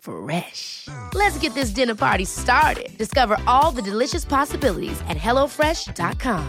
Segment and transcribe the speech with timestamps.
[0.00, 0.88] Fresh.
[1.14, 2.96] Let's get this dinner party started.
[2.96, 6.44] Discover all the delicious possibilities at hellofresh.com.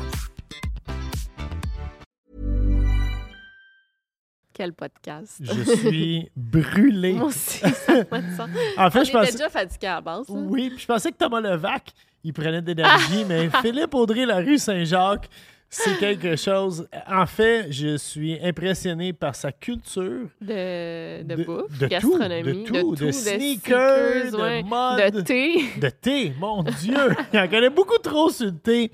[4.53, 5.37] Quel podcast.
[5.41, 7.13] Je suis brûlé.
[7.13, 8.49] Moi aussi, ça de sens.
[8.77, 9.31] En fait, On je pensais.
[9.31, 10.27] déjà fatigué à la base.
[10.29, 10.35] là.
[10.35, 11.91] Oui, puis je pensais que Thomas Levac,
[12.23, 15.29] il prenait de l'énergie, mais Philippe Audrey, la rue Saint-Jacques,
[15.73, 16.87] c'est quelque chose.
[17.07, 20.27] En fait, je suis impressionné par sa culture.
[20.41, 25.13] De, de, De- bouffe, de tout, gastronomie, de tout, de sneakers, sneakers, de ouais, mode.
[25.15, 25.63] de thé.
[25.79, 26.93] De thé, mon Dieu!
[27.33, 28.91] Il en connaît beaucoup trop sur le thé.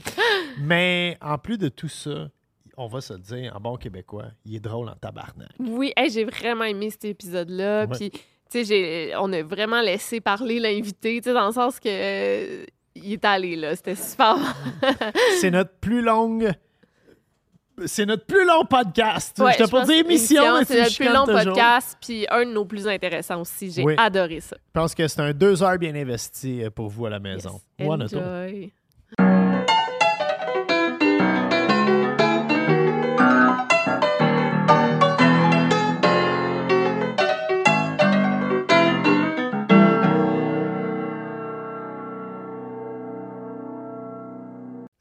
[0.60, 2.30] Mais en plus de tout ça,
[2.78, 5.50] on va se le dire, en bon québécois, il est drôle en tabarnak.
[5.60, 7.86] Oui, hey, j'ai vraiment aimé cet épisode-là.
[7.86, 7.98] Ouais.
[7.98, 8.20] Puis, tu
[8.50, 12.66] sais, j'ai- on a vraiment laissé parler l'invité, tu sais, dans le sens que euh,
[12.96, 13.76] il est allé, là.
[13.76, 14.38] C'était super.
[15.40, 16.52] C'est notre plus longue.
[17.86, 19.38] C'est notre plus long podcast.
[19.40, 21.44] Ouais, je je pas dire émission, mais c'est me plus long toujours.
[21.54, 23.70] podcast, puis un de nos plus intéressants aussi.
[23.72, 23.94] J'ai Oui.
[23.98, 24.58] adoré ça.
[24.60, 27.60] Je pense que c'est un deux heures bien investi euh, pour vous à la maison.
[27.78, 27.88] Yes.
[27.90, 28.74] Enjoy.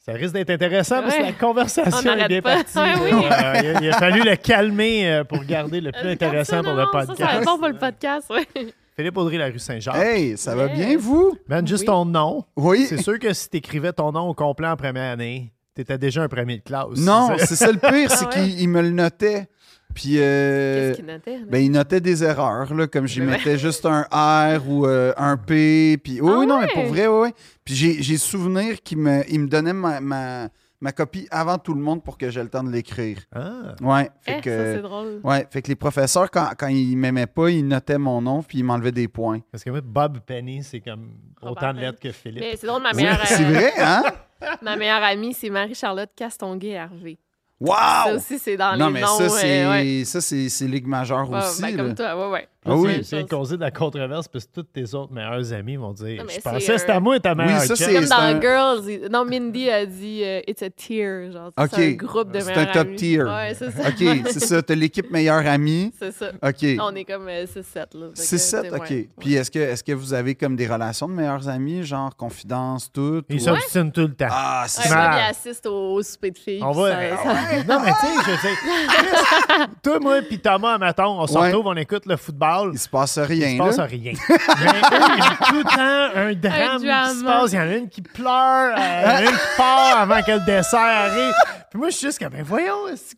[0.07, 1.27] Ça risque d'être intéressant parce que Ouais.
[1.27, 2.63] la conversation On est bien pas.
[2.63, 2.79] partie.
[2.79, 3.11] Ouais, oui.
[3.13, 6.63] Euh, il, a, il a fallu le calmer euh, pour garder le plus intéressant ça,
[6.63, 7.45] pour non, le non, Ça, ça podcast.
[7.45, 8.47] bon pour le podcast, oui.
[8.95, 9.97] Philippe Audrey, la rue Saint-Jacques.
[9.97, 10.75] Hey, ça va Yeah.
[10.75, 11.37] bien, vous?
[11.49, 11.87] Man, juste Oui.
[11.87, 12.45] ton nom.
[12.57, 12.87] Oui.
[12.89, 15.99] C'est sûr que si tu écrivais ton nom au complet en première année, tu étais
[15.99, 16.87] déjà un premier de classe.
[16.99, 18.35] Non, C'est- c'est ça le pire, c'est Ah ouais?
[18.49, 19.49] qu'il il me le notait.
[19.97, 21.39] Puis, euh, Qu'est-ce qu'il notait?
[21.49, 23.27] ben, il notait des erreurs, là, comme j'y ouais.
[23.27, 25.97] mettais juste un R ou euh, un P.
[26.05, 27.29] Puis, oui, Ah oui, non, mais pour vrai, oui.
[27.29, 27.31] oui.
[27.65, 30.49] Puis, j'ai j'ai souvenir qu'il me, il me donnait ma, ma,
[30.83, 33.21] ma copie avant tout le monde pour que j'aie le temps de l'écrire.
[33.35, 33.75] Ah.
[33.81, 34.11] Ouais.
[34.21, 35.21] Fait Eh, que, ça, c'est drôle.
[35.25, 38.59] ouais, fait que les professeurs, quand, quand ils m'aimaient pas, ils notaient mon nom puis
[38.59, 39.41] ils m'enlevaient des points.
[39.51, 42.41] Parce que moi, Bob Penny, c'est comme autant de lettres que Philippe.
[42.43, 44.03] Mais c'est drôle, ma Oui, meilleure, c'est vrai, hein?
[44.63, 47.19] ma meilleure amie, c'est Marie-Charlotte Castonguay-Hervé.
[47.65, 48.17] Ça Wow!
[48.17, 49.17] aussi, c'est dans Non, les mais noms.
[49.19, 50.03] ça, euh, ouais.
[50.05, 51.63] ça, c'est c'est Ligue majeure Ouais, aussi.
[51.63, 51.83] ben, là.
[51.85, 52.49] comme toi, ouais, ouais.
[52.69, 53.01] Ah oui.
[53.05, 56.33] C'est causé de la controverse parce que tous tes autres meilleurs amis vont dire Je
[56.35, 57.77] c'est pensais que un- c'était à moi ta meilleure ça, chum.
[57.77, 61.31] c'est- Comme dans un- Girls, non, Mindy a dit euh, It's a tier.
[61.33, 62.97] Genre, c'est un groupe de C'est meilleurs un top amis.
[62.97, 63.23] tier.
[63.23, 63.89] Ouais, c'est ça.
[63.89, 64.63] OK, c'est ça.
[64.63, 65.93] T'as l'équipe meilleure amie.
[65.99, 66.31] C'est ça.
[66.43, 66.65] OK.
[66.81, 67.95] On est comme euh, 6-7.
[67.95, 68.07] là.
[68.15, 69.09] Fait que, 6-7, c'est- OK.
[69.21, 72.91] Puis est-ce que, est que vous avez comme des relations de meilleurs amis, genre confidence,
[72.93, 73.23] tout?
[73.29, 74.27] Ils ou- s'obstinent tout le temps.
[74.31, 74.95] Ah, c'est Ouais, ça.
[75.09, 76.61] moi, il assiste au, souper de filles.
[76.63, 76.91] On va.
[76.91, 79.67] ça- ça- Non, mais tu sais, je sais.
[79.83, 82.56] Toi, moi, puis Thomas, mettons, on se retrouve, on écoute le football.
[82.73, 83.85] Il se passe Il rien, se passe là.
[83.85, 84.13] rien.
[84.29, 87.53] Mais eux, il y a tout le temps un drame qui se passe.
[87.53, 89.99] Il y en a une qui pleure, euh, il y en a une qui part
[90.01, 91.35] avant que le dessert arrive.
[91.71, 92.75] Puis moi, je suis juste comme, ben voyons,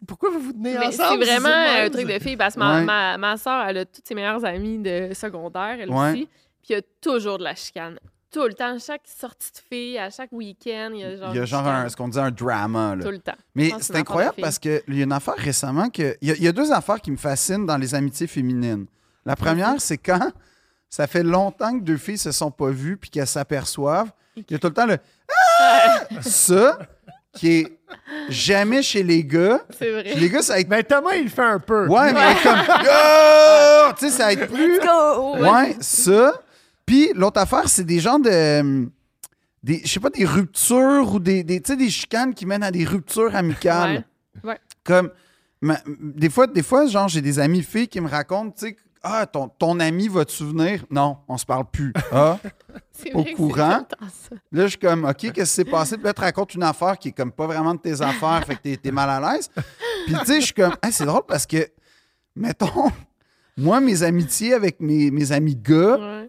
[0.06, 1.24] pourquoi vous vous tenez Mais ensemble?
[1.24, 1.54] c'est vraiment
[1.84, 2.84] un truc de fille parce que ma, Ouais.
[2.84, 6.10] ma, ma soeur, elle a toutes ses meilleures amies de secondaire, elle Ouais.
[6.12, 6.28] aussi.
[6.62, 7.98] Puis il y a toujours de la chicane.
[8.30, 11.30] Tout le temps, chaque sortie de filles, à chaque week-end, il y a genre.
[11.32, 12.94] Il y a genre un, ce qu'on dit un drama.
[12.94, 13.02] Là.
[13.02, 13.32] Tout le temps.
[13.54, 16.14] Mais c'est incroyable parce qu'il y a une affaire récemment que.
[16.20, 18.84] Il y, a, il y a deux affaires qui me fascinent dans les amitiés féminines.
[19.26, 20.32] La première, c'est quand
[20.88, 24.10] ça fait longtemps que deux filles se sont pas vues puis qu'elles s'aperçoivent.
[24.36, 24.98] Il y a tout le temps le
[25.60, 26.00] Ah!
[26.22, 26.78] Ça,
[27.34, 27.78] qui est
[28.28, 29.60] jamais chez les gars.
[29.76, 30.04] C'est vrai.
[30.08, 30.68] Chez les gars, ça va être.
[30.68, 31.86] Ben Thomas, il le fait un peu.
[31.88, 32.58] Ouais, mais comme.
[32.84, 33.92] Yo!
[33.98, 34.78] Tu sais, ça va être plus.
[34.80, 35.36] Go!
[35.38, 36.34] Ouais, ça.
[36.86, 38.30] Puis l'autre affaire, c'est des gens de.
[38.30, 38.86] euh,
[39.62, 42.62] Des, je sais pas, des ruptures ou des, des, tu sais, des chicanes qui mènent
[42.62, 44.04] à des ruptures amicales.
[44.44, 44.50] Ouais.
[44.50, 44.58] Ouais.
[44.84, 45.10] Comme,
[45.60, 48.76] ma- des fois, des fois, genre, j'ai des amis filles qui me racontent, tu sais,
[49.02, 50.84] ah, ton, ton ami va te souvenir?
[50.90, 51.92] Non, on se parle plus.
[52.12, 52.38] Ah,
[53.14, 53.86] Au vrai courant.
[54.00, 54.36] ça.
[54.52, 55.96] là, je suis comme, OK, qu'est-ce qui s'est passé?
[55.96, 58.56] Puis là, tu racontes une affaire qui est comme pas vraiment de tes affaires, fait
[58.56, 59.48] que t'es, t'es mal à l'aise.
[60.06, 61.66] Puis, tu sais, je suis comme, Hey, c'est drôle parce que,
[62.36, 62.90] mettons,
[63.56, 66.28] moi, mes amitiés avec mes, mes amis gars, Ouais.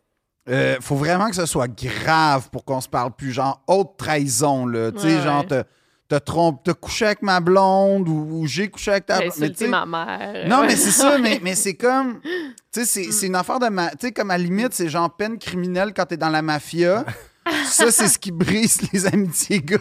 [0.50, 3.32] euh, faut vraiment que ce soit grave pour qu'on se parle plus.
[3.32, 4.92] Genre, haute trahison, là.
[4.92, 5.64] Tu sais, Ouais, genre, ouais.
[6.10, 9.56] T'as, trompé, t'as couché avec ma blonde ou, ou j'ai couché avec ta J'ai blonde.
[9.62, 10.48] Mais ma mère.
[10.50, 12.20] Non, mais c'est ça, mais, mais c'est comme.
[12.72, 13.68] Tu sais, c'est- c'est une affaire de.
[13.70, 16.42] ma- Tu sais, comme à la limite, c'est genre peine criminelle quand t'es dans la
[16.44, 17.04] mafia.
[17.66, 19.78] ça, c'est ce qui brise les amitiés gars.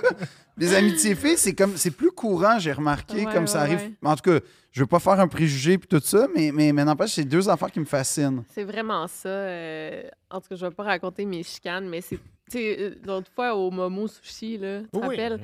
[0.57, 1.77] Les amitiés filles, c'est comme.
[1.77, 3.79] C'est plus courant, j'ai remarqué, Ouais, comme ça ouais, arrive.
[3.81, 4.09] ouais.
[4.09, 4.39] En tout cas,
[4.73, 7.49] je veux pas faire un préjugé puis tout ça, mais, mais, mais n'empêche, c'est deux
[7.51, 8.43] affaires qui me fascinent.
[8.55, 9.29] C'est vraiment ça.
[9.29, 12.19] euh, En tout cas, je vais pas raconter mes chicanes, mais c'est.
[12.50, 15.17] Tu sais, euh, l'autre fois au Momo Sushi, là, tu te Oui.
[15.17, 15.41] rappelles?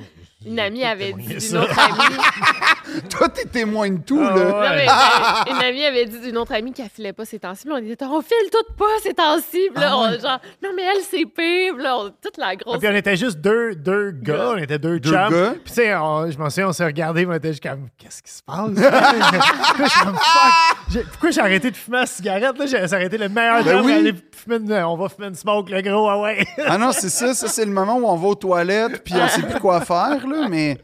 [0.46, 2.16] Une amie tout avait dit d'une autre amie.
[3.10, 4.44] Toi, t'es témoin de tout, Ah, là.
[4.44, 4.86] ouais.
[4.86, 7.62] Non, mais une amie avait dit d'une autre amie qu'elle filait pas ces temps-ci.
[7.64, 9.68] Puis là, on était, on file toutes pas ces temps-ci.
[9.72, 10.20] Puis là, Ah on- ouais.
[10.20, 11.76] genre, non, mais elle, c'est pire.
[11.78, 12.78] Là, on- toute la Ah, grosse.
[12.78, 14.50] puis on était juste deux, deux gars, Gars.
[14.54, 15.30] on était deux, Deux chums.
[15.30, 15.50] gars?
[15.64, 18.30] Puis tu sais, je m'en souviens, on s'est regardés, on était juste comme, qu'est-ce qui
[18.30, 18.70] se passe?
[19.78, 20.76] Je suis comme, fuck!
[21.10, 22.56] Pourquoi j'ai arrêté de fumer la cigarette?
[22.58, 24.14] Là, j'ai été le meilleur Ben temps oui.
[24.32, 26.46] fumer une- on va fumer une smoke, le gros, ah ouais.
[26.66, 27.32] Ah non, c'est ça.
[27.34, 30.26] Ça, c'est le moment où on va aux toilettes puis on sait plus quoi faire,
[30.26, 30.46] là.
[30.48, 30.78] Mais,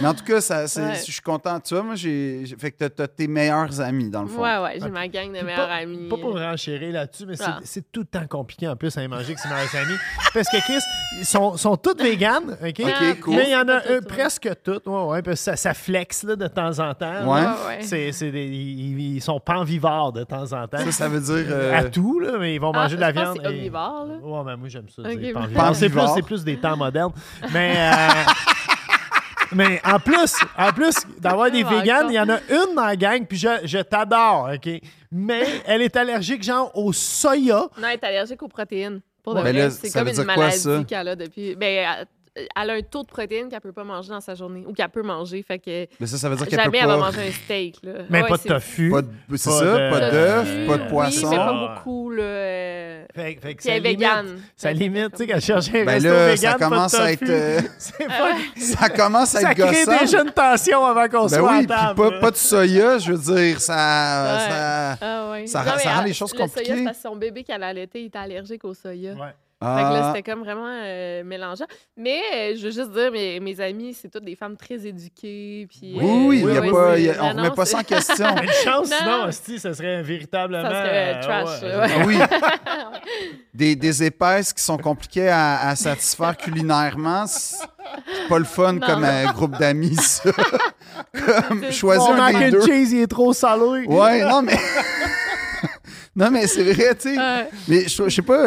[0.00, 0.94] mais en tout cas, ça, c'est- Ouais.
[1.06, 1.60] je suis content.
[1.60, 2.40] Tu vois, moi, j'ai.
[2.44, 4.42] j'ai- Fait que t'as- t'as tes meilleurs amis, dans le fond.
[4.42, 6.08] Ouais, ouais, j'ai ma gang de meilleurs pas, amis.
[6.08, 7.60] Pas pour renchérir là-dessus, mais c'est- Ah.
[7.64, 9.98] c'est tout le temps compliqué en plus à manger avec ses meilleurs amis.
[10.32, 10.80] Parce que Chris,
[11.18, 12.80] ils sont, sont toutes véganes, OK?
[12.80, 13.36] Ok, cool.
[13.36, 15.74] Mais il y en a Pas euh, presque toutes, ouais, ouais, parce que ça, ça
[15.74, 17.32] flex là, de temps en temps.
[17.32, 17.40] Ouais.
[17.42, 17.56] là.
[17.68, 17.78] Ouais.
[17.82, 20.78] C'est, c'est des- ils, ils sont panvivores de temps en temps.
[20.78, 21.46] Ça, ça veut dire.
[21.50, 23.38] euh, À tout, là, mais ils vont Ah, manger de la viande.
[23.40, 24.14] C'est et- omnivore, là.
[24.22, 25.02] Ouais, mais moi, j'aime ça.
[25.02, 25.40] Ok, dire bon.
[25.40, 25.74] panvivore.
[25.76, 26.14] C'est plus, Panvivore.
[26.16, 27.12] c'est plus des temps modernes.
[27.52, 28.32] Mais, euh,
[29.54, 32.10] mais en plus, en plus d'avoir des Oh, véganes, encore.
[32.10, 34.68] il y en a une dans la gang, puis je, je t'adore, OK?
[35.12, 37.68] Mais elle est allergique, genre, au soya.
[37.78, 39.00] Non, elle est allergique aux protéines.
[39.22, 39.44] Pour de Ouais.
[39.44, 40.68] vrai, Mais là, c'est ça comme veut une dire quoi, ça?
[40.68, 41.56] maladie qu'elle a depuis.
[41.56, 44.64] Ben, elle, elle a un taux de protéines qu'elle peut pas manger dans sa journée
[44.66, 45.42] ou qu'elle peut manger.
[45.42, 47.04] Fait que Mais ça, ça veut dire qu'elle peut jamais elle va pas.
[47.06, 47.76] manger un steak.
[47.84, 47.92] Là.
[48.10, 48.90] Mais Ouais, pas de tofu.
[48.90, 51.30] Pas de- C'est Pas ça, de- pas d'œuf, pas de Oui, poisson.
[51.30, 51.44] mais Ah.
[51.46, 52.10] pas beaucoup.
[52.10, 54.40] Là, euh, Fait, fait que ça limite, végane.
[54.56, 56.94] ça limite, tu sais, qu'elle cherche un Ben resto là, vegan, ça pas de commence
[56.94, 57.60] à être, euh,
[58.08, 58.36] pas...
[58.56, 59.98] Ça commence à Ça être crée gossant.
[60.00, 61.94] déjà une tension avant qu'on Ben soit oui, à puis table.
[61.96, 63.74] pas, pas de soya, je veux dire, ça.
[63.74, 64.50] Ouais.
[64.50, 64.98] ça...
[65.00, 65.46] Ah ouais.
[65.46, 66.76] Ça Non, rend- mais ça les choses Le soya, compliquées.
[66.78, 69.12] c'est parce que son bébé qu'elle a allaité il était allergique au soya.
[69.14, 69.34] Ouais.
[69.60, 71.64] Fait que là, Ah, c'était comme vraiment euh, mélangeant.
[71.96, 75.66] Mais euh, je veux juste dire, mes, mes amis, c'est toutes des femmes très éduquées.
[75.70, 77.64] Puis, oui, oui, euh, y a pas, y a- on non, ne remet non, pas
[77.64, 78.26] ça en question.
[78.34, 79.30] Mais une chance, Non.
[79.30, 80.68] sinon, ça serait véritablement...
[80.68, 81.76] Ça serait euh, trash, ouais.
[81.76, 81.88] ouais.
[81.96, 82.18] Ah oui.
[83.54, 87.58] Des, des épaisses qui sont compliquées à, à satisfaire culinairement, c'est
[88.28, 88.80] pas le fun Non.
[88.86, 90.30] comme un groupe d'amis, ça.
[91.48, 92.66] comme C'est- choisir un mac des and deux.
[92.66, 93.86] cheese, il est trop salé.
[93.86, 94.58] Ouais, non, mais.
[96.16, 97.18] non, mais c'est vrai, tu sais.
[97.18, 97.48] Ouais.
[97.68, 98.46] Mais je, je sais pas.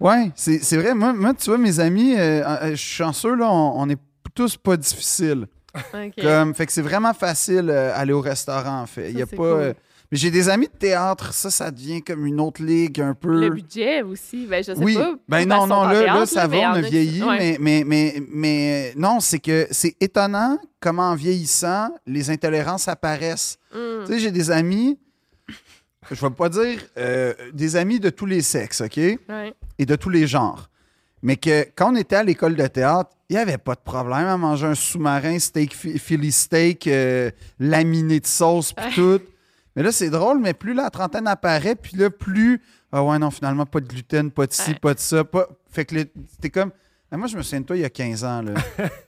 [0.00, 0.94] Ouais, c'est vrai.
[0.94, 3.98] Moi, moi, tu vois, mes amis, euh, euh, je suis chanceux, là, on, on est
[4.34, 5.46] tous pas difficiles.
[5.92, 6.22] Ok.
[6.22, 9.10] Comme, fait que c'est vraiment facile euh, aller au restaurant, en fait.
[9.10, 9.36] Il y a pas.
[9.36, 9.46] cool.
[9.46, 9.72] euh,
[10.12, 13.40] mais j'ai des amis de théâtre, ça, ça devient comme une autre ligue un peu.
[13.40, 15.14] Le budget aussi, ben, je sais Oui, pas.
[15.28, 17.58] ben non, non, là, là, ça va, on a vieilli, ouais.
[17.58, 23.58] mais, mais, mais, mais non, c'est que c'est étonnant comment en vieillissant, les intolérances apparaissent.
[23.74, 23.78] Mm.
[24.06, 24.96] Tu sais, j'ai des amis,
[26.10, 28.96] je vais pas dire euh, des amis de tous les sexes, OK?
[28.96, 29.18] Ouais.
[29.78, 30.68] Et de tous les genres.
[31.22, 34.26] Mais que quand on était à l'école de théâtre, il n'y avait pas de problème
[34.26, 39.20] à manger un sous-marin, steak, Philly steak, euh, laminé de sauce, puis tout.
[39.74, 42.62] Mais là, c'est drôle, mais plus la trentaine apparaît, puis là, plus.
[42.92, 44.78] Ah ouais, non, finalement, pas de gluten, pas de ci, Ouais.
[44.80, 45.24] pas de ça.
[45.24, 45.48] Pas...
[45.70, 45.96] Fait que
[46.32, 46.70] c'était comme.
[47.10, 48.54] Ah, moi, je me souviens de toi il y a 15 ans, là.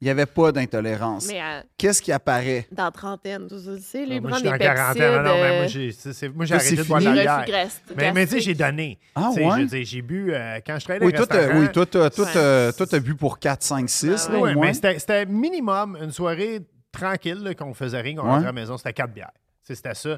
[0.00, 1.26] Il n'y avait pas d'intolérance.
[1.26, 2.68] Mais euh, Qu'est-ce qui apparaît?
[2.70, 5.12] dans trentaine, tu sais, lui, Ah, moi, je suis en quarantaine.
[5.16, 7.68] Non, non, mais moi, euh, j'ai moi, j'ai arrêté de boire de la bière.
[7.96, 8.96] Mais, mais tu sais, j'ai donné.
[9.16, 9.50] Ah, Tu sais, ouais?
[9.56, 11.60] je veux dire, j'ai bu euh, quand je travaillais Oui, t'as, restaurant.
[11.60, 12.72] oui, toi, toi, Ouais.
[12.72, 14.66] toi, t'as bu pour 4, 5, 6, Ah là, Ouais, au moins.
[14.66, 16.60] mais c'était c'était minimum une soirée
[16.92, 18.28] tranquille, qu'on faisait rien, qu'on Ouais.
[18.28, 18.76] rentrait à la maison.
[18.76, 19.32] C'était quatre bières.
[19.66, 20.16] Tu sais, C'était ça.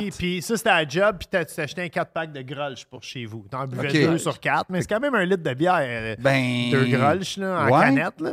[0.00, 2.86] Puis, puis ça, c'était à job, puis t'as- tu t'achetais un 4 pack de grolsch
[2.86, 3.44] pour chez vous.
[3.50, 4.10] T'en buvais Ok.
[4.12, 5.76] deux sur quatre, mais c'est quand même un litre de bière.
[5.82, 6.70] euh, Ben.
[6.70, 7.80] Deux grolsch là, en Ouais.
[7.84, 8.20] canette.
[8.22, 8.32] Là.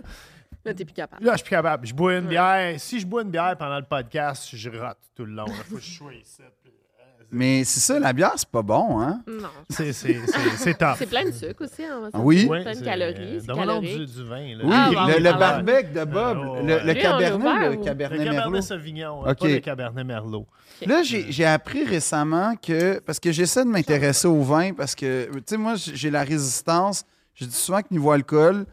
[0.65, 1.23] Là, t'es plus capable.
[1.23, 1.85] Là, je suis plus capable.
[1.87, 2.73] Je bois une bière.
[2.79, 5.45] Si je bois une bière pendant le podcast, je rote tout le long.
[5.47, 6.41] Il faut que je sois ici.
[6.63, 9.21] puis, euh, Mais c'est ça, la bière, c'est pas bon, hein?
[9.27, 9.47] Non.
[9.69, 10.95] C'est c'est- c'est- c'est tough.
[10.97, 12.47] C'est plein de sucre aussi, hein, Ah oui?
[12.47, 14.05] Ouais, Plein de c'est, calories, euh, c'est donc du, calorique.
[14.05, 14.55] du vin.
[14.55, 14.63] Là.
[14.63, 16.83] Oui, Ah, bon, le, le ah, barbec de Bob, Euh, le, ouais.
[16.85, 18.61] le Lui, cabernet, ouvert le cabernet Cabernet Merlot.
[18.61, 19.39] Sauvignon, Ok.
[19.39, 20.47] pas le Cabernet Merlot.
[20.85, 25.29] Là, j'ai j'ai appris récemment que, parce que j'essaie de m'intéresser au vin, parce que,
[25.35, 27.05] tu sais, moi, j'ai la résistance.
[27.35, 28.65] Je dis souvent que niveau alcool,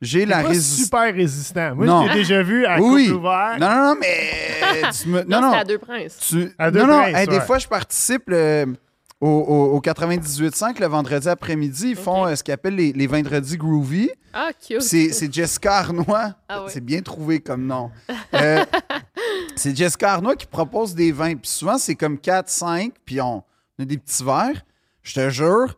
[0.00, 0.84] j'ai la résistance.
[0.84, 1.74] super résistant.
[1.74, 2.02] Moi, Non.
[2.06, 3.06] je t'ai déjà vu à Oui.
[3.08, 3.56] couple ouvert.
[3.58, 4.82] Non, non, non, mais.
[5.02, 6.18] tu me- Non, Non, à deux princes.
[6.20, 6.52] Tu...
[6.58, 8.74] À deux non, non, princes, hey, des fois, je participe le-
[9.20, 11.90] au, au, au 98.5 le vendredi après-midi.
[11.90, 14.10] Ils font euh, ce qu'ils appellent les, les vendredis groovy.
[14.34, 14.82] Ah, cute.
[14.82, 16.34] C'est c'est Jessica Arnois.
[16.48, 16.64] Ah.
[16.68, 17.90] C'est bien trouvé comme nom.
[18.34, 18.64] Euh,
[19.56, 21.36] c'est Jessica Arnois qui propose des vins.
[21.36, 23.42] Puis souvent, c'est comme 4, 5, puis on,
[23.78, 24.62] on a des petits verres.
[25.02, 25.74] Je te jure,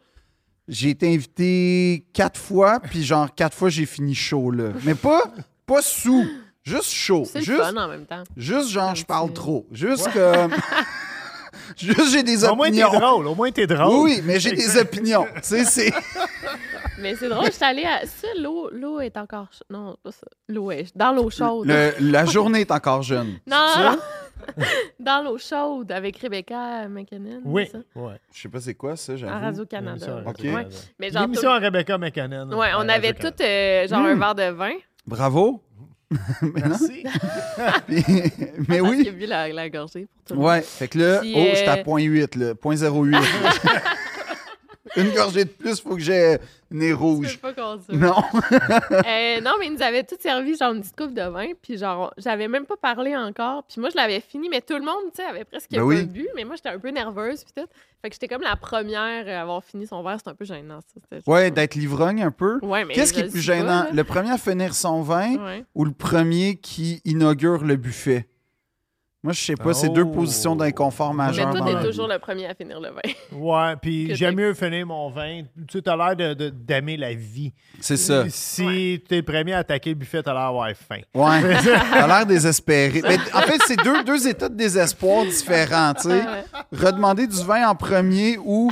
[0.69, 4.71] j'ai été invité quatre fois, puis genre quatre fois, j'ai fini chaud, là.
[4.85, 5.23] Mais pas,
[5.67, 6.27] pas sous.
[6.65, 7.23] Juste chaud.
[7.31, 8.25] C'est Juste, fun en même temps.
[8.37, 9.67] juste genre, je parle trop.
[9.71, 10.53] Juste comme.
[11.77, 13.01] juste, j'ai des Au moins, t'es opinions.
[13.01, 13.27] drôle.
[13.29, 14.05] Au moins, t'es drôle.
[14.05, 15.27] Oui, mais j'ai des opinions.
[15.37, 15.93] Tu sais, c'est.
[16.99, 18.07] Mais c'est drôle, je suis allée à.
[18.07, 19.49] Ça, l'eau, l'eau est encore.
[19.69, 20.27] Non, pas ça.
[20.49, 21.67] L'eau est dans l'eau chaude.
[21.69, 23.35] Le- la journée est encore jeune.
[23.47, 23.99] Non,
[25.01, 27.41] Dans l'eau chaude avec Rebecca McKinnon.
[27.45, 27.65] Oui.
[27.67, 27.85] c'est ça?
[27.95, 28.15] Ouais.
[28.33, 29.33] Je sais pas c'est quoi ça, À j'avoue.
[29.41, 29.93] Radio-Canada.
[29.93, 30.39] L'émission à Ok.
[30.41, 30.53] Ouais.
[30.55, 30.77] Radio-Canada.
[30.99, 32.49] Mais genre, tout- L'émission à Rebecca McCannon.
[32.59, 33.31] ouais, on avait Radio-Canada.
[33.31, 34.73] tout euh, genre un verre de vin.
[35.07, 35.63] Bravo.
[36.11, 36.19] mais.
[36.55, 37.03] Merci.
[37.87, 38.05] Puis-
[38.69, 39.09] mais Parce oui.
[39.09, 40.49] a vu la, la gorgée pour tout le monde.
[40.49, 43.17] Ouais, fait que là, Puis, oh, j'étais à euh, 0.8, là, 0.08.
[45.11, 46.39] Une gorgée de plus, faut que j'ai
[46.71, 47.39] nez Je rouge.
[47.39, 47.53] pas.
[47.89, 48.15] Non.
[49.07, 51.79] Euh, non, mais ils nous avaient tout servi, genre une petite coupe de vin, puis
[51.79, 55.13] genre, j'avais même pas parlé encore, puis moi, je l'avais fini, mais tout le monde,
[55.15, 56.05] tu sais, avait presque Ben pas oui.
[56.07, 57.69] bu, mais moi, j'étais un peu nerveuse, puis tout.
[58.03, 60.81] Fait que j'étais comme la première à avoir fini son verre, c'était un peu gênant,
[61.11, 61.17] ça.
[61.27, 62.59] Ouais, d'être l'ivrogne un peu.
[62.63, 63.87] Ouais, mais Qu'est-ce qui est plus pas, gênant?
[63.93, 65.65] Le premier à finir son vin Ouais.
[65.75, 68.27] ou le premier qui inaugure le buffet?
[69.27, 70.13] Moi, je sais pas, c'est deux Oh.
[70.13, 71.51] positions d'inconfort Mais majeur.
[71.51, 73.01] toi, dans t'es toujours le premier à finir le vin.
[73.33, 75.43] Ouais, puis j'aime mieux finir mon vin.
[75.67, 77.53] Tu sais, as l'air de- d'aimer la vie.
[77.81, 78.23] C'est ça.
[78.29, 81.01] Si t'es le premier à attaquer le buffet, t'as l'air d'avoir faim.
[81.13, 81.57] Ouais.
[81.91, 83.03] T'as l'air désespéré.
[83.03, 86.21] Mais en fait, c'est deux, deux états de désespoir différents, tu sais.
[86.21, 86.45] Ouais.
[86.73, 88.71] Redemander du vin en premier ou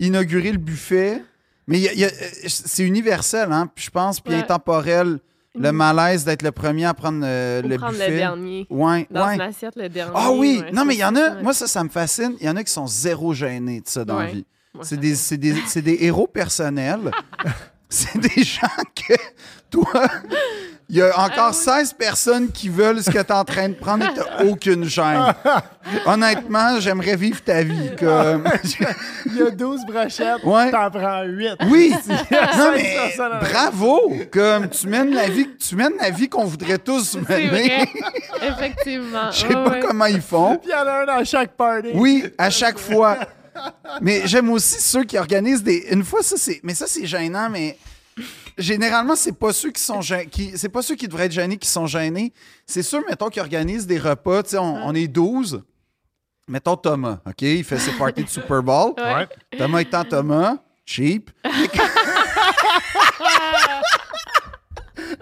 [0.00, 1.22] inaugurer le buffet.
[1.68, 2.08] Mais a-
[2.48, 3.68] c'est universel, hein.
[3.72, 4.40] Puis je pense, puis Ouais.
[4.40, 5.20] intemporel,
[5.58, 8.10] le malaise d'être le premier à prendre euh, le prendre buffet.
[8.10, 8.66] le dernier.
[8.70, 9.34] Ouais, Dans ouais.
[9.34, 10.12] une assiette, le dernier.
[10.16, 10.62] Ah oui!
[10.64, 11.42] ouais, non, mais il y en a, ouais.
[11.42, 12.34] moi ça, ça me fascine.
[12.40, 14.44] Il y en a qui sont zéro gênés de ça dans la vie.
[14.80, 17.10] C'est des, des, c'est des héros personnels.
[17.90, 19.12] c'est des gens que,
[19.70, 20.08] toi,
[20.92, 21.86] il y a encore Ah oui.
[21.86, 24.84] 16 personnes qui veulent ce que tu es en train de prendre et tu aucune
[24.84, 25.24] gêne.
[26.04, 27.90] Honnêtement, j'aimerais vivre ta vie.
[27.98, 28.44] Comme...
[29.26, 30.70] Il y a 12 brochettes, Ouais.
[30.70, 31.52] t'en prends 8.
[31.70, 31.94] Oui!
[32.30, 34.12] non, mais ça, ça, ça, bravo!
[34.30, 37.48] Comme tu mènes la vie, tu mènes la vie qu'on voudrait tous mener.
[37.48, 37.88] vrai.
[38.42, 39.30] Effectivement.
[39.30, 39.80] Je sais pas ouais.
[39.80, 40.58] comment ils font.
[40.58, 41.88] Puis il y en a un dans chaque party.
[41.94, 43.16] Oui, à chaque fois.
[44.02, 45.86] Mais j'aime aussi ceux qui organisent des.
[45.90, 46.60] Une fois, ça c'est.
[46.62, 47.78] Mais ça, c'est gênant, mais.
[48.58, 51.68] Généralement, c'est pas ceux qui sont qui C'est pas ceux qui devraient être gênés qui
[51.68, 52.32] sont gênés.
[52.66, 54.42] C'est ceux, mettons, qui organisent des repas.
[54.42, 55.62] Tu sais, on, on est 12.
[56.48, 57.42] Mettons Thomas, OK?
[57.42, 58.94] Il fait ses parties de Super Bowl.
[58.98, 59.28] Ouais.
[59.56, 61.30] Thomas étant Thomas, cheap.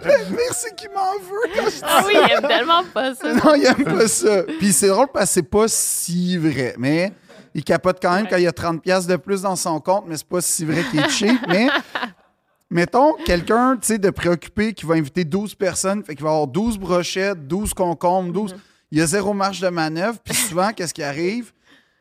[0.05, 3.33] Merci qui m'en veut quand je Ah oui, il aime tellement pas ça.
[3.45, 4.43] non, il aime pas ça.
[4.59, 6.75] Puis c'est drôle parce que c'est pas si vrai.
[6.79, 7.13] Mais
[7.55, 10.05] il capote quand même quand il y a 30$ piastres de plus dans son compte,
[10.07, 11.41] mais c'est pas si vrai qu'il est cheap.
[11.49, 11.69] Mais
[12.71, 16.47] mettons quelqu'un, tu sais, de préoccupé qui va inviter 12 personnes, fait qu'il va avoir
[16.47, 18.57] 12 brochettes, 12 concombres, 12.
[18.93, 20.19] Il y a zéro marge de manœuvre.
[20.25, 21.53] Puis souvent, qu'est-ce qui arrive?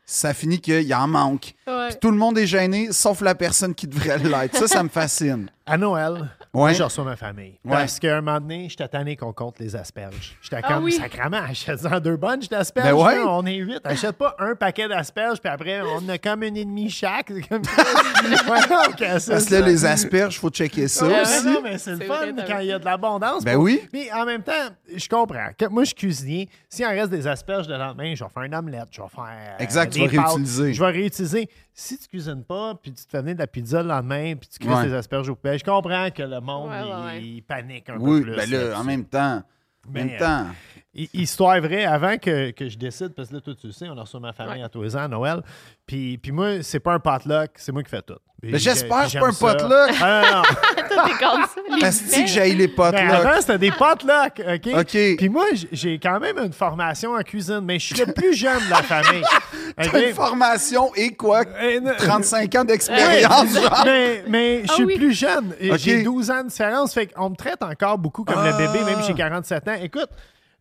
[0.06, 1.54] Ça finit qu'il en manque.
[1.66, 1.88] Ouais.
[1.90, 4.56] Puis tout le monde est gêné, sauf la personne qui devrait l'être.
[4.56, 5.48] Ça, ça me fascine.
[5.70, 6.74] À Noël, Ouais.
[6.74, 7.58] je reçois ma famille.
[7.64, 7.70] Ouais.
[7.70, 10.36] Parce qu'à un moment donné, j'étais tanné qu'on compte les asperges.
[10.42, 10.92] J'étais Ah comme, oui.
[10.92, 12.88] sacrement, achète-en deux bunches d'asperges.
[12.90, 13.18] Ben ouais.
[13.26, 13.80] On est huit.
[13.84, 17.30] Achète pas un paquet d'asperges, puis après, on a comme une et demie chaque.
[17.32, 17.62] C'est comme...
[18.50, 19.66] ouais, c'est Parce que là, ça.
[19.66, 21.46] les asperges, faut checker ça Ouais, aussi.
[21.46, 23.44] non, mais c'est le fun vrai, quand il y a de l'abondance.
[23.44, 23.80] Ben pour- oui.
[23.92, 24.52] Mais en même temps,
[24.94, 25.48] je comprends.
[25.56, 26.48] Que moi, je suis cuisinier.
[26.68, 29.24] S'il en reste des asperges le lendemain, je vais faire une omelette, je vais faire.
[29.30, 30.26] euh, Exact, tu des vas pâtes.
[30.32, 30.74] réutiliser.
[30.74, 31.48] Je vais réutiliser.
[31.72, 34.48] Si tu cuisines pas, puis tu te fais venir de la pizza le lendemain, puis
[34.48, 34.86] tu crisses Ouais.
[34.88, 37.22] des asperges au poubelle, je comprends que le monde, Ouais, ouais, il, ouais.
[37.22, 38.36] il panique un Oui, peu plus.
[38.36, 39.42] ben là, en même temps.
[39.88, 40.46] Mais, même temps.
[40.94, 43.88] Hi- Histoire vraie, avant que, que je décide, parce que là, toi, tu le sais,
[43.88, 44.62] on a reçu ma famille Ouais.
[44.62, 45.40] à tous les ans à Noël.
[45.86, 48.18] Puis, puis moi, c'est pas un potluck, c'est moi qui fais tout.
[48.42, 49.96] Puis Mais j'espère que j'ai- c'est pas un potluck.
[50.02, 50.42] Ah, non, non.
[50.88, 51.60] Toi, t'es contre ça.
[51.78, 53.18] Les Est-ce que j'ai les potes Ben, là?
[53.18, 54.68] avant, c'était des potlucks, OK?
[54.80, 55.16] OK.
[55.18, 58.64] Puis moi, j'ai quand même une formation en cuisine, mais je suis le plus jeune
[58.64, 59.22] de la famille.
[59.76, 61.42] T'as une formation et quoi?
[61.62, 63.82] Eh, n- 35 ans d'expérience, genre.
[63.84, 64.96] mais, mais je Ah suis oui.
[64.96, 65.54] plus jeune.
[65.76, 66.94] J'ai 12 ans de différence.
[66.94, 69.74] Fait qu'on me traite encore beaucoup comme le bébé, même si j'ai 47 ans.
[69.82, 70.08] Écoute,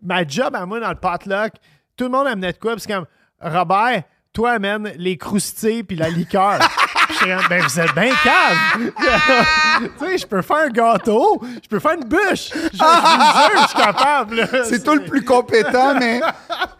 [0.03, 1.53] ma job à moi dans le potluck,
[1.95, 2.71] tout le monde amenait de quoi?
[2.73, 3.05] Parce que comme,
[3.41, 6.59] Robert, toi amène les croustilles puis la liqueur.
[7.19, 8.91] Comme, ben vous êtes bien calme.
[9.99, 12.49] tu sais, je peux faire un gâteau, je peux faire une bûche.
[12.53, 14.47] Je, suis capable.
[14.65, 16.21] C'est toi le plus compétent, mais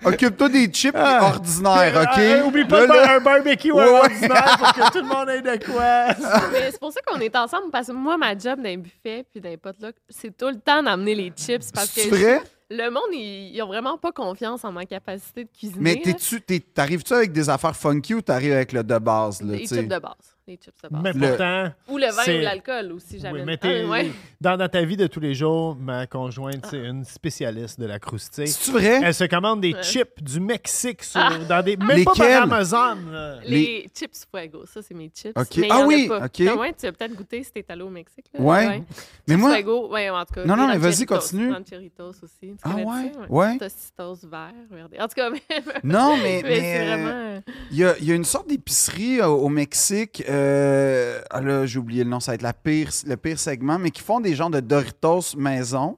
[0.05, 1.19] occupe-toi des chips Ah.
[1.25, 2.17] ordinaires, OK?
[2.19, 5.07] Euh, oublie pas Là, de faire là- un barbecue Ouais, l'ordinaire pour que tout le
[5.07, 6.15] monde ait de quoi.
[6.51, 9.41] Mais c'est pour ça qu'on est ensemble, parce que moi, ma job d'un buffet puis
[9.41, 11.71] d'un potluck, c'est tout le temps d'amener les chips.
[11.73, 12.41] Parce que C'est vrai?
[12.69, 15.79] Le monde, ils, ils ont vraiment pas confiance en ma capacité de cuisiner.
[15.79, 19.57] Mais t'es-tu, t'es- t'arrives-tu avec des affaires funky ou t'arrives avec le de base, là,
[19.57, 20.35] Des chips de base.
[20.49, 21.01] Les chips de base.
[21.03, 23.39] Mais Le- pourtant, Ou le vin c'est- ou l'alcool aussi, j'avais.
[23.39, 24.11] oui, mais t'es- Ah, ouais.
[24.41, 27.99] dans, dans ta vie de tous les jours, ma conjointe, c'est une spécialiste de la
[27.99, 28.47] croustille.
[28.47, 29.01] C'est-tu vrai?
[29.03, 29.83] Elle se commande des Ouais.
[29.83, 31.37] chips du Mexique sur, Ah.
[31.47, 32.33] dans des, même pas Lesquels?
[32.33, 32.97] par Amazon.
[33.45, 35.33] Les chips fuego, ça c'est mes chips.
[35.57, 36.25] Mais Ah oui, pas.
[36.25, 36.59] ok.
[36.59, 38.25] Ouais, tu as peut-être goûté si t'es allé au Mexique.
[38.33, 38.41] Là?
[38.41, 38.83] Ouais.
[39.27, 40.45] Mais moi, Fuego, ouais, en tout cas.
[40.45, 41.51] Non, non, mais vas-y, continue.
[41.51, 42.39] rancheritos aussi.
[42.41, 43.11] Tu Ah ouais?
[43.13, 43.19] ça?
[43.29, 43.57] Ouais.
[43.57, 44.99] Tostitos verts, regardez.
[44.99, 45.29] En tout cas,
[45.83, 47.41] non, mais, c'est euh, vraiment.
[47.71, 50.23] Il y, a, une sorte d'épicerie euh, au Mexique.
[50.39, 53.77] Euh, ah là, j'ai oublié le nom, ça va être la pire, le pire segment,
[53.79, 55.97] mais qui font des genres de Doritos maison.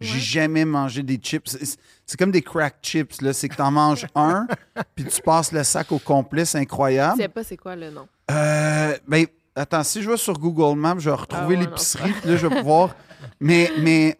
[0.00, 0.18] J'ai Ouais.
[0.20, 1.48] jamais mangé des chips.
[1.48, 3.22] C'est- C'est comme des crack chips.
[3.22, 3.32] là.
[3.32, 4.46] C'est que t'en manges un,
[4.94, 6.44] puis tu passes le sac au complet.
[6.44, 7.16] C'est Je incroyable.
[7.20, 8.06] sais pas c'est quoi le nom.
[8.30, 11.62] Euh, ben, attends, si je vais sur Google Maps, je vais retrouver Ah ouais, non,
[11.62, 12.12] l'épicerie.
[12.12, 12.94] puis Là, je vais pouvoir.
[13.40, 14.18] mais mais,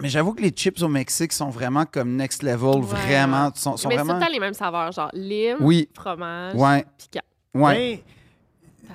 [0.00, 2.76] mais j'avoue que les chips au Mexique sont vraiment comme next level.
[2.76, 3.50] Ouais, vraiment.
[3.54, 4.20] Sont, sont mais c'est tout vraiment.
[4.20, 5.88] le temps les mêmes saveurs, genre lime, Oui.
[5.92, 6.84] fromage, Ouais.
[6.96, 7.20] piquant.
[7.54, 8.02] Ouais.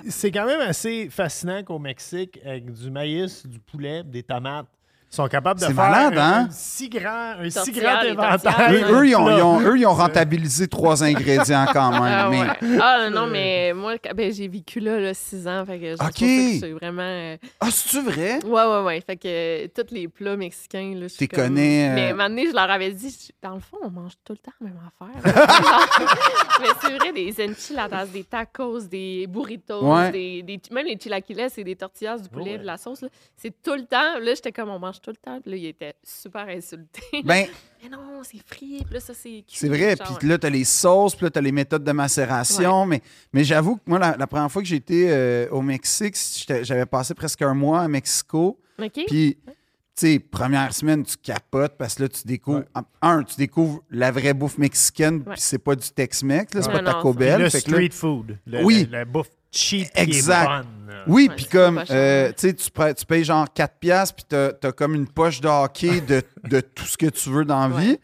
[0.08, 4.66] C'est quand même assez fascinant qu'au Mexique, avec du maïs, du poulet, des tomates,
[5.10, 6.46] sont capables de faire malade, un, hein?
[6.48, 8.40] un si grand, un si grand inventaire.
[8.56, 8.72] tortillas.
[8.90, 12.02] Eux, eux, ils ont, ils eux, ils ont rentabilisé trois ingrédients quand même.
[12.04, 12.40] Ah, mais...
[12.42, 12.78] ouais.
[12.80, 15.64] Ah, non, mais moi, ben, j'ai vécu là, là, six ans.
[15.66, 17.02] Fait que je que c'est vraiment.
[17.02, 18.38] euh, Ah, c'est-tu vrai?
[18.44, 19.00] Ouais, ouais, ouais.
[19.04, 22.12] Fait que euh, tous les plats mexicains, là, je comme- connais, euh, Mais à un
[22.12, 24.52] moment donné, je leur avais dit, je- dans le fond, on mange tout le temps
[24.60, 25.20] la même affaire.
[26.60, 30.10] mais c'est vrai, des enchiladas, des tacos, des burritos, Ouais.
[30.12, 32.58] des, des- même les chilaquiles, c'est des tortillas, du poulet, Ouais.
[32.58, 33.04] de la sauce.
[33.36, 34.18] C'est tout le temps.
[34.20, 35.40] Là, j'étais comme, on mange tout le temps.
[35.40, 37.00] Puis là, il était super insulté.
[37.24, 37.46] Ben,
[37.82, 38.82] mais non, c'est frit.
[38.84, 39.96] Puis là, ça, c'est c'est vrai.
[39.96, 42.86] Genre, Puis là, t'as les sauces, puis là, t'as les méthodes de macération.
[42.86, 43.00] Mais,
[43.32, 46.16] mais j'avoue que moi, la, la première fois que j'étais euh, au Mexique,
[46.62, 48.58] j'avais passé presque un mois à Mexico.
[48.80, 49.00] OK.
[49.06, 49.52] Puis, tu
[49.94, 52.64] sais, première semaine, tu capotes parce que là, tu découvres.
[53.02, 55.32] Un, tu découvres la vraie bouffe mexicaine, Ouais.
[55.34, 56.72] puis c'est pas du Tex-Mex, c'est Ouais.
[56.72, 57.40] pas Taco Bell.
[57.42, 58.38] le fait que là- street food.
[58.46, 58.88] Le, Oui.
[58.90, 60.06] la bouffe cheap Exact.
[60.06, 60.66] qui est bonne.
[60.94, 61.04] là.
[61.06, 62.54] Oui, puis comme, euh, tu sais,
[62.94, 66.60] tu payes- genre 4 piastres, puis t'as as comme une poche de hockey de, de
[66.60, 67.90] tout ce que tu veux dans la vie.
[67.90, 68.00] Ouais.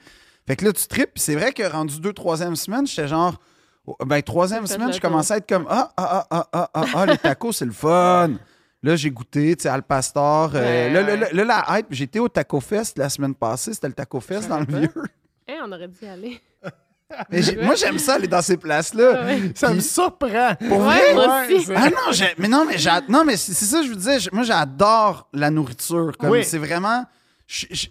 [0.46, 3.34] Fait que là, tu tripes, puis c'est vrai que rendu deux, troisième semaine, j'étais genre,
[3.86, 6.84] oh, ben, troisième semaine, je commençais à être comme, ah, ah, ah, ah, ah, ah,
[6.94, 8.30] ah, les tacos, c'est le fun.
[8.82, 10.52] Là, j'ai goûté, tu sais, Al Pastor.
[10.54, 11.16] euh, Ouais, là, là, ouais.
[11.16, 14.48] là, là, la hype, j'étais au Taco Fest la semaine passée, c'était le Taco Fest
[14.48, 14.92] dans le vieux.
[15.48, 16.40] Eh, on aurait dû y aller.
[17.30, 19.24] Mais moi, j'aime ça aller dans ces places-là.
[19.24, 19.52] Ouais.
[19.54, 20.54] Ça me surprend.
[20.68, 21.14] Pour Ouais, vrai?
[21.14, 21.70] moi aussi.
[21.74, 21.96] Ah non,
[22.38, 22.76] mais non, mais
[23.08, 24.18] non, mais c'est ça que je vous disais.
[24.32, 26.12] Moi, j'adore la nourriture.
[26.18, 26.44] Comme Oui.
[26.44, 27.04] c'est vraiment.
[27.46, 27.86] je- je-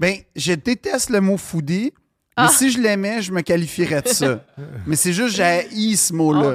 [0.00, 1.92] ben, je déteste le mot foodie.
[2.38, 2.48] Mais Ah.
[2.48, 4.44] si je l'aimais, je me qualifierais de ça.
[4.86, 6.54] mais c'est juste j'ai ce mot-là.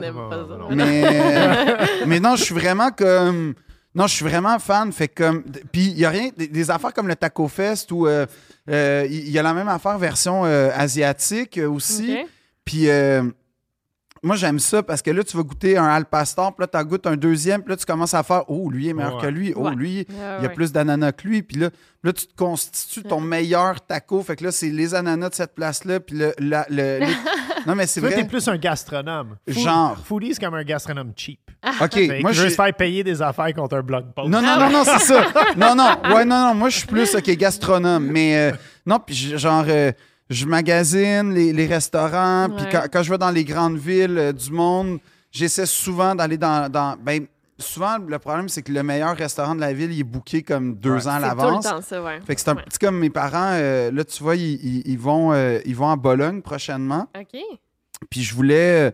[0.70, 1.76] mais, euh,
[2.08, 3.54] mais non, je suis vraiment comme.
[3.94, 4.92] Non, je suis vraiment fan.
[4.92, 5.44] Fait comme.
[5.72, 6.30] Puis il y a rien.
[6.38, 8.26] Des, des affaires comme le Taco Fest où euh, euh,
[8.68, 12.18] il y a la même affaire version euh, asiatique euh, aussi.
[12.20, 12.28] OK.
[12.66, 13.24] Puis euh,
[14.24, 16.88] moi, j'aime ça parce que là, tu vas goûter un Al Pastor, puis là, tu
[16.88, 19.22] goûtes un deuxième, puis là, tu commences à faire Oh, lui est meilleur Ouais.
[19.24, 19.54] que lui.
[19.56, 19.76] Oh, Ouais.
[19.76, 20.50] lui, Ouais, il y a ouais.
[20.54, 21.42] plus d'ananas que lui.
[21.42, 21.70] Puis là,
[22.04, 23.28] là, tu te constitues ton Ouais.
[23.28, 24.22] meilleur taco.
[24.22, 26.34] Fait que là, c'est les ananas de cette place-là, puis le.
[26.40, 27.06] la- le- les-
[27.68, 28.28] Non, mais c'est Toi, t'es vrai.
[28.28, 29.36] plus un gastronome.
[29.48, 29.96] Genre.
[30.06, 31.40] Foodie, c'est comme un gastronome cheap.
[31.80, 34.30] OK, Fait moi, je veux se faire payer des affaires contre un blog post.
[34.30, 35.28] Non, non, non, non, c'est ça.
[35.56, 38.06] Non, non, ouais, non, non, moi, je suis plus, OK, gastronome.
[38.08, 39.92] Mais euh, non, puis genre, euh,
[40.32, 44.32] je magasine les, les restaurants, puis quand, quand je vais dans les grandes villes euh,
[44.34, 45.00] du monde,
[45.32, 46.96] j'essaie souvent d'aller dans, dans.
[46.98, 47.26] Ben,
[47.60, 50.76] souvent, le problème, c'est que le meilleur restaurant de la ville, il est booké comme
[50.76, 51.08] deux Ouais.
[51.08, 51.64] ans à C'est tout le l'avance.
[51.66, 52.20] temps ça, ouais.
[52.26, 52.64] Fait que c'est un Ouais.
[52.64, 55.90] petit comme mes parents, euh, là, tu vois, ils, ils- ils vont, euh, ils vont
[55.92, 57.08] à Bologne prochainement.
[57.20, 57.40] OK.
[58.10, 58.92] Puis je voulais, euh,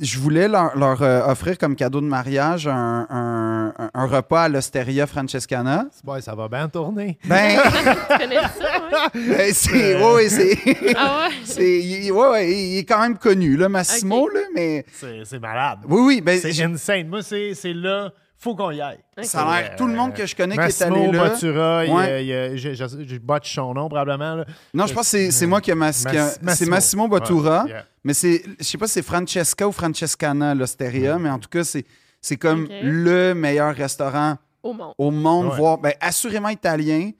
[0.00, 4.48] je voulais leur, leur, euh, offrir comme cadeau de mariage un, un- un- repas à
[4.48, 5.86] l'Osteria Francescana.
[6.20, 7.18] Ça va bien tourner.
[7.24, 7.58] Ben,
[8.10, 9.20] Tu connais ça, ouais?
[9.36, 10.58] ben, c'est, ouais, ouais, c'est,
[10.96, 11.34] Ah ouais?
[11.44, 14.34] c'est, il- ouais, ouais, il est quand même connu, là, Massimo, Ok.
[14.34, 15.80] là, mais C'est c'est malade.
[15.88, 17.08] oui, oui, ben, C'est insane.
[17.08, 18.98] Moi, c'est c'est là, faut qu'on y aille.
[19.22, 21.28] ça a l'air, tout le monde que je connais qui est Massimo allé là.
[21.28, 22.52] Bottura, il y a- Ouais.
[22.52, 24.34] il je, je, je botche son nom probablement.
[24.36, 24.44] là.
[24.74, 27.06] Non, je pense que c'est, c'est moi qui ai Mas- qui a- Mass- c'est Massimo
[27.08, 27.64] Bottura.
[27.64, 27.84] Ouais, yeah.
[28.04, 31.62] Mais c'est, je sais pas si c'est Francesca ou Francescana, l'Osteria, mais en tout cas,
[31.62, 31.84] c'est,
[32.20, 34.94] c'est comme le meilleur restaurant Au monde.
[34.96, 35.56] au monde, Ouais.
[35.56, 37.10] voire ben, assurément italien,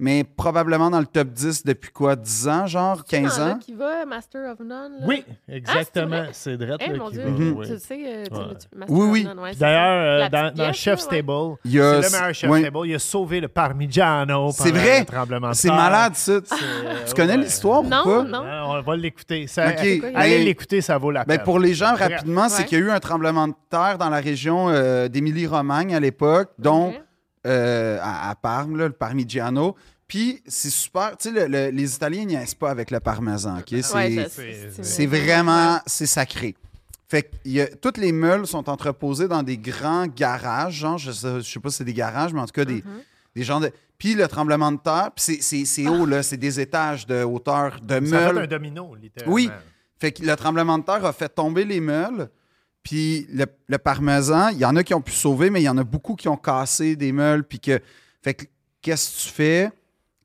[0.00, 3.46] mais probablement dans le top 10 depuis quoi, 10 ans, genre, 15 Il y en
[3.46, 3.58] a ans?
[3.58, 4.92] qui va, Master of None.
[5.00, 5.06] Là?
[5.06, 6.08] Oui, exactement.
[6.08, 6.28] vrai?
[6.32, 7.30] c'est Drette Eh, mon Dieu, va.
[7.30, 7.54] Mhm.
[7.56, 7.66] oui.
[7.66, 8.40] tu le sais, euh, tu- Ouais.
[8.60, 9.24] tu- Master Oui, of oui.
[9.24, 11.16] None, ouais, Puis c'est D'ailleurs, euh, dans, dans pièce, Chef's là, ouais.
[11.22, 12.62] Table, Il y a- c'est le meilleur Chef's ouais.
[12.62, 12.78] Table.
[12.86, 15.00] Il a sauvé le Parmigiano C'est vrai.
[15.00, 16.32] le tremblement de C'est malade, ça.
[16.44, 16.54] C'est-
[17.06, 17.38] Tu connais ouais.
[17.44, 18.22] l'histoire ou Non, pas?
[18.24, 18.38] non.
[18.44, 19.46] Hein, On va l'écouter.
[20.14, 21.44] Allez l'écouter, ça vaut la Ben, peine.
[21.44, 24.18] pour les gens, rapidement, c'est qu'il y a eu un tremblement de terre dans la
[24.20, 26.87] région euh, d'Émilie-Romagne à l'époque, dont.
[27.46, 29.76] Euh, à, à Parme, là, le Parmigiano.
[30.06, 31.16] Puis c'est super.
[31.18, 33.58] Tu sais, le- le- les Italiens n'y pas avec le parmesan.
[33.58, 33.74] ok?
[33.82, 36.54] C'est Ouais, vraiment c'est sacré.
[37.08, 41.10] Fait que y a- toutes les meules sont entreposées dans des grands garages, genre, je
[41.10, 42.82] sais, je sais pas si c'est des garages, mais en tout cas, des,
[43.34, 43.70] des genres de.
[43.98, 47.22] Puis le tremblement de terre, puis c'est- c'est c'est haut, là, c'est des étages de
[47.24, 48.38] hauteur de Ça a fait meules.
[48.44, 49.34] un domino, littéralement.
[49.34, 49.50] Oui.
[49.98, 52.28] Fait que le tremblement de terre a fait tomber les meules.
[52.82, 55.68] Puis le, le parmesan, il y en a qui ont pu sauver, mais il y
[55.68, 57.44] en a beaucoup qui ont cassé des meules.
[57.44, 57.80] Puis que.
[58.22, 58.44] Fait que
[58.80, 59.70] qu'est-ce que tu fais?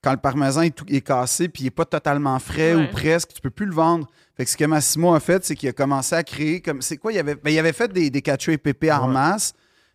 [0.02, 2.84] Quand le parmesan est, tout- est cassé puis il n'est pas totalement frais Ouais.
[2.84, 3.30] ou presque?
[3.34, 4.08] Tu peux plus le vendre.
[4.36, 6.82] Fait que ce que Massimo a fait, c'est qu'il a commencé à créer comme.
[6.82, 7.13] C'est quoi?
[7.13, 9.13] Il avait, ben, il avait fait des, des cacio et pépé en Ouais.
[9.13, 9.54] masse,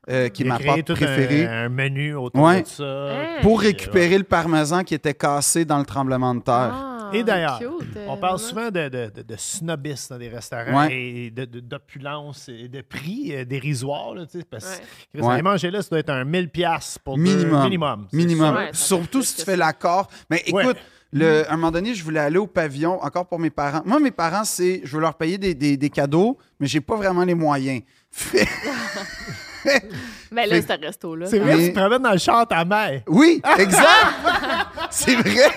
[0.08, 1.46] euh, qui est ma pâte préférée.
[1.46, 2.62] Un, un menu autour Ouais.
[2.62, 2.84] de ça.
[2.84, 3.42] Hey.
[3.42, 6.72] Pour Puis, récupérer le parmesan qui était cassé dans le tremblement de terre.
[6.72, 10.86] Ah, Et d'ailleurs, euh, On parle souvent de, de, de, de snobisme dans des restaurants
[10.86, 10.94] Ouais.
[10.94, 14.14] et de- de- d'opulence et de prix euh, dérisoires.
[14.14, 14.80] Là, tu sais, parce
[15.14, 15.42] que Ouais.
[15.42, 17.62] manger là, ça doit être un 1000$ piastres pour deux- Minimum.
[17.64, 18.08] minimum.
[18.12, 18.54] Minimum.
[18.54, 20.08] Ouais, Surtout si tu fais l'accord.
[20.30, 20.62] Mais Ouais.
[20.64, 20.76] écoute,
[21.12, 23.80] le, à un moment donné, je voulais aller au pavillon, encore pour mes parents.
[23.86, 26.96] Moi, mes parents, c'est je veux leur payer des, des- des cadeaux, mais j'ai pas
[26.96, 27.82] vraiment les moyens.
[30.30, 31.26] Mais là, c'est un resto-là.
[31.26, 33.02] C'est vrai, tu te promènes dans le char ta mère.
[33.08, 33.84] oui, exact!
[34.90, 35.50] c'est vrai!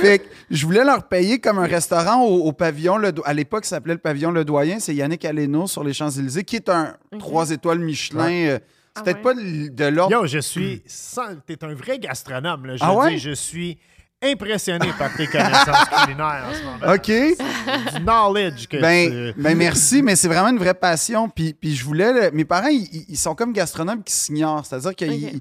[0.00, 2.96] Fait que je voulais leur payer comme un restaurant au, au pavillon.
[2.96, 4.78] Le, Do- à l'époque, ça s'appelait le pavillon Le Doyen.
[4.80, 8.30] C'est Yannick Aleno sur les Champs-Élysées, qui est un trois étoiles Michelin.
[8.30, 8.64] euh, C'est
[8.96, 9.22] Ah peut-être ouais?
[9.22, 10.12] pas de de l'ordre.
[10.12, 10.82] Yo, je suis.
[10.86, 12.66] sans- T'es un vrai gastronome.
[12.66, 12.76] Là.
[12.76, 13.10] Je Ah veux ouais?
[13.10, 13.78] dire, je suis
[14.22, 16.94] impressionné par tes connaissances culinaires en ce moment.
[16.94, 17.94] OK.
[17.96, 19.40] Du knowledge que Ben, tu...
[19.40, 21.28] ben merci, mais c'est vraiment une vraie passion.
[21.30, 22.12] Puis, puis je voulais.
[22.12, 24.66] le- mes parents, ils, ils sont comme gastronomes qui s'ignorent.
[24.66, 25.40] C'est-à-dire qu'ils.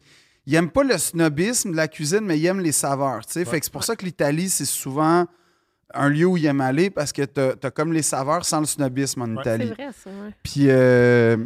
[0.49, 3.23] Ils aiment pas le snobisme de la cuisine, mais ils aiment les saveurs.
[3.25, 3.45] tu.
[3.45, 5.25] Fait que c'est pour ça que l'Italie, c'est souvent
[5.93, 8.65] un lieu où ils aiment aller parce que t'as as comme les saveurs sans le
[8.65, 9.41] snobisme en Ouais.
[9.43, 9.69] C'est Italie.
[9.71, 10.31] vrai, ça, ouais.
[10.43, 11.38] Puis, euh,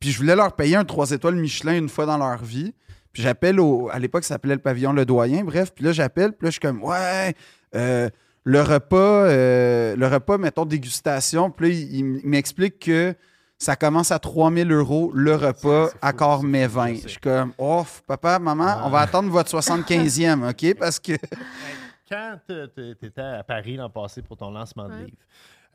[0.00, 2.74] puis je voulais leur payer un 3 étoiles Michelin une fois dans leur vie.
[3.12, 3.88] Puis j'appelle au.
[3.92, 5.44] À l'époque, ça s'appelait le pavillon Le Doyen.
[5.44, 6.32] Bref, puis là, j'appelle.
[6.32, 7.34] Puis là, je suis comme, ouais,
[7.76, 8.08] euh,
[8.44, 11.50] le repas, euh, le repas, mettons, dégustation.
[11.50, 13.14] Puis là, il, il m'explique que
[13.58, 16.88] ça commence à 3000 euros le repas, accord fou, vins.
[16.94, 17.02] je sais.
[17.04, 20.78] Je suis comme, oh, papa, maman, on va attendre votre 75e, OK?
[20.78, 21.12] Parce que.
[22.08, 25.04] Quand tu étais à Paris l'an passé pour ton lancement de Ouais.
[25.06, 25.16] livre,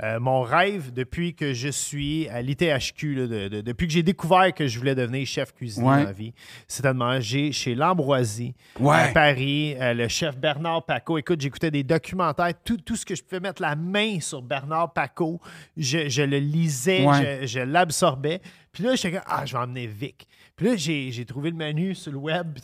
[0.02, 4.04] euh, mon rêve depuis que je suis à l'ITHQ, là, de- de- depuis que j'ai
[4.04, 5.98] découvert que je voulais devenir chef cuisinier Ouais.
[6.00, 6.34] dans la vie,
[6.68, 9.08] c'était de manger chez L'Ambroisie à.
[9.14, 11.18] Paris, euh, le chef Bernard Paco.
[11.18, 14.94] Écoute, j'écoutais des documentaires, tout, tout ce que je pouvais mettre la main sur Bernard
[14.94, 15.42] Paco,
[15.76, 17.40] je, je le lisais, Ouais.
[17.42, 18.42] je, je l'absorbais.
[18.72, 20.28] Puis là, j'étais comme, ah, je vais emmener Vic.
[20.60, 22.58] Puis là, j'ai j'ai trouvé le menu sur le web.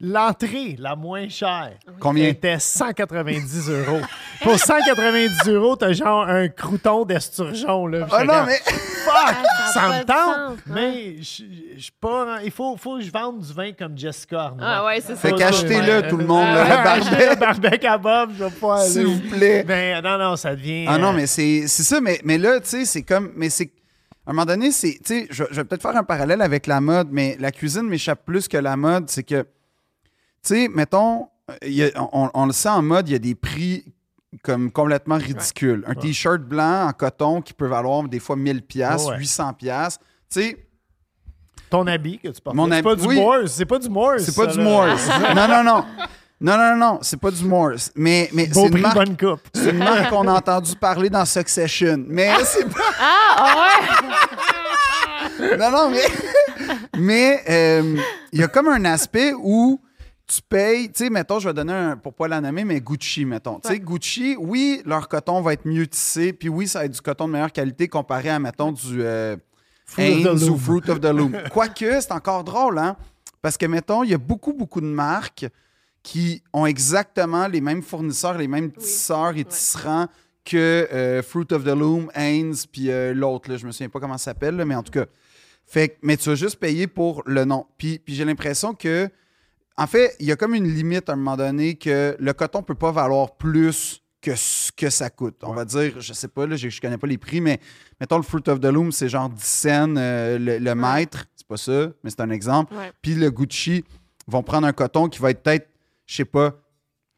[0.00, 2.28] L'entrée la moins chère Combien?
[2.28, 4.00] était 190 euros.
[4.42, 7.86] Pour 190 euros, t'as genre un crouton d'esturgeon.
[7.88, 8.06] Là.
[8.10, 8.56] Oh non, mais.
[9.04, 9.34] Fuck!
[9.66, 12.38] ça Ça a me tente, sens, mais je suis pas.
[12.42, 14.62] Il faut, faut que je vende du vin comme Jessica Arnaud.
[14.64, 15.16] Ah ouais, c'est ça.
[15.16, 17.28] Fait qu'achetez-le, tout le monde, Ah, là, le achetez barbecue.
[17.30, 18.90] le barbecue à Bob, je vais pas aller.
[18.90, 19.62] S'il vous plaît.
[19.64, 20.86] Ben, non, non, ça devient.
[20.88, 22.00] Ah non, euh, mais c'est c'est ça.
[22.00, 23.30] Mais, mais là, tu sais, c'est comme.
[23.36, 23.70] Mais c'est.
[24.30, 24.92] À un moment donné, c'est.
[24.92, 27.82] Tu sais, je, je vais peut-être faire un parallèle avec la mode, mais la cuisine
[27.88, 29.10] m'échappe plus que la mode.
[29.10, 29.42] C'est que.
[29.42, 29.48] Tu
[30.42, 31.26] sais, mettons,
[31.66, 33.84] il y a- on, on le sait en mode, il y a des prix
[34.44, 35.82] comme complètement ridicules.
[35.88, 39.18] Un t-shirt blanc en coton qui peut valoir des fois 1000 pièces, Ouais.
[39.18, 39.98] 800 pièces.
[40.32, 40.66] Tu sais,
[41.68, 42.54] Ton habit que tu portes.
[42.54, 43.16] Mon C'est habit- pas du oui.
[43.16, 43.50] Morse.
[43.52, 44.22] C'est pas du Morse.
[44.22, 44.60] c'est pas du.
[44.60, 45.08] Morse.
[45.34, 45.84] non, non, non.
[46.40, 47.92] Non, non, non, c'est pas du Morse.
[47.94, 49.40] Mais, mais Beau c'est une prix, marque, bonne coupe.
[49.54, 52.02] c'est une marque qu'on a entendu parler dans Succession.
[52.08, 52.80] Mais c'est pas.
[52.98, 55.56] Ah, ah ouais!
[55.58, 56.02] Non, non, mais.
[56.98, 57.96] mais euh,
[58.32, 59.80] il y a comme un aspect où
[60.26, 63.24] tu payes, tu sais, mettons, je vais donner un, pour pas la nommer, mais Gucci,
[63.24, 63.58] mettons.
[63.60, 63.80] Tu sais, Ouais.
[63.80, 67.26] Gucci, oui, leur coton va être mieux tissé, puis oui, ça va être du coton
[67.26, 69.36] de meilleure qualité comparé à, mettons, du euh,
[69.86, 70.56] Fruit ou.
[70.56, 71.36] Fruit of the Loom.
[71.50, 72.96] Quoique, c'est encore drôle, hein?
[73.42, 75.46] Parce que, mettons, il y a beaucoup, beaucoup de marques
[76.02, 80.08] qui ont exactement les mêmes fournisseurs, les mêmes tisseurs et tisserands
[80.44, 84.00] que euh, Fruit of the Loom, Hanes, puis euh, l'autre, là, je me souviens pas
[84.00, 85.04] comment ça s'appelle, mais en tout cas.
[85.66, 87.66] Fait que- mais tu vas juste payer pour le nom.
[87.78, 89.08] Puis, puis j'ai l'impression que,
[89.76, 92.62] en fait, il y a comme une limite à un moment donné que le coton
[92.62, 95.36] peut pas valoir plus que ce que ça coûte.
[95.42, 97.60] On va dire, je sais pas, là, je, je connais pas les prix, mais
[98.00, 101.26] mettons le Fruit of the Loom, c'est genre 10 cents euh, le, le mètre.
[101.36, 102.74] C'est pas ça, mais c'est un exemple.
[102.74, 102.90] Ouais.
[103.00, 103.84] Puis le Gucci
[104.26, 105.68] vont prendre un coton qui va être peut-être,
[106.10, 106.54] je sais pas,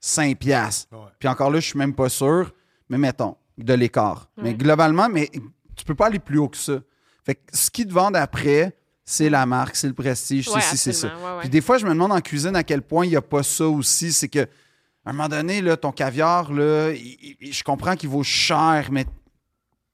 [0.00, 0.88] 5 piastres.
[0.92, 1.06] Ouais.
[1.18, 2.52] Puis encore là, je suis même pas sûr,
[2.90, 4.28] mais mettons, de l'écart.
[4.36, 5.30] Mais globalement, mais
[5.74, 6.80] tu peux pas aller plus haut que ça.
[7.24, 10.76] Fait que ce qu'ils te vendent après, c'est la marque, c'est le prestige, Ouais, c'est
[10.76, 11.06] c'est ça.
[11.06, 11.40] absolument, ouais, ouais.
[11.40, 13.42] Puis des fois, je me demande en cuisine à quel point il n'y a pas
[13.42, 14.12] ça aussi.
[14.12, 18.10] C'est que, à un moment donné, là, ton caviar, là, il- il- je comprends qu'il
[18.10, 19.06] vaut cher, mais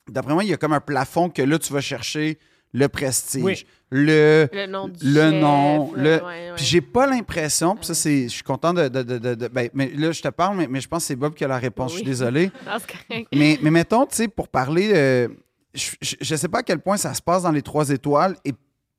[0.08, 2.38] d'après moi, il y a comme un plafond que là, tu vas chercher
[2.72, 3.66] le prestige, Oui.
[3.90, 5.92] le, Le nom du le chef, nom.
[5.94, 6.10] là, Le...
[6.10, 6.52] ouais, ouais.
[6.56, 8.24] Puis j'ai pas l'impression, puis ça, c'est.
[8.24, 8.88] Je suis content de.
[8.88, 11.06] de- de- de- de- ben, mais là, je te parle, mais, mais je pense que
[11.08, 11.92] c'est Bob qui a la réponse.
[11.92, 12.50] Je suis désolé.
[13.34, 15.28] Mais, mais mettons, tu sais, pour parler, euh,
[15.74, 18.36] je, je, je sais pas à quel point ça se passe dans les trois étoiles
[18.44, 18.52] et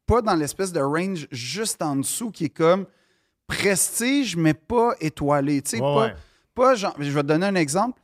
[0.07, 2.85] pas dans l'espèce de range juste en dessous qui est comme
[3.47, 5.61] prestige, mais pas étoilé.
[5.61, 6.15] Tu sais, Ouais, pas, ouais.
[6.55, 6.95] pas genre.
[6.99, 7.99] Je vais te donner un exemple.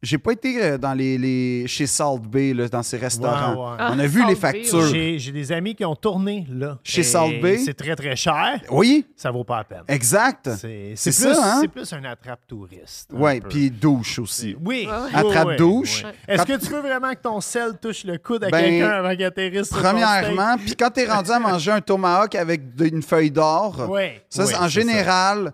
[0.00, 3.54] J'ai pas été euh, dans les, les- chez Salt Bay, là, dans ces restaurants.
[3.54, 3.76] Ouais, ouais.
[3.80, 4.86] Ah, On a vu Salt les factures.
[4.86, 6.78] J'ai j'ai des amis qui ont tourné là.
[6.84, 7.58] Chez Et Salt Bay?
[7.58, 8.60] C'est très, très cher.
[8.70, 9.82] Oui, Ça vaut pas la peine.
[9.88, 10.50] exact.
[10.56, 11.58] C'est C'est c'est plus, ça, hein?
[11.62, 13.10] c'est plus un attrape-touriste.
[13.12, 14.56] Oui, puis douche aussi.
[14.64, 14.88] Oui.
[15.12, 16.04] Attrape-douche.
[16.04, 16.10] oui.
[16.28, 19.10] Est-ce que tu veux vraiment que ton sel touche le coude à Ben, quelqu'un avant
[19.16, 23.86] qu'il atterrisse Premièrement, puis quand t'es rendu à manger un tomahawk avec une feuille d'or?
[23.90, 24.02] Oui.
[24.30, 25.52] ça, oui, c'est- en c'est général, ça.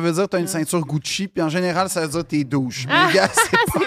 [0.00, 2.44] Veut dire que t'as une ceinture Gucci, puis en général, ça veut dire que t'es
[2.44, 2.84] douche.
[2.90, 3.06] Ah!
[3.08, 3.86] Mais gars, c'est pas...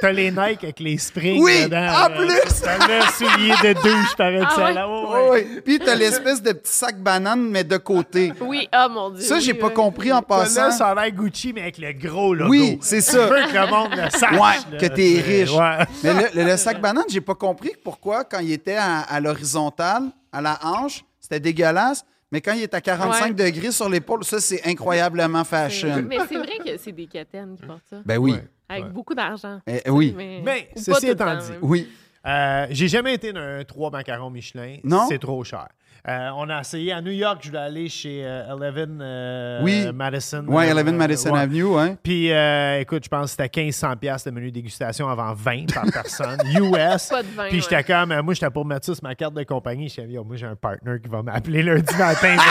[0.00, 1.78] T'as les Nike avec les springs Oui, dedans.
[1.78, 2.10] en là.
[2.10, 2.60] plus!
[2.62, 4.82] T'as le soulier de douche par Ah ouais?
[4.86, 5.30] Oh, Ouais, ouais.
[5.30, 5.60] ouais.
[5.64, 8.32] Puis t'as l'espèce de petit sac banane, mais de côté.
[8.40, 9.24] Oui, ah mon Dieu.
[9.24, 10.66] Ça, j'ai oui, pas compris en passant.
[10.66, 12.48] là, ça a l'air Gucci, mais avec le gros logo.
[12.48, 13.26] Oui, c'est ça.
[13.26, 14.32] Tu veux que le monde le sache.
[14.34, 14.38] Ouais,
[14.70, 14.78] là.
[14.78, 15.50] que t'es riche.
[15.50, 15.84] Ouais.
[16.04, 19.18] Mais le, le- le sac banane, j'ai pas compris pourquoi, quand il était à, à
[19.18, 22.04] l'horizontale, à la hanche, c'était dégueulasse.
[22.30, 23.50] Mais quand il est à 45 Ouais.
[23.50, 26.04] degrés sur l'épaule, ça, c'est incroyablement fashion.
[26.06, 28.02] Mais c'est vrai que c'est des quétaines qui portent ça.
[28.04, 28.32] Ben oui.
[28.32, 28.44] Ouais.
[28.68, 28.90] Avec Ouais.
[28.90, 29.60] beaucoup d'argent.
[29.66, 30.14] Eh, oui.
[30.44, 31.52] Mais, ceci étant dit.
[31.62, 31.88] Oui.
[32.26, 34.76] Euh, J'ai jamais été dans un 3 macarons Michelin.
[34.84, 35.06] Non?
[35.08, 35.68] C'est trop cher.
[36.06, 39.90] Euh, on a essayé à New York, je voulais aller chez euh, Eleven euh, Oui.
[39.92, 40.44] Madison.
[40.46, 41.40] Ouais, euh, Eleven Madison ouais.
[41.40, 41.96] Avenue, ouais.
[42.02, 45.84] Puis, euh, écoute, je pense que c'était 1500 pièces de menu dégustation avant 20 par
[45.92, 47.08] personne, US.
[47.08, 47.84] Pas de vin, Puis j'étais ouais.
[47.84, 49.92] comme, moi, j'étais pour mettre ça sur ma carte de compagnie.
[50.08, 52.36] Yo, moi, j'ai un partner qui va m'appeler lundi matin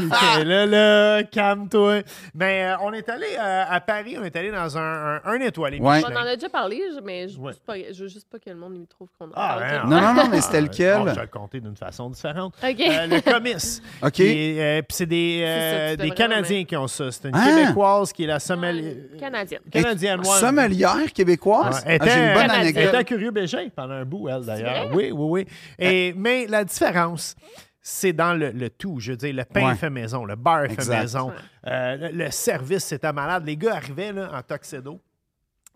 [0.00, 2.00] j'étais là, là, calme-toi.
[2.34, 5.40] Mais euh, on est allé euh, à Paris, on est allé dans un, un, un
[5.40, 6.02] étoilé Ouais.
[6.04, 7.52] On en a déjà parlé, je- mais je, Ouais.
[7.68, 9.62] veux je juste pas que le monde me trouve qu'on Ah, parle.
[9.62, 10.98] hein, Non, non, non, mais ah, c'était lequel?
[11.06, 12.54] je vais le compter d'une façon différente.
[12.64, 13.80] Euh, le comice.
[14.02, 14.20] OK.
[14.20, 17.10] Euh, Puis c'est des, euh, des Canadiens mais- qui ont ça.
[17.12, 17.46] C'est une Ah!
[17.46, 18.94] Québécoise qui est la sommelière.
[19.18, 19.60] Canadienne.
[19.70, 20.24] Canadienne, ouais.
[20.40, 21.82] Sommelière québécoise?
[21.86, 22.50] Ah, J'ai une bonne Canadienne.
[22.60, 23.04] Elle était à anecdote.
[23.06, 24.88] Curieux Bégin pendant un bout, elle, d'ailleurs.
[24.92, 25.46] Oui, oui, oui.
[25.78, 27.34] Et, mais la différence,
[27.80, 28.98] c'est dans le, le tout.
[28.98, 29.74] Je veux dire, le pain Ouais.
[29.76, 31.32] fait maison, le beurre fait maison.
[31.66, 33.44] Euh, le, le service, c'était malade.
[33.46, 35.00] Les gars arrivaient là, en tuxedo.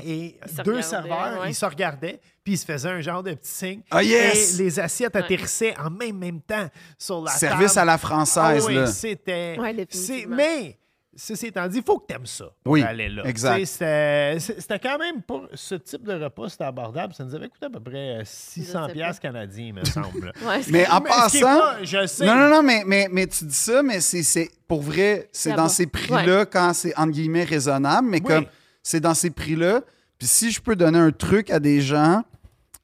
[0.02, 1.50] Et Ils deux serveurs, ouais.
[1.50, 3.80] ils se regardaient, puis ils se faisaient un genre de petit signe.
[3.90, 4.58] Ah, yes!
[4.58, 5.22] Et les assiettes Ouais.
[5.22, 8.86] atterrissaient en même, même temps sur la Service à la française, Ah oui, là.
[8.86, 9.56] c'était.
[9.58, 9.74] Ouais,
[10.28, 10.78] mais,
[11.16, 13.24] ceci étant dit, il faut que tu aimes ça pour Oui, aller là.
[13.26, 13.66] exact.
[13.66, 17.12] C'était quand même, pour ce type de repas, c'était abordable.
[17.14, 20.32] Ça nous avait coûté à peu près euh, 600 sais piastres canadiens, il me semble.
[20.46, 21.40] Ouais, Mais en Mais passant...
[21.40, 22.24] pas- je sais.
[22.24, 25.52] Non, non, non, mais, mais, mais tu dis ça, mais c'est- c'est pour vrai, c'est
[25.52, 28.26] dans ces prix-là quand c'est entre guillemets raisonnable, mais Oui.
[28.26, 28.46] comme
[28.82, 29.82] c'est dans ces prix-là.
[30.18, 32.22] Puis si je peux donner un truc à des gens,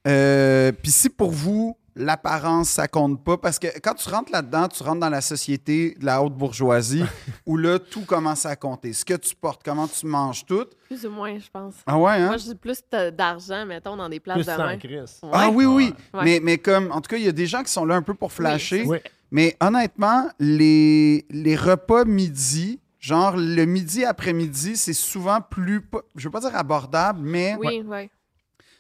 [0.07, 4.69] euh, puis si pour vous, l'apparence, ça compte pas, parce que quand tu rentres là-dedans,
[4.69, 7.05] tu rentres dans la société de la haute bourgeoisie
[7.47, 8.93] où là, tout commence à compter.
[8.93, 10.67] Ce que tu portes, comment tu manges tout.
[10.87, 11.75] plus ou moins, je pense.
[11.87, 12.27] Ah ouais, hein?
[12.27, 12.81] Moi, je dis plus
[13.13, 15.01] d'argent, mettons, dans des places Plus de.
[15.01, 15.31] Ouais.
[15.33, 15.95] Ah oui, oui.
[16.13, 16.21] Ouais.
[16.25, 18.03] Mais, mais comme, en tout cas, il y a des gens qui sont là un
[18.03, 18.85] peu pour flasher.
[18.87, 18.99] Oui.
[19.31, 25.81] Mais honnêtement, les, les repas midi, genre le midi après-midi, c'est souvent plus,
[26.15, 28.09] je veux pas dire abordable, mais Oui, oui.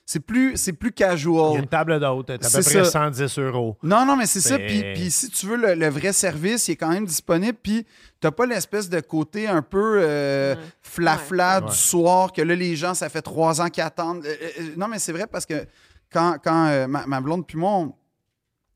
[0.08, 1.58] C'est plus, c'est plus Il y a casual.
[1.58, 2.84] une table d'hôte, à peu près ça.
[2.84, 3.76] 110 euros.
[3.82, 4.56] Non, non, mais c'est ça.
[4.56, 7.58] Puis, puis si tu veux le, le vrai service, il est quand même disponible.
[7.60, 7.84] Puis
[8.20, 11.68] t'as pas l'espèce de côté un peu euh, flafla Ouais.
[11.70, 14.24] du soir que là, les gens, ça fait trois ans qu'ils attendent.
[14.24, 15.66] Euh, euh, non, mais c'est vrai parce que
[16.12, 17.92] quand, quand euh, ma, ma blonde puis moi, on,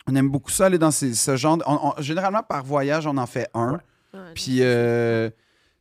[0.08, 1.58] on aime beaucoup ça, aller dans ces- ce genre.
[1.58, 3.74] de- on- on- généralement, par voyage, on en fait un.
[4.12, 5.30] Ouais, Puis, euh,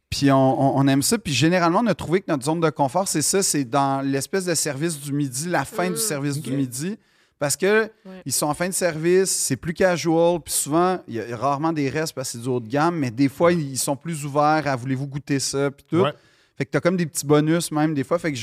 [0.09, 0.35] puis on,
[0.77, 1.17] on- on aime ça.
[1.17, 4.45] Puis généralement, on a trouvé que notre zone de confort, c'est ça, c'est dans l'espèce
[4.45, 5.93] de service du midi, la fin Mm.
[5.93, 6.43] du service Ok.
[6.43, 6.97] du midi.
[7.37, 8.21] Parce que Ouais.
[8.25, 11.71] ils sont en fin de service, c'est plus casual, puis souvent, il y a rarement
[11.71, 14.25] des restes parce que c'est du haut de gamme, mais des fois, ils sont plus
[14.25, 16.01] ouverts à voulez-vous goûter ça, puis tout.
[16.01, 16.13] Ouais.
[16.57, 18.19] Fait que t'as comme des petits bonus même des fois.
[18.19, 18.37] Fait que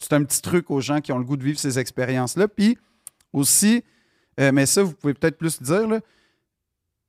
[0.00, 2.48] c'est un petit truc aux gens qui ont le goût de vivre ces expériences-là.
[2.48, 2.76] Puis
[3.32, 3.84] aussi,
[4.40, 6.00] euh, mais ça, vous pouvez peut-être plus dire, là,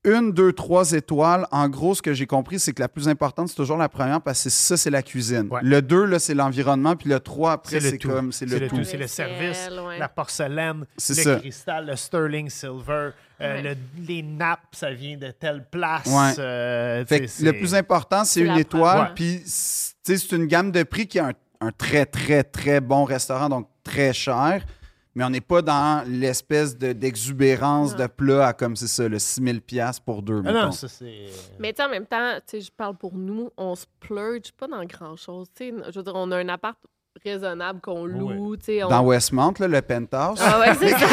[0.05, 1.45] une, deux, trois étoiles.
[1.51, 4.21] En gros, ce que j'ai compris, c'est que la plus importante, c'est toujours la première
[4.21, 5.47] parce que ça, c'est la cuisine.
[5.49, 5.61] Ouais.
[5.63, 6.95] Le deux, là, c'est l'environnement.
[6.95, 8.75] Puis le trois, après, C'est le c'est comme, le, le tout.
[8.77, 8.83] tout.
[8.83, 9.97] C'est le service, ouais.
[9.99, 11.35] la porcelaine, le ça.
[11.37, 13.11] cristal, le sterling silver,
[13.41, 13.61] euh, Ouais.
[13.61, 16.05] le- les nappes, ça vient de telle place.
[16.07, 16.33] Ouais.
[16.39, 19.11] euh, Fait que le plus important, c'est une étoile.
[19.15, 23.47] Puis, c'est une gamme de prix qui est un, un très, très, très bon restaurant,
[23.49, 24.65] donc très cher.
[25.15, 29.17] Mais on n'est pas dans l'espèce de- d'exubérance de plat à comme c'est ça, le
[29.19, 30.41] 6000$ piastres pour deux.
[30.45, 31.25] Ah non, ça c'est.
[31.59, 34.51] Mais tu sais, en même temps, tu sais, je parle pour nous, on se plurge
[34.57, 35.47] pas dans grand-chose.
[35.55, 36.77] Tu sais, je veux dire, on a un appart
[37.23, 38.83] raisonnable qu'on loue, tu sais.
[38.83, 40.39] on- Dans Westmont, là, le penthouse.
[40.41, 40.97] Ah ouais, c'est ça.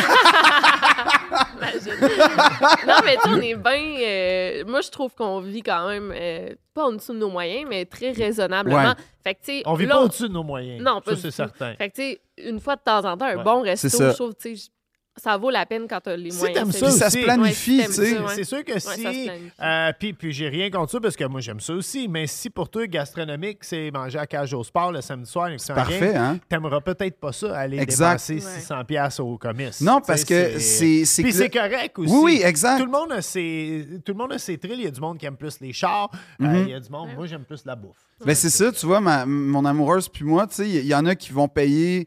[2.86, 3.96] Non, mais tu sais, on est bien.
[4.00, 7.66] euh, moi, je trouve qu'on vit quand même, euh, pas en dessous de nos moyens,
[7.68, 8.76] mais très raisonnablement.
[8.90, 8.94] Ouais.
[9.22, 9.62] Fait que, tu sais.
[9.66, 10.82] On vit là, pas au-dessus de nos moyens.
[10.82, 11.74] Non, pas ça c'est certain.
[11.74, 13.44] Fait que, tu sais, une fois de temps en temps, un Ouais.
[13.44, 14.10] bon resto, ça.
[14.10, 14.70] je trouve, tu sais,
[15.16, 16.70] ça vaut la peine quand t'as les Si moyens.
[16.74, 18.16] ça ça se planifie, Ouais, tu sais.
[18.28, 19.28] C'est sûr que si.
[19.60, 22.08] euh, puis, puis j'ai rien contre ça parce que moi, j'aime ça aussi.
[22.08, 25.74] Mais si pour toi, gastronomique, c'est manger à cage au sport le samedi soir, C'est
[25.74, 26.38] parfait, hein?
[26.48, 28.12] T'aimeras peut-être pas ça, aller Exact.
[28.28, 28.60] dépenser Ouais.
[28.60, 29.80] 600$ piastres au commerce.
[29.82, 31.04] Non, parce que c'est.
[31.04, 32.12] c'est Puis c'est correct aussi.
[32.14, 32.78] Oui, oui, exact.
[32.78, 34.78] Tout le monde a ses, tout le monde a ses thrills.
[34.78, 36.08] Il y a du monde qui aime plus les chars.
[36.40, 36.62] Euh, Mhm.
[36.66, 37.08] il y a du monde.
[37.16, 37.96] Moi, j'aime plus la bouffe.
[38.24, 40.94] Ben, c'est ça, tu vois, ma- mon amoureuse puis moi, tu sais, il y, y
[40.94, 42.06] en a qui vont payer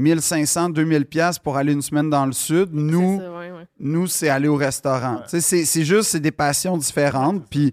[0.00, 2.70] 1500, 2000 pièces pour aller une semaine dans le sud.
[2.72, 3.66] Nous, C'est ça, ouais, ouais.
[3.78, 5.22] nous c'est aller au restaurant.
[5.26, 7.44] C'est- c'est juste, c'est des passions différentes.
[7.50, 7.72] Puis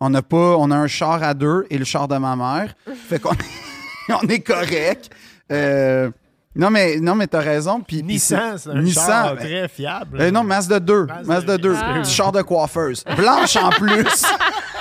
[0.00, 2.74] on a pas, on a un char à deux et le char de ma mère.
[3.08, 3.30] fait qu'on
[4.10, 5.10] on est correct.
[5.50, 6.10] Euh,
[6.56, 7.80] non, mais, non, mais t'as raison.
[7.80, 10.20] Puis, Nissan, c'est un Nissan, char ben- très fiable.
[10.20, 11.06] Euh, non, Mazda 2.
[11.06, 11.74] Mazda Mazda 2.
[11.80, 11.98] Ah.
[12.02, 13.04] Petit char de coiffeuse.
[13.16, 14.04] Blanche en plus.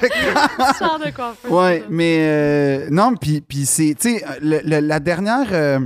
[1.04, 5.80] De coiffeur, Ouais, mais euh, non, puis puis c'est, tu sais, la dernière euh,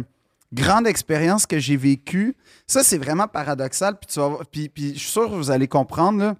[0.53, 4.95] grande expérience que j'ai vécue, ça c'est vraiment paradoxal, puis tu vas voir- puis puis
[4.95, 6.37] je suis sûr que vous allez comprendre là.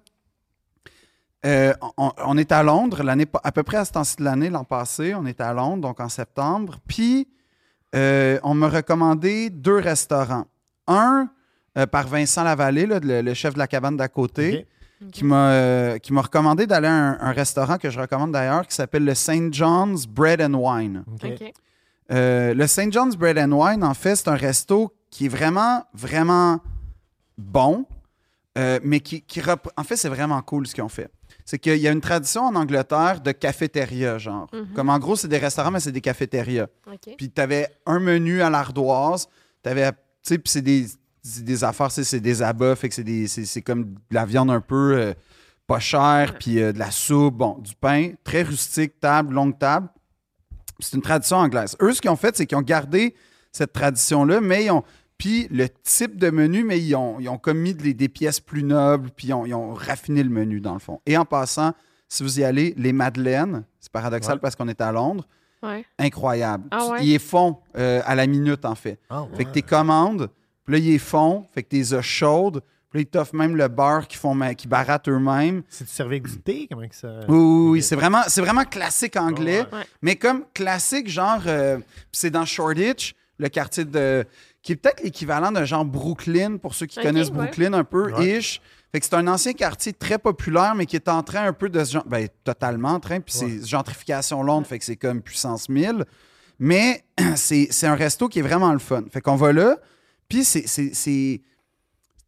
[1.45, 4.49] Euh, on, on est à Londres l'année à peu près à ce temps-ci de l'année
[4.49, 7.27] l'an passé, on est à Londres donc en septembre, puis
[7.93, 10.45] euh, on m'a recommandé deux restaurants,
[10.87, 11.29] un
[11.77, 14.65] euh, par Vincent Lavallée, là, le, le chef de la cabane d'à côté
[15.03, 15.11] Ok.
[15.11, 18.65] qui m'a euh, qui m'a recommandé d'aller à un, un restaurant que je recommande d'ailleurs
[18.65, 19.53] qui s'appelle le St.
[19.53, 21.03] John's Bread and Wine.
[22.11, 22.91] Euh, le St.
[22.93, 26.59] John's Bread and Wine, en fait, c'est un resto qui est vraiment, vraiment
[27.37, 27.85] bon,
[28.57, 31.09] euh, mais qui, qui rep- en fait, c'est vraiment cool ce qu'ils ont fait.
[31.45, 34.47] C'est qu'il y a une tradition en Angleterre de cafétéria, genre.
[34.53, 34.67] Mhm.
[34.75, 36.67] Comme en gros, c'est des restaurants, mais c'est des cafétérias.
[36.87, 37.15] OK.
[37.17, 39.27] Puis tu avais un menu à l'ardoise,
[39.63, 40.85] tu avais, tu sais, puis c'est des,
[41.43, 44.51] des affaires, c'est des abats, fait que c'est des- c'est c'est comme de la viande
[44.51, 45.13] un peu euh,
[45.67, 49.89] pas chère, puis euh, de la soupe, bon, du pain, très rustique, table, longue table.
[50.79, 51.75] C'est une tradition anglaise.
[51.81, 53.15] Eux, ce qu'ils ont fait, c'est qu'ils ont gardé
[53.51, 54.83] cette tradition-là, mais ils ont.
[55.17, 58.41] Puis le type de menu, mais ils ont, ils ont comme mis des, des pièces
[58.41, 60.99] plus nobles, puis ils ont, ils ont raffiné le menu, dans le fond.
[61.05, 61.71] Et en passant,
[62.09, 64.39] si vous y allez, les madeleines, c'est paradoxal Ouais.
[64.41, 65.25] parce qu'on est à Londres,
[65.63, 65.85] Ouais.
[65.97, 66.65] incroyable.
[66.69, 66.97] Ah ouais?
[67.05, 68.99] Ils les font euh, à la minute, en fait.
[69.09, 70.29] Ah, Fait que tes commandes,
[70.65, 73.55] puis là, ils les font, fait que t'es as chaudes, puis là, ils t'offrent même
[73.55, 75.63] le beurre qu'ils font, qu'ils barattent eux-mêmes.
[75.69, 76.67] C'est-tu servi avec du thé?
[76.71, 77.19] Comment que ça.
[77.27, 79.61] Oui, oui, oui, c'est vraiment, c'est vraiment classique anglais.
[79.71, 79.83] Ouais.
[80.01, 84.25] mais comme classique, genre, euh, puis c'est dans Shoreditch, le quartier de.
[84.61, 87.35] qui est peut-être l'équivalent d'un genre Brooklyn, pour ceux qui connaissent ouais.
[87.47, 88.37] Brooklyn un peu, Ouais.
[88.39, 88.61] ish.
[88.93, 91.67] Fait que c'est un ancien quartier très populaire, mais qui est en train un peu
[91.67, 91.91] de se.
[91.91, 93.57] gen- Ben, totalement en train, puis Ouais.
[93.59, 96.05] c'est gentrification longue, fait que c'est comme puissance 1000.
[96.59, 97.03] Mais
[97.35, 99.03] c'est c'est un resto qui est vraiment le fun.
[99.11, 99.75] Fait qu'on va là,
[100.29, 100.67] puis c'est.
[100.67, 101.41] c'est- c'est-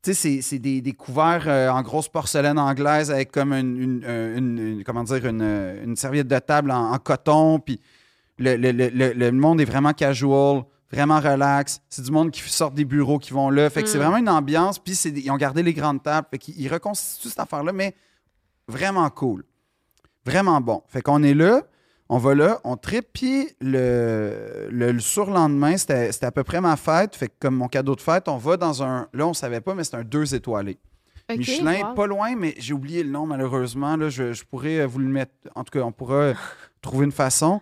[0.03, 3.77] tu sais, c'est- c'est des, des couverts euh, en grosse porcelaine anglaise avec comme une,
[3.81, 7.59] une- euh, une- une- comment dire, une, euh, une serviette de table en, en coton.
[7.59, 7.79] Puis
[8.37, 11.81] le, le- le- le- le monde est vraiment casual, vraiment relax.
[11.89, 13.69] C'est du monde qui sort des bureaux, qui vont là.
[13.69, 14.01] Fait que c'est Mm.
[14.01, 14.77] vraiment une ambiance.
[14.79, 16.27] Puis ils ont gardé les grandes tables.
[16.29, 17.95] Fait qu'ils ils reconstituent cette affaire-là, mais
[18.67, 19.43] vraiment cool.
[20.25, 20.83] Vraiment bon.
[20.87, 21.63] Fait qu'on est là,
[22.09, 23.07] on va là, on tripe.
[23.13, 27.15] Puis le, le, le surlendemain, c'était à peu près ma fête.
[27.15, 29.07] Fait que comme mon cadeau de fête, on va dans un.
[29.13, 30.77] Là, on savait pas, mais c'est un deux étoilés.
[31.29, 31.93] OK, Michelin, wow.
[31.93, 33.97] pas loin, mais j'ai oublié le nom malheureusement.
[33.97, 35.33] Là, je, je pourrais vous le mettre.
[35.55, 36.33] En tout cas, on pourra
[36.81, 37.59] trouver une façon.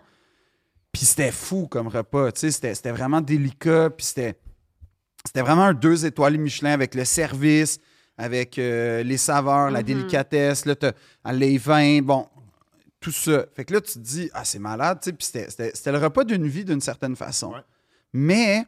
[0.92, 2.30] Puis c'était fou comme repas.
[2.32, 3.90] tu sais, C'était vraiment délicat.
[3.90, 4.36] Puis c'était
[5.24, 7.80] c'était vraiment un deux étoilés Michelin avec le service,
[8.16, 9.84] avec euh, les saveurs, la Mhm.
[9.86, 10.74] délicatesse, là,
[11.32, 12.28] les vins, bon,
[13.06, 13.46] tout ça.
[13.54, 14.98] Fait que là, tu te dis, ah, c'est malade.
[15.00, 17.52] tu sais, Puis c'était- c'était c'était le repas d'une vie d'une certaine façon.
[17.52, 17.60] Ouais.
[18.12, 18.64] Mais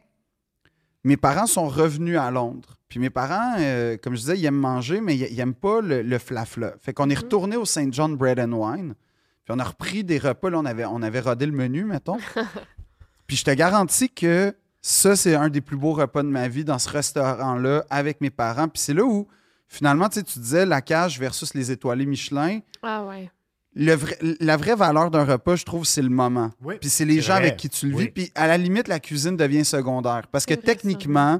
[1.03, 2.77] mes parents sont revenus à Londres.
[2.87, 6.01] Puis mes parents, euh, comme je disais, ils aiment manger, mais ils n'aiment pas le,
[6.01, 6.73] le flafla.
[6.81, 7.21] Fait qu'on est Mhm.
[7.23, 7.93] retourné au St.
[7.93, 8.95] John Bread and Wine.
[9.43, 10.49] Puis on a repris des repas.
[10.49, 12.17] Là, on avait, on avait rodé le menu, mettons.
[13.27, 16.63] Puis je te garantis que ça, c'est un des plus beaux repas de ma vie
[16.63, 18.69] dans ce restaurant-là avec mes parents.
[18.69, 19.27] Puis c'est là où,
[19.67, 22.59] finalement, tu sais, tu disais la cage versus les étoilés Michelin.
[22.81, 23.29] Ah ouais.
[23.75, 26.51] Le vrai- la vraie valeur d'un repas, je trouve, c'est le moment.
[26.63, 27.43] Oui, Puis c'est les gens vrai.
[27.47, 27.97] avec qui tu le vis.
[28.05, 28.11] Oui.
[28.13, 30.23] Puis à la limite, la cuisine devient secondaire.
[30.31, 30.61] Parce que ça.
[30.61, 31.39] techniquement,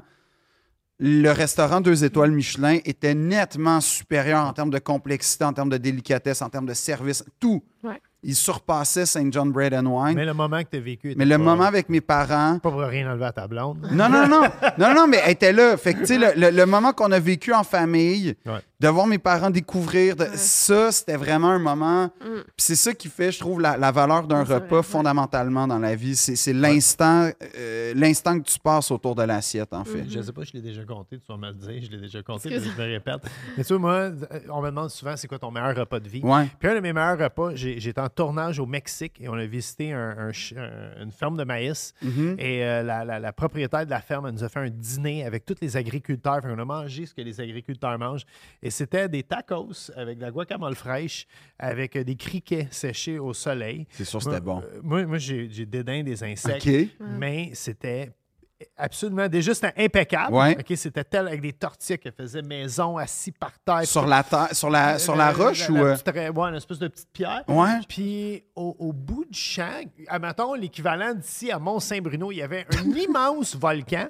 [1.00, 5.76] le restaurant deux étoiles Michelin était nettement supérieur en termes de complexité, en termes de
[5.78, 7.62] délicatesse, en termes de service, tout.
[7.82, 8.00] Ouais.
[8.22, 9.32] Il surpassait St.
[9.32, 10.14] John Bread and Wine.
[10.14, 11.12] Mais Mais, le moment que tu as vécu.
[11.12, 13.88] était le pas- moment avec mes parents, Pas pour rien enlever à ta blonde.
[13.92, 14.42] non, non, non.
[14.78, 15.76] non, non, mais elle était là.
[15.78, 18.60] Fait que, tu sais, le, le- le moment qu'on a vécu en famille, Ouais.
[18.78, 20.16] de voir mes parents découvrir.
[20.16, 20.36] de- Ouais.
[20.36, 22.04] Ça, c'était vraiment un moment.
[22.20, 22.34] Mm.
[22.44, 25.78] Puis c'est ça qui fait, je trouve, la, la valeur d'un Ouais, repas fondamentalement dans
[25.78, 26.14] la vie.
[26.16, 30.02] C'est c'est l'instant euh, l'instant que tu passes autour de l'assiette, en fait.
[30.02, 30.10] Mhm.
[30.10, 32.22] Je sais pas, je l'ai déjà compté, tu vas me le dire, je l'ai déjà
[32.22, 33.20] compté, mais je me répète.
[33.56, 34.12] Mais tu vois, moi, euh,
[34.50, 36.20] on me demande souvent c'est quoi ton meilleur repas de vie?
[36.22, 36.48] Ouais.
[36.58, 39.92] Puis un de mes meilleurs repas, j'ai- en tournage au Mexique et on a visité
[39.92, 41.94] un- un ch- un- une ferme de maïs.
[42.02, 42.36] Mhm.
[42.38, 45.24] Et euh, la, la- la propriétaire de la ferme elle nous a fait un dîner
[45.24, 46.40] avec tous les agriculteurs.
[46.42, 48.24] Fait on a mangé ce que les agriculteurs mangent.
[48.62, 51.26] Et c'était des tacos avec de la guacamole fraîche,
[51.58, 53.86] avec euh, des criquets séchés au soleil.
[53.90, 54.60] C'est sûr, Moi, c'était bon.
[54.60, 56.68] euh, moi, moi j'ai dédain des insectes,
[57.00, 58.10] mais c'était
[58.76, 59.28] absolument...
[59.28, 60.34] Déjà, c'était impeccable.
[60.34, 60.56] Ouais.
[60.76, 63.84] C'était tel avec des tortillas qui faisaient maison, assis par terre.
[63.86, 65.74] Sur la, terre- sur la, sur la roche la, ou.
[65.76, 67.44] la euh, petite ouais, une espèce de petite pierre.
[67.48, 67.80] Ouais.
[67.88, 72.90] Puis au, au bout du champ, admettons l'équivalent d'ici à Mont-Saint-Bruno, il y avait un
[72.96, 74.08] immense volcan.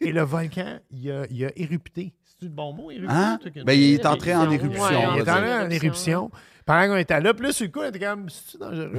[0.00, 2.12] Et le volcan, il a, il a érupté.
[2.34, 3.12] C'est-tu le bon mot, érupté?
[3.12, 3.38] Hein?
[3.64, 4.70] Ben, il est entré en Éruption.
[4.70, 4.98] éruption.
[5.00, 5.54] Ouais, on il est va entré dire.
[5.56, 6.30] en Éruption, éruption.
[6.66, 8.92] Pendant qu'on était là, puis là, sur le coup, on était comme, c'est dangereux.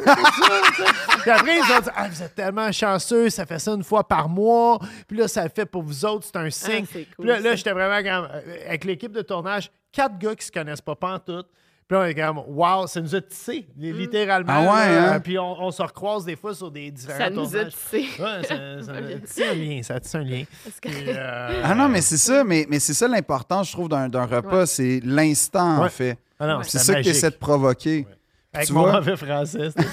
[1.21, 4.07] puis après, ils ont dit, ah, vous êtes tellement chanceux, ça fait ça une fois
[4.07, 4.79] par mois.
[5.07, 6.85] Puis là, ça le fait pour vous autres, c'est un signe.
[6.87, 10.35] Ah, cool, puis là, là, j'étais vraiment comme, euh, avec l'équipe de tournage, quatre gars
[10.35, 11.47] qui se connaissent pas pantoute.
[11.87, 14.51] Puis on est comme, wow, ça nous a tissé, littéralement.
[14.55, 15.19] Ah ouais, hein?
[15.19, 18.07] Puis on, on se recroise des fois sur des différents Ça nous a tissé.
[18.19, 18.93] Ouais, ça,
[19.25, 20.43] tissé un lien, ça a tissé un lien.
[20.81, 24.09] Puis, euh, Ah non, mais c'est ça, mais, mais c'est ça l'important, je trouve, d'un
[24.09, 24.65] d'un repas, Ouais.
[24.65, 26.17] c'est l'instant, en fait.
[26.39, 27.11] ah non, C'est ça que tu magique.
[27.17, 28.07] essaies de provoquer.
[28.55, 28.93] Avec tu mon vois?
[28.93, 29.85] mauvais français, c'était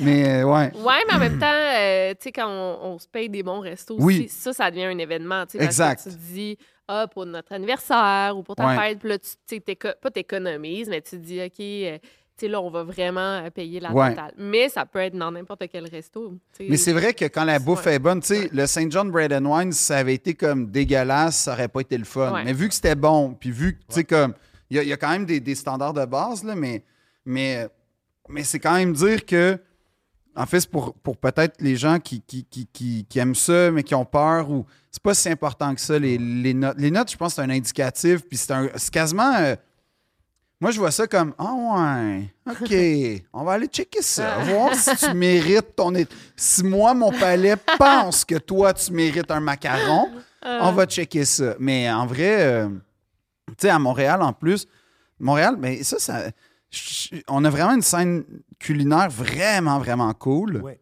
[0.00, 0.72] Mais euh, ouais.
[0.74, 3.60] Ouais, mais en même temps, euh, tu sais, quand on, on se paye des bons
[3.60, 4.26] restos, Oui.
[4.26, 5.44] aussi, ça, ça devient un événement.
[5.46, 6.04] parce Exact.
[6.04, 6.58] que tu te dis,
[6.88, 8.76] ah, pour notre anniversaire ou pour ta Ouais.
[8.76, 9.60] fête, puis là, tu
[10.00, 11.98] pas t'économises, mais tu te dis, OK, euh,
[12.38, 14.10] tu sais, là, on va vraiment euh, payer la Ouais.
[14.10, 14.32] totale.
[14.36, 16.34] Mais ça peut être dans n'importe quel resto.
[16.60, 17.94] Mais c'est vrai que quand la bouffe Ouais.
[17.94, 18.92] est bonne, tu sais, le St.
[18.92, 22.04] John Bread and Wine, si ça avait été comme dégueulasse, ça aurait pas été le
[22.04, 22.32] fun.
[22.34, 22.44] Ouais.
[22.44, 24.34] Mais vu que c'était bon, puis vu que, tu sais, comme,
[24.70, 26.82] il y, a- il y a quand même des, des standards de base, là, mais,
[27.24, 27.68] mais,
[28.28, 29.58] mais c'est quand même dire que,
[30.34, 33.70] en fait, c'est pour, pour peut-être les gens qui, qui, qui, qui, qui aiment ça,
[33.70, 36.76] mais qui ont peur, ou c'est pas si important que ça, les, les notes.
[36.78, 39.34] Les notes, je pense que c'est un indicatif, puis c'est un- c'est quasiment.
[39.36, 39.56] euh,
[40.60, 44.96] moi, je vois ça comme Ah ouais, OK, on va aller checker ça, voir si
[44.96, 45.92] tu mérites ton.
[46.34, 50.10] Si moi, mon palais pense que toi, tu mérites un macaron,
[50.42, 51.54] on va checker ça.
[51.58, 52.68] Mais en vrai, euh,
[53.62, 54.66] sais, à Montréal, en plus,
[55.18, 56.30] Montréal, mais ça, ça.
[57.28, 58.24] On a vraiment une scène
[58.58, 60.56] culinaire vraiment, vraiment cool.
[60.62, 60.80] Ouais.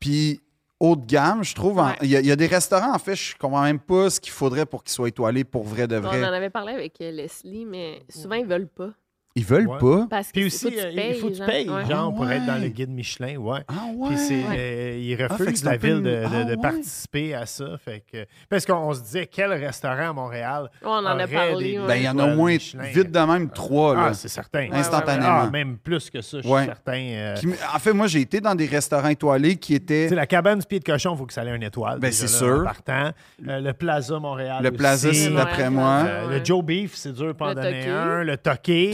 [0.00, 0.40] Puis
[0.80, 1.76] haut de gamme, je trouve.
[1.78, 1.92] Ouais.
[2.02, 4.18] Il y, a- il y a des restaurants, en fait, je comprends même pas ce
[4.20, 6.22] qu'il faudrait pour qu'ils soient étoilés pour vrai de On en vrai.
[6.24, 8.90] avait parlé avec euh, Leslie, mais souvent, ils veulent pas.
[9.36, 9.78] Ils veulent Ouais.
[9.78, 10.06] pas.
[10.08, 11.46] Parce que Puis faut aussi, que tu euh, il payes, faut que tu genre.
[11.46, 11.84] payes, Ouais.
[11.84, 13.60] genre, Ah pour être dans le guide Michelin, ouais.
[13.68, 13.74] Ah
[14.08, 14.56] Puis c'est, ouais.
[14.58, 16.56] euh, ils Ah, que refusent un la ville de, de- Ah, de ouais.
[16.56, 17.66] participer à ça.
[17.84, 21.72] Fait que, parce qu'on se disait, quel restaurant à Montréal On en a parlé.
[21.72, 21.78] des-.
[21.86, 22.82] Ben, il y en a au moins Michelin.
[22.84, 23.94] vite de même trois.
[23.94, 24.06] Là.
[24.08, 24.68] Ah, c'est certain.
[24.72, 25.26] Instantanément.
[25.42, 26.60] Ah, même plus que ça, je Ouais.
[26.60, 26.92] suis certain.
[26.98, 30.08] euh, Qui- en fait, moi, j'ai été dans des restaurants étoilés qui tu étaient.
[30.08, 31.98] sais, la cabane du pied de cochon, il faut que ça ait une étoile.
[32.00, 32.64] Ben, c'est sûr.
[32.64, 33.10] partant.
[33.38, 34.62] Le Plaza Montréal.
[34.62, 36.04] Le Plaza, c'est d'après moi.
[36.30, 37.90] Le Joe Beef, c'est dur pour en Le donner Toqué.
[37.90, 38.22] un.
[38.24, 38.90] Le Toqué.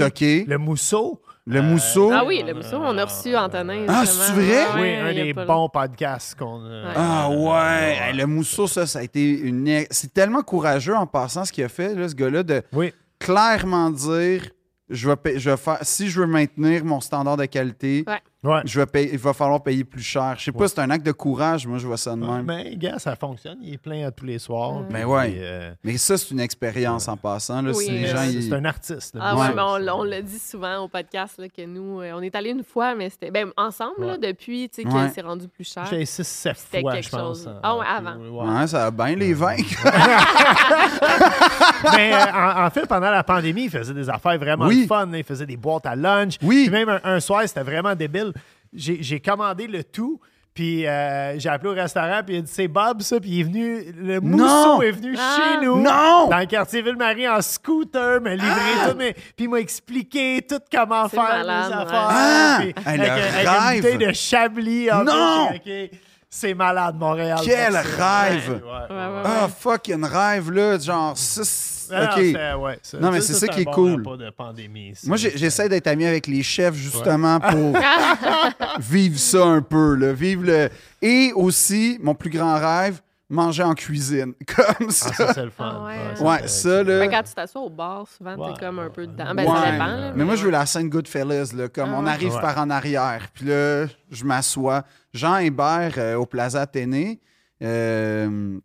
[0.47, 1.21] Le Mousseau.
[1.45, 2.13] Le mousseau.
[2.15, 3.87] Ah oui, le mousseau, on a reçu Antonin.
[3.89, 4.65] Ah, c'est vrai?
[4.77, 6.93] Oui, ouais, un des pas bons podcasts qu'on a.
[6.95, 9.85] Ah euh, ouais, Hey, le mousseau, ça, ça a été une.
[9.91, 12.93] C'est tellement courageux en passant ce qu'il a fait, là, ce gars-là, de Oui.
[13.19, 14.43] clairement dire
[14.89, 18.21] je vais, je vais faire, si je veux maintenir mon standard de qualité, Ouais.
[18.45, 18.61] Ouais.
[18.65, 20.35] je vais payer, il va falloir payer plus cher.
[20.37, 22.43] Je sais pas, c'est un acte de courage, moi, je vois ça de même.
[22.45, 23.59] Mais, gars, ça fonctionne.
[23.63, 24.83] Il est plein à tous les soirs.
[24.85, 25.35] Puis, Mais ouais.
[25.37, 27.65] euh, Mais ça, c'est une expérience en passant.
[27.67, 29.17] Oui, si c'est ils- un artiste.
[29.21, 29.47] Ah Mousseau.
[29.49, 29.63] ouais, mais
[29.93, 32.65] on, on le dit souvent au podcast là, que nous, euh, on est allés une
[32.65, 35.87] fois, mais c'était ben, ensemble là, depuis tu sais, que c'est rendu plus cher.
[35.89, 37.39] J'ai 6-7 C'était fois, quelque je pense.
[37.39, 37.47] chose.
[37.49, 38.15] en- Ah ouais, avant.
[38.15, 38.49] tout, ouais.
[38.61, 39.85] Ouais, ça va bien les vaincre.
[41.97, 44.87] Mais euh, en, en fait, pendant la pandémie, il faisait des affaires vraiment Oui.
[44.87, 45.09] fun.
[45.13, 46.37] Il faisait des boîtes à lunch.
[46.43, 46.65] Oui.
[46.65, 48.32] Puis même un, un soir, c'était vraiment débile.
[48.73, 50.21] J'ai commandé le tout.
[50.55, 53.41] Puis euh, j'ai appelé au restaurant, puis il a dit c'est Bob ça, puis il
[53.41, 54.37] est venu, le Non!
[54.77, 55.39] mousseau est venu Ah!
[55.39, 56.29] chez nous, Non!
[56.29, 58.51] dans le quartier Ville-Marie en scooter, m'a livré
[58.91, 62.59] tout, mais, puis il m'a expliqué tout comment faire malade, les affaires, Ah!
[62.61, 65.47] puis Hey, le avec, avec une bouteille de Chablis, en Non!
[65.49, 65.99] plus, j'ai- ok,
[66.35, 67.39] c'est malade Montréal.
[67.45, 68.49] Quel rêve!
[68.49, 70.79] Ouais, ouais, Ouais, ouais, Ah, fucking rêve, là.
[70.79, 72.13] Genre, ça, c'est- Non, non, OK.
[72.17, 74.03] c'est- ouais, ça- Non, mais c'est ça qui est bon cool.
[74.19, 74.95] de pandémie.
[75.05, 78.17] Moi, j'essaie d'être ami avec les chefs justement pour Ah!
[78.81, 80.71] vivre ça un peu, là, vivre le...
[81.03, 84.33] Et aussi, mon plus grand rêve, manger en cuisine.
[84.57, 85.13] Comme Ah, ça.
[85.13, 85.81] ça, c'est le fun.
[85.83, 86.99] Ah ouais, ça, Ouais, c'est- ça, là...
[87.01, 88.55] Ben, quand tu t'assois au bar, souvent, Ouais.
[88.55, 89.35] t'es comme un peu dedans.
[89.35, 89.55] Ben, Ouais.
[89.61, 89.87] ça dépend.
[89.87, 92.41] Là, Mais moi, je veux la scène Goodfellas, là, comme Ah on arrive Ouais.
[92.41, 93.27] par en arrière.
[93.35, 94.83] Puis là, je m'assois.
[95.13, 97.21] Jean Hébert euh, au Plaza Athénée.
[97.63, 98.59] euh,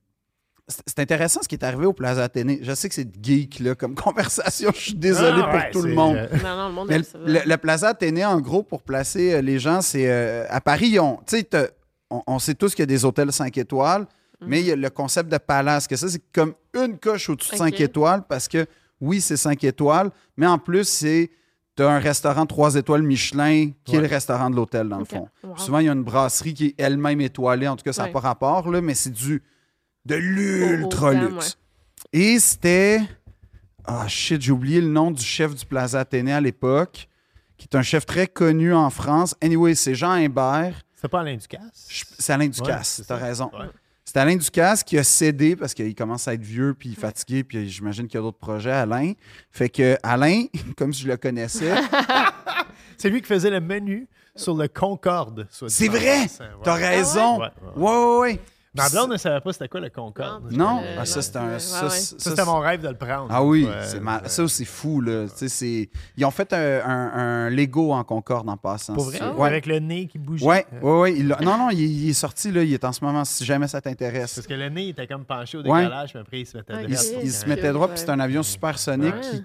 [0.85, 2.59] c'est intéressant ce qui est arrivé au Plaza Athénée.
[2.61, 4.69] Je sais que c'est geek là, comme conversation.
[4.75, 6.17] Je suis désolé Ah, pour ouais, tout le monde.
[6.17, 7.17] euh, Non, non, le monde Mais aime le, ça.
[7.45, 10.99] le- le Plaza Athénée, en gros, pour placer euh, les gens, c'est euh, à Paris,
[10.99, 11.19] on,
[12.09, 14.05] on sait tous qu'il y a des hôtels 5 étoiles,
[14.41, 17.53] mais il y a le concept de palace, que ça, c'est comme une coche au-dessus
[17.53, 17.79] de 5 Ok.
[17.81, 18.65] étoiles parce que
[18.99, 21.31] oui, c'est 5 étoiles, mais en plus, c'est
[21.77, 25.05] tu as un restaurant 3 étoiles Michelin qui est le restaurant de l'hôtel, dans le
[25.05, 25.29] fond.
[25.43, 25.57] Wow.
[25.57, 27.67] Souvent, il y a une brasserie qui est elle-même étoilée.
[27.67, 28.13] En tout cas, ça n'a Ouais.
[28.13, 29.41] pas rapport, là, mais c'est du
[30.05, 31.57] de l'ultra luxe.
[32.13, 33.01] Et c'était.
[33.85, 37.07] Ah, shit, j'ai oublié le nom du chef du Plaza Athénée à l'époque,
[37.57, 39.35] qui est un chef très connu en France.
[39.41, 40.81] Anyway, c'est Jean Imbert.
[40.95, 41.87] C'est pas Alain Ducasse?
[41.89, 43.49] Je- C'est Alain Ducasse, c'est t'as raison.
[44.09, 47.69] C'est Alain Ducasse qui a cédé parce qu'il commence à être vieux puis fatigué, puis
[47.69, 49.11] j'imagine qu'il y a d'autres projets, Alain.
[49.51, 50.45] Fait que Alain,
[50.77, 51.73] comme je le connaissais,
[52.97, 55.45] C'est lui qui faisait le menu sur le Concorde.
[55.49, 56.25] c'est vrai!
[56.63, 57.41] T'as raison!
[57.41, 58.39] Ouais, Ouais, ouais, ouais.
[58.77, 60.51] Ma blonde ne savait pas c'était quoi le Concorde.
[60.51, 61.59] Non, Euh, ah, ça, c'est un.
[61.59, 61.89] ça, ouais.
[61.89, 63.27] c'est- Ça, ça, c'était mon rêve de le prendre.
[63.29, 64.21] Ah oui, Ouais, c'est mal.
[64.23, 64.29] ouais.
[64.29, 65.25] Ça, c'est fou, là.
[65.27, 67.11] Tu sais, c'est- Ils ont fait un, un-
[67.45, 68.93] un Lego en Concorde en passant.
[68.93, 69.19] Pour vrai?
[69.21, 69.47] Ah Ouais?
[69.47, 70.45] Avec le nez qui bougeait.
[70.45, 71.13] Ouais, Euh, ouais, ouais.
[71.17, 72.63] il non, non, il, il est sorti, là.
[72.63, 74.35] Il est en ce moment, si jamais ça t'intéresse.
[74.35, 75.81] Parce que le nez était comme penché au Ouais.
[75.83, 76.73] décalage, mais après, il se mettait.
[76.87, 77.19] Il, droit.
[77.23, 79.13] il se mettait droit, puis c'est un avion supersonique.
[79.13, 79.21] Ouais.
[79.21, 79.43] qui-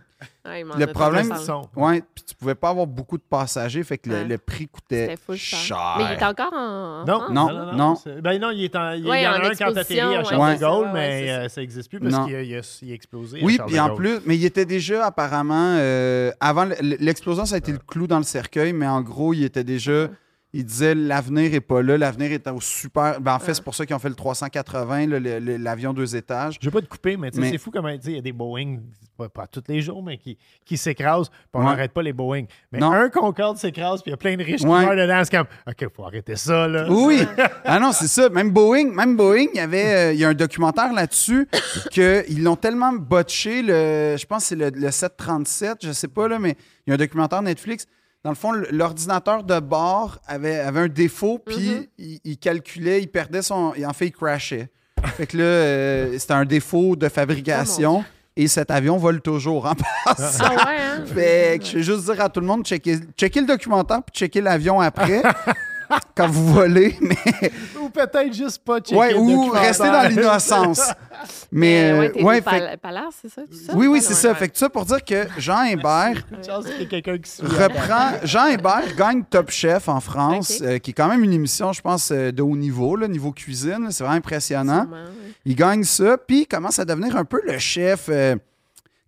[0.59, 1.33] Il m'en Le problème.
[1.77, 4.25] Ouais, puis tu pouvais pas avoir beaucoup de passagers, fait que le, Ouais.
[4.25, 5.95] le prix coûtait cher.
[5.99, 7.05] Mais il est encore en.
[7.07, 7.31] Non?
[7.31, 7.95] Non, non.
[8.23, 10.55] Ben non, il, est en, il y en a un quand t'atterris à Charles ouais,
[10.57, 13.41] de Gaulle, mais euh, ça n'existe plus parce qu'il a, explosé.
[13.43, 15.77] Oui, puis en plus, mais il était déjà apparemment.
[15.79, 19.45] euh, avant l'explosion, ça a été le clou dans le cercueil, mais en gros, il
[19.45, 20.09] était déjà.
[20.55, 23.21] Il disait l'avenir est pas là, l'avenir est au super.
[23.23, 25.95] Ben, en fait, c'est pour ça qu'ils ont fait le 380, là, le- le- l'avion
[25.95, 26.59] deux étages.
[26.61, 28.81] Je veux pas te couper, mais, c'est fou comment il y a des Boeing,
[29.17, 30.37] pas, pas tous les jours, mais qui,
[30.67, 31.65] qui s'écrasent, puis on Ouais.
[31.65, 32.45] n'arrête pas les Boeing.
[32.71, 32.93] Mais Non.
[32.93, 34.81] un Concorde s'écrase, puis il y a plein de riches Ouais.
[34.81, 35.23] qui meurent dedans.
[35.25, 36.87] C'est comme, OK, faut arrêter ça, là.
[36.91, 37.23] Oui,
[37.65, 38.29] ah non, c'est ça.
[38.29, 41.49] Même Boeing, même Boeing, il y avait, euh, il y a un documentaire là-dessus
[41.91, 43.63] qu'ils l'ont tellement botché.
[43.63, 46.93] Le, je pense que c'est le, le 737, je sais pas là, mais il y
[46.93, 47.87] a un documentaire Netflix.
[48.25, 53.09] Dans le fond, l'ordinateur de bord avait, avait un défaut, puis il, il calculait, il
[53.09, 54.71] perdait son, et en fait, il crashait.
[55.17, 58.05] Fait que là, euh, c'était un défaut de fabrication.
[58.37, 60.45] et cet avion vole toujours en passant.
[60.47, 61.05] Ah ouais, hein?
[61.13, 64.13] Fait que je vais juste dire à tout le monde, checker, checker le documentaire puis
[64.21, 65.23] checker l'avion après.
[66.17, 67.17] quand vous volez, mais
[67.81, 70.81] Ou peut-être juste pas checker ouais, ou rester dans l'innocence.
[71.53, 72.79] Mais, Mais ouais, euh, ouais, au fait-
[73.23, 73.43] c'est ça?
[73.75, 74.29] oui, oui, Ouais, c'est ouais, ça.
[74.31, 74.35] ouais.
[74.35, 77.31] Fait que ça pour dire que Jean Hébert Une chance qu'il y ait quelqu'un qui
[77.31, 77.47] suit.
[77.47, 78.13] reprend.
[78.25, 81.81] Jean Hébert gagne Top Chef en France, euh, qui est quand même une émission, je
[81.81, 83.89] pense, euh, de haut niveau, là, niveau cuisine.
[83.91, 84.81] C'est vraiment impressionnant.
[84.83, 85.11] Sûrement, ouais.
[85.45, 88.07] Il gagne ça, puis il commence à devenir un peu le chef.
[88.09, 88.35] euh,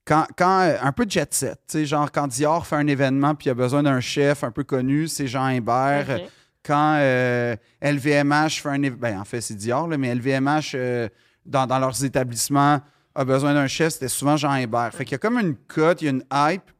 [0.06, 3.34] quand, quand, un peu de jet set, tu sais, genre quand Dior fait un événement
[3.34, 6.20] puis il a besoin d'un chef un peu connu, c'est Jean Hébert.
[6.64, 11.08] Quand euh, LVMH fait un événement, ben, en fait c'est Dior, là, mais LVMH euh,
[11.44, 12.80] dans, dans leurs établissements
[13.14, 14.92] a besoin d'un chef, c'était souvent Jean Hébert.
[14.92, 16.70] Fait qu'il y a comme une cote, il y a une hype.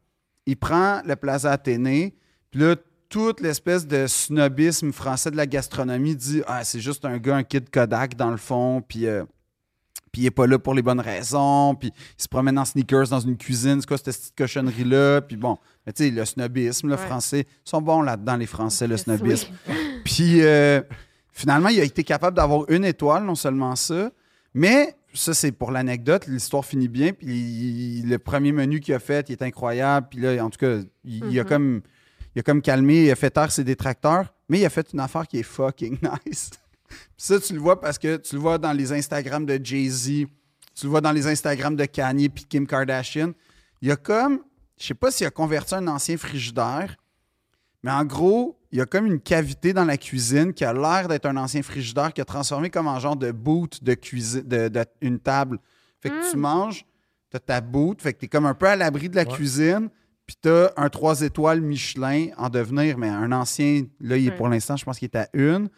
[0.47, 2.15] Il prend le Plaza Athénée,
[2.51, 2.77] puis là,
[3.09, 7.45] toute l'espèce de snobisme français de la gastronomie dit Ah, c'est juste un gars, un
[7.45, 9.07] kid Kodak dans le fond, puis.
[9.07, 9.25] euh,
[10.15, 13.09] puis il est pas là pour les bonnes raisons, puis il se promène en sneakers
[13.09, 16.87] dans une cuisine, c'est quoi cette petite cochonnerie-là, puis bon, mais tu sais, le snobisme,
[16.87, 17.01] le Ouais.
[17.01, 19.01] français, ils sont bons là-dedans, les Français, le Oui.
[19.01, 19.49] snobisme.
[20.05, 20.81] Puis euh,
[21.33, 24.11] finalement, il a été capable d'avoir une étoile, non seulement ça,
[24.55, 29.01] mais ça, c'est pour l'anecdote, l'histoire finit bien, puis il- le premier menu qu'il a
[29.01, 31.49] fait, il est incroyable, puis là, en tout cas, il, il a Mhm.
[31.49, 31.81] comme...
[32.37, 34.99] Il a comme calmé, il a fait taire ses détracteurs, mais il a fait une
[34.99, 36.51] affaire qui est fucking nice.
[37.17, 40.07] Puis ça, tu le vois parce que tu le vois dans les Instagrams de Jay-Z,
[40.75, 43.33] tu le vois dans les Instagrams de Kanye puis Kim Kardashian.
[43.83, 44.41] Il y a comme,
[44.79, 46.97] je sais pas s'il a converti un ancien frigidaire,
[47.83, 51.07] mais en gros, il y a comme une cavité dans la cuisine qui a l'air
[51.07, 54.69] d'être un ancien frigidaire qui a transformé comme en genre de boot de cuisine, de,
[54.69, 55.59] de- une table.
[56.01, 56.85] Fait que tu manges,
[57.31, 59.23] tu as ta boot, fait que tu es comme un peu à l'abri de la
[59.23, 59.29] Ouais.
[59.35, 59.91] cuisine,
[60.27, 64.31] puis tu as un 3 étoiles Michelin en devenir, mais un ancien, là, il est
[64.31, 64.37] Ouais.
[64.37, 65.69] pour l'instant, je pense qu'il est à une.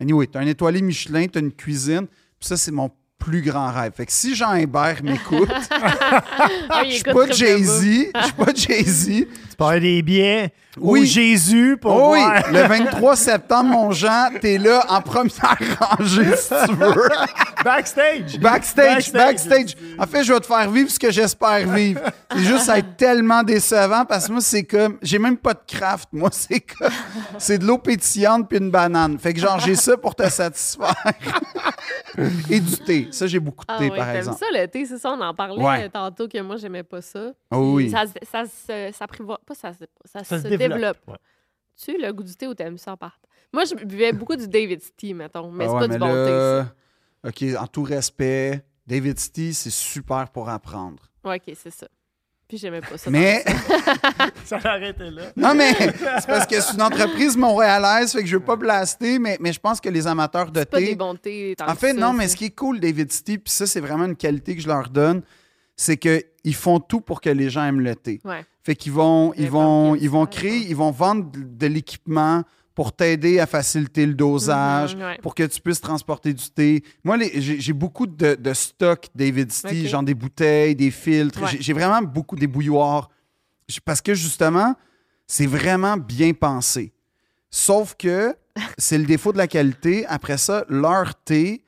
[0.00, 3.42] Anyway, tu as un étoilé Michelin, tu as une cuisine, puis ça, c'est mon plus
[3.42, 3.92] grand rêve.
[3.96, 5.50] Fait que si Jean Hébert m'écoute,
[6.84, 7.82] je suis pas Jay-Z,
[8.14, 9.06] je suis pas Jay-Z.
[9.50, 11.00] Tu parles des billets Oui.
[11.00, 12.52] au Jésus pour Oh oui, voir.
[12.52, 17.08] le 23 septembre, mon Jean, t'es là en première rangée, si tu veux.
[17.64, 18.38] Backstage.
[18.38, 19.74] Backstage, backstage.
[19.98, 22.00] En fait, je vais te faire vivre ce que j'espère vivre.
[22.32, 24.96] C'est juste, ça va être tellement décevant parce que moi, c'est comme.
[25.02, 26.08] J'ai même pas de craft.
[26.12, 26.92] Moi, c'est comme.
[27.38, 29.18] C'est de l'eau pétillante puis une banane.
[29.18, 30.94] Fait que, genre, j'ai ça pour te satisfaire.
[32.48, 33.07] Et du thé.
[33.12, 34.38] Ça, j'ai beaucoup de Ah thé, ouais, par t'aimes exemple.
[34.38, 35.84] ça, le thé, c'est ça, on en parlait Ouais.
[35.84, 37.32] euh, tantôt que moi, j'aimais pas ça.
[37.50, 37.90] Oh oui.
[37.90, 39.72] Ça, se- ça, ça prévoit- pas ça,
[40.04, 40.72] ça, Ça se, se développe.
[40.78, 40.98] développe.
[41.08, 41.16] ouais.
[41.76, 43.20] Tu le goût du thé ou t'aimes ça en part?
[43.52, 46.06] Moi, je buvais beaucoup du David's Tea, mettons, mais Ah c'est ouais, pas du bon
[46.24, 46.74] thé, ça.
[47.28, 51.10] OK, en tout respect, David City, c'est super pour apprendre.
[51.24, 51.86] Ouais, ok, c'est ça.
[52.48, 53.10] Puis j'aimais pas ça.
[53.10, 53.44] Mais,
[54.44, 55.22] Ça l'arrêtait là.
[55.36, 59.18] non, mais c'est parce que c'est une entreprise montréalaise, fait que je veux pas blaster,
[59.18, 60.96] mais, mais je pense que les amateurs de C'est pas des thé.
[60.96, 61.54] bons thés.
[61.58, 63.66] tant En que fait, ça, non, mais ce qui est cool, David City, puis ça,
[63.66, 65.20] c'est vraiment une qualité que je leur donne,
[65.76, 68.20] c'est qu'ils font tout pour que les gens aiment le thé.
[68.24, 68.44] Ouais.
[68.62, 72.42] Fait qu'ils vont, ils vont, ils vont créer, ils vont vendre de l'équipement
[72.78, 75.18] pour t'aider à faciliter le dosage, Mhm, ouais.
[75.20, 76.84] pour que tu puisses transporter du thé.
[77.02, 79.88] Moi, j'ai beaucoup de, de stock David City, Ok.
[79.90, 81.42] genre des bouteilles, des filtres.
[81.42, 81.56] Ouais.
[81.58, 83.08] J'ai- vraiment beaucoup des bouilloires.
[83.84, 84.76] Parce que justement,
[85.26, 86.92] c'est vraiment bien pensé.
[87.50, 88.36] Sauf que
[88.78, 90.06] c'est le défaut de la qualité.
[90.06, 91.64] Après ça, leur thé,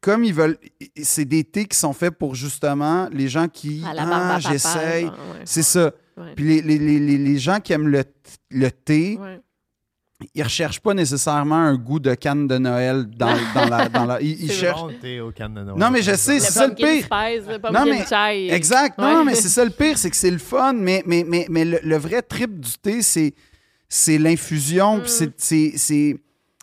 [0.00, 0.58] comme ils veulent,
[1.00, 3.84] c'est des thés qui sont faits pour justement les gens qui.
[3.86, 5.04] Ah, j'essaye.
[5.04, 5.12] ouais.
[5.44, 5.92] C'est ça.
[6.16, 6.32] Ouais.
[6.34, 8.02] Puis les, les- les- les- les gens qui aiment le,
[8.50, 9.40] le thé, Ouais.
[10.34, 13.88] Ils recherchent pas nécessairement un goût de canne de Noël dans, dans la.
[13.88, 14.80] Dans la ils, ils cherchent.
[14.82, 15.78] Bon, t'es au canne de Noël.
[15.78, 17.04] Non, mais je sais, c'est ça le pire.
[17.04, 18.52] spice, le Non, mais- chai.
[18.54, 18.98] Exact.
[18.98, 19.14] Non, Ouais.
[19.14, 21.64] non, mais c'est ça le pire, c'est que c'est le fun, mais, mais, mais, mais
[21.64, 23.34] le, le vrai trip du thé, c'est,
[23.88, 24.98] c'est l'infusion.
[24.98, 25.00] Mm.
[25.02, 26.16] puis c'est, c'est, c'est-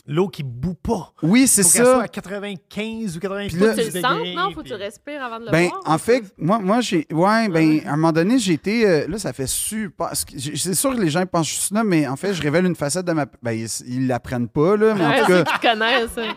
[0.08, 1.14] L'eau qui bout pas.
[1.24, 2.02] Oui, c'est Faut qu'elle soit ça.
[2.04, 4.52] à 95 ou 80 Puis là- Tu le sens, non?
[4.52, 5.82] Faut que tu respires avant de le Ben, boire.
[5.86, 7.06] en fait, moi, moi j'ai.
[7.12, 7.84] Ouais, ben, Ouais.
[7.86, 8.88] à un moment donné, j'ai été.
[8.88, 10.10] euh, là, ça fait super.
[10.14, 13.06] C'est sûr que les gens pensent juste là, mais en fait, je révèle une facette
[13.06, 13.26] de ma.
[13.44, 15.52] Ben, ils l'apprennent pas, là, mais en Ouais, tout ceux cas.
[15.60, 16.34] qui connaissent.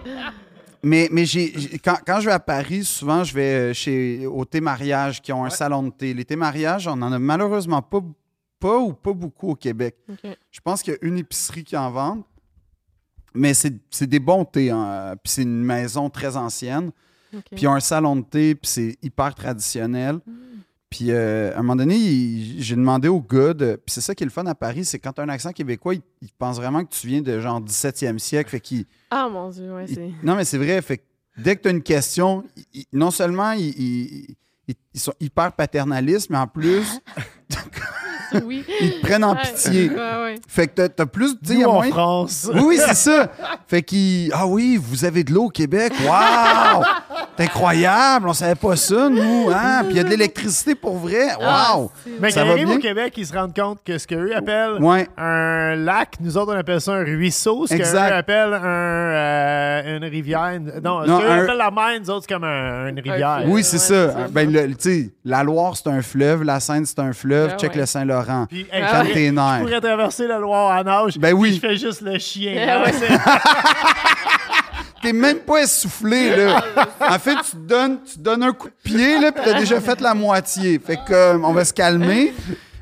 [0.83, 1.51] Mais, mais j'ai,
[1.83, 5.33] quand, quand je vais à Paris, souvent, je vais euh, chez, au thé mariage qui
[5.33, 6.13] ont un salon de thé.
[6.13, 8.01] Les thé mariages, on en a malheureusement pas,
[8.61, 9.97] pas ou pas beaucoup au Québec.
[10.11, 10.37] Ok.
[10.51, 12.23] Je pense qu'il y a une épicerie qui en vend.
[13.35, 13.75] Mais c'est,
[14.07, 14.71] des bons thés.
[14.71, 15.15] hein.
[15.23, 16.91] Puis c'est une maison très ancienne.
[17.35, 17.43] Ok.
[17.51, 20.21] Puis ils ont un salon de thé, puis c'est hyper traditionnel.
[20.89, 21.99] Puis euh, à un moment donné,
[22.59, 25.01] j'ai demandé au gars, de- puis c'est ça qui est le fun à Paris, c'est
[25.01, 27.61] quand tu as un accent québécois, il, il pense vraiment que tu viens de genre
[27.61, 28.51] 17e siècle.
[28.51, 30.13] Fait qu'il Ah, mon Dieu, ouais, c'est...
[30.23, 30.81] non, mais c'est vrai.
[30.83, 31.03] Fait que
[31.37, 34.37] dès que tu as une question, il- non seulement ils, ils-
[34.69, 36.87] ils- ils sont hyper paternalistes, mais en plus,
[38.45, 38.65] Oui.
[38.81, 39.91] ils te prennent en pitié.
[39.91, 40.35] Ouais, ouais.
[40.49, 41.37] Fait que t'as- t'as plus.
[41.49, 42.51] a en moins- France.
[42.53, 43.29] Oui, oui, c'est ça.
[43.69, 44.33] Fait qu'il.
[44.35, 45.93] Ah oui, vous avez de l'eau au Québec.
[46.05, 46.83] Waouh!
[47.37, 48.29] C'est incroyable.
[48.29, 49.51] On savait pas ça, nous.
[49.55, 49.83] Hein?
[49.85, 51.29] Puis il y a de l'électricité pour vrai.
[51.41, 51.91] Ah, Waouh!
[52.05, 52.77] c'est- Mais Ça quand ils va arrivent bien?
[52.77, 55.07] au Québec, ils se rendent compte que ce qu'eux appellent Ouais.
[55.17, 57.67] un lac, nous autres, on appelle ça un ruisseau.
[57.69, 58.09] Ce Exact.
[58.09, 60.55] qu'eux appellent un, euh, une rivière.
[60.57, 63.43] une- Non, ce qu'eux un- appellent la mer, nous autres, c'est comme un- une rivière.
[63.47, 64.27] Oui, Ouais, c'est c'est ça.
[64.31, 66.43] Ben, le- tu sais, la Loire, c'est un fleuve.
[66.43, 67.44] La Seine, c'est un fleuve.
[67.53, 67.81] Ah, Check ouais.
[67.81, 68.47] le Saint-Laurent.
[68.49, 69.61] Puis, hey, Ah t'es pourrais- je nerfs.
[69.61, 71.19] pourrais traverser la Loire en nage.
[71.19, 71.55] Ben puis oui.
[71.55, 72.67] Je fais juste le chien.
[72.69, 72.93] Ah ouais.
[72.93, 73.09] c'est-
[75.03, 76.65] T'es même pas essoufflé, là.
[77.01, 79.79] En fait, tu te donnes, tu donnes un coup de pied, là, puis t'as déjà
[79.81, 80.79] fait la moitié.
[80.79, 82.33] Fait que, euh, on va se calmer.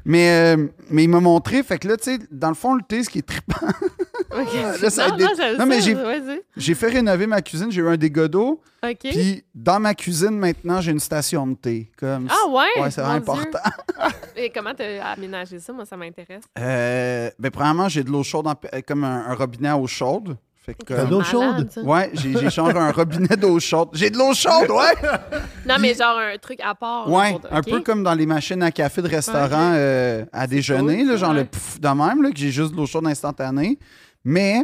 [0.05, 2.83] Mais, euh, mais il m'a montré, fait que là, tu sais, dans le fond, le
[2.83, 3.67] thé, ce qui est trippant,
[4.35, 5.81] Là, ça non, a été- non, j'aime Non, mais
[6.57, 8.61] j'ai- fait rénover ma cuisine, j'ai eu un dégât d'eau.
[9.01, 11.91] Puis dans ma cuisine, maintenant, j'ai une station de thé.
[11.99, 12.83] Comme Ah ouais?
[12.83, 13.43] Ouais, c'est vraiment Dieu.
[13.43, 13.59] important.
[14.37, 15.73] Et comment t'as aménagé ça?
[15.73, 16.43] Moi, ça m'intéresse.
[16.59, 19.87] Euh, ben, premièrement, j'ai de l'eau chaude, en- euh, comme un, un robinet à eau
[19.87, 20.37] chaude.
[20.65, 21.69] Fait que, T'as de l'eau chaude?
[21.73, 21.81] ça.
[21.83, 23.89] Ouais, j'ai j'ai changé un robinet d'eau chaude.
[23.95, 25.09] J'ai de l'eau chaude, ouais!
[25.67, 27.11] Non, mais genre un truc à part.
[27.11, 30.99] Ouais, pour- un peu comme dans les machines à café de restaurant euh, à déjeuner,
[30.99, 33.07] cool, là, ça, genre le pff de même, là, que j'ai juste de l'eau chaude
[33.09, 33.77] instantanée.
[34.25, 34.63] Mais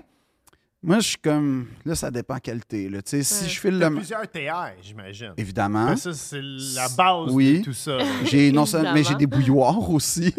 [0.82, 1.66] moi, je suis comme.
[1.84, 2.88] Là, ça dépend quelle thé.
[2.88, 3.02] Là.
[3.02, 3.90] Tu sais, Si je file le.
[3.90, 5.32] plusieurs TR, j'imagine.
[5.36, 5.96] Évidemment.
[5.96, 7.58] Ça, c'est la base Oui.
[7.60, 7.98] de tout ça.
[8.24, 10.32] J'ai non seulement, mais j'ai des bouilloires aussi.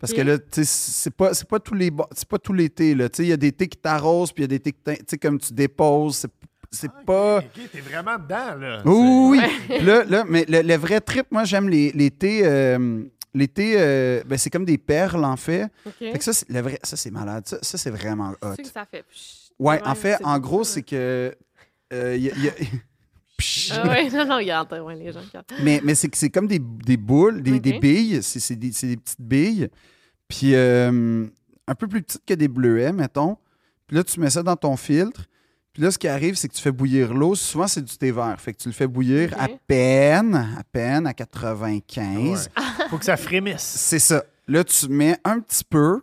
[0.00, 2.70] Parce que là, tu sais, c'est pas, c'est pas tous les c'est pas tous les
[2.70, 2.94] thés.
[2.94, 3.08] là.
[3.08, 4.72] Tu sais, il y a des thés qui t'arrosent, puis il y a des thés
[4.72, 6.16] qui t'in- tu sais, comme tu déposes.
[6.18, 6.30] C'est,
[6.72, 7.38] c'est pas.
[7.38, 8.82] Ok, t'es vraiment dedans, là.
[8.84, 9.78] Oui, oui.
[9.84, 12.42] Là, là, mais le, le vrai trip, moi, j'aime les, les thés.
[12.44, 13.02] euh,
[13.48, 15.68] thés, euh, ben, c'est comme des perles, en fait.
[15.98, 17.46] Fait que ça, c'est, le vrai, ça, c'est malade.
[17.46, 18.50] Ça, ça, c'est vraiment hot.
[18.50, 19.02] Tu sais que ça fait...
[19.02, 21.36] psh, Ouais, en fait, en gros, c'est que.
[21.92, 22.52] euh, y a- y a-
[23.36, 23.72] Psh.
[23.72, 25.46] Ah non, non, regarde, ouais, les gens regardent.
[25.62, 28.22] Mais, mais c'est c'est comme des, des boules, des, des billes.
[28.22, 29.68] C'est, c'est des, c'est des petites billes.
[30.28, 31.26] Puis euh,
[31.66, 33.36] un peu plus petites que des bleuets, mettons.
[33.86, 35.22] Puis là, tu mets ça dans ton filtre.
[35.72, 37.34] Puis là, ce qui arrive, c'est que tu fais bouillir l'eau.
[37.36, 38.34] Souvent, c'est du thé vert.
[38.40, 42.50] Fait que tu le fais bouillir à peine, à peine, à 95.
[42.56, 42.86] Ouais.
[42.88, 43.62] Faut que ça frémisse.
[43.62, 44.24] C'est ça.
[44.48, 46.02] Là, tu mets un petit peu.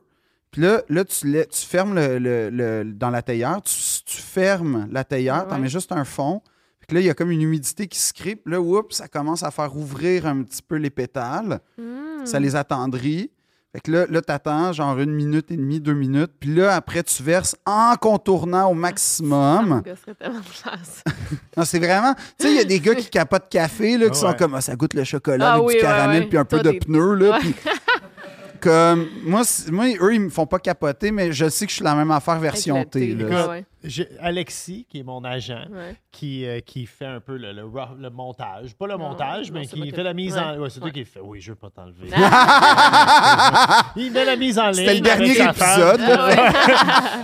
[0.52, 3.62] Puis là, là tu, la- tu fermes le, le- le- dans la théière.
[3.62, 3.74] Tu,
[4.06, 5.44] tu fermes la théière.
[5.44, 5.50] Ouais.
[5.50, 6.42] T'en mets juste un fond.
[6.88, 8.38] Puis là, il y a comme une humidité qui se crée.
[8.38, 11.60] Puis là, oups, ça commence à faire ouvrir un petit peu les pétales.
[11.78, 12.26] Hmm.
[12.26, 13.30] Ça les attendrit.
[13.74, 16.32] Fait que là, là t'attends genre une minute et demie, deux minutes.
[16.40, 19.82] Puis là, après, tu verses en contournant au Ça me maximum.
[19.86, 21.04] gosserait tellement de place.
[21.58, 22.14] Non, c'est vraiment...
[22.40, 24.56] Tu sais, il y a des gars qui capotent café, là, qui Ah sont comme,
[24.56, 26.28] Ah, ça goûte le chocolat Ah avec oui, du caramel ouais.
[26.30, 27.32] puis un peu de pneus, là.
[27.32, 27.40] Ouais.
[27.40, 27.56] puis-
[28.60, 29.42] comme, moi,
[29.72, 32.12] moi, eux, ils me font pas capoter, mais je sais que je suis la même
[32.12, 33.14] affaire version T.
[33.16, 33.48] là.
[33.50, 33.66] ouais.
[34.20, 35.96] Alexis, qui est mon agent, Ouais.
[36.12, 38.76] qui, euh, qui fait un peu le, le, montage.
[38.76, 40.42] Pas le Non, montage, non, mais qui fait que- la mise Ouais.
[40.42, 40.60] en.
[40.60, 41.22] Ouais, c'est toi qui le fait.
[41.24, 42.10] Oui, je veux pas t'enlever.
[43.96, 44.76] il met la mise en ligne.
[44.76, 46.00] C'était le dernier épisode.
[46.02, 46.54] là.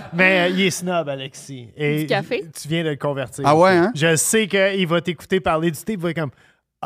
[0.14, 1.68] Mais euh, il est snob, Alexis.
[1.76, 2.44] Et Du café?
[2.60, 3.44] Tu viens de le convertir.
[3.46, 3.92] Ah ouais, hein?
[3.94, 6.30] Je sais qu'il va t'écouter parler du thé, il va être comme.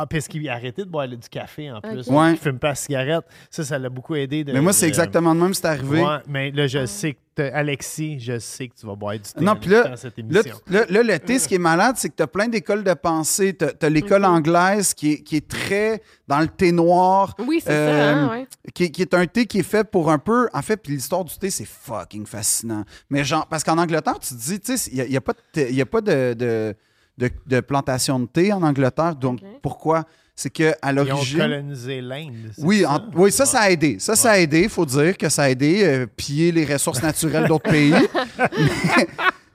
[0.01, 2.09] Ah, parce qu'il a arrêté de boire du café en plus.
[2.09, 2.15] Ok.
[2.17, 2.31] Ouais.
[2.33, 3.25] Il fume pas de cigarette.
[3.51, 4.45] Ça, ça l'a beaucoup aidé.
[4.45, 6.01] De, Mais moi, c'est de- exactement de même, c'est arrivé.
[6.03, 9.41] Ouais, mais là, je sais que Alexis, je sais que tu vas boire du thé
[9.45, 10.57] Non, puis là, écoutant cette Là, émission.
[10.69, 12.95] là, là, le thé, ce qui est malade, c'est que tu as plein d'écoles de
[12.95, 13.57] pensée.
[13.57, 14.29] Tu as, l'école Mhm.
[14.29, 18.31] anglaise qui est, qui est très dans le thé noir, Oui, c'est Euh, ça, hein,
[18.31, 18.47] ouais.
[18.75, 20.49] qui, est- qui est un thé qui est fait pour un peu.
[20.53, 22.85] En fait, puis l'histoire du thé, c'est fucking fascinant.
[23.11, 25.21] Mais genre, parce qu'en Angleterre, tu te dis, tu sais, il n'y a, y a
[25.21, 26.75] pas de, thé- il y a pas de, de,
[27.19, 29.15] de- de plantation de thé en Angleterre.
[29.17, 30.05] Donc, pourquoi?
[30.35, 31.39] C'est qu'à Ils ont l'origine.
[31.41, 32.53] colonisé l'Inde.
[32.59, 32.93] Oui, ça?
[32.93, 33.97] en- oui, ça, ça a aidé.
[33.99, 34.61] Ça, ça a aidé.
[34.63, 35.83] Il faut dire que ça a aidé.
[35.83, 37.93] euh, piller les ressources naturelles d'autres pays.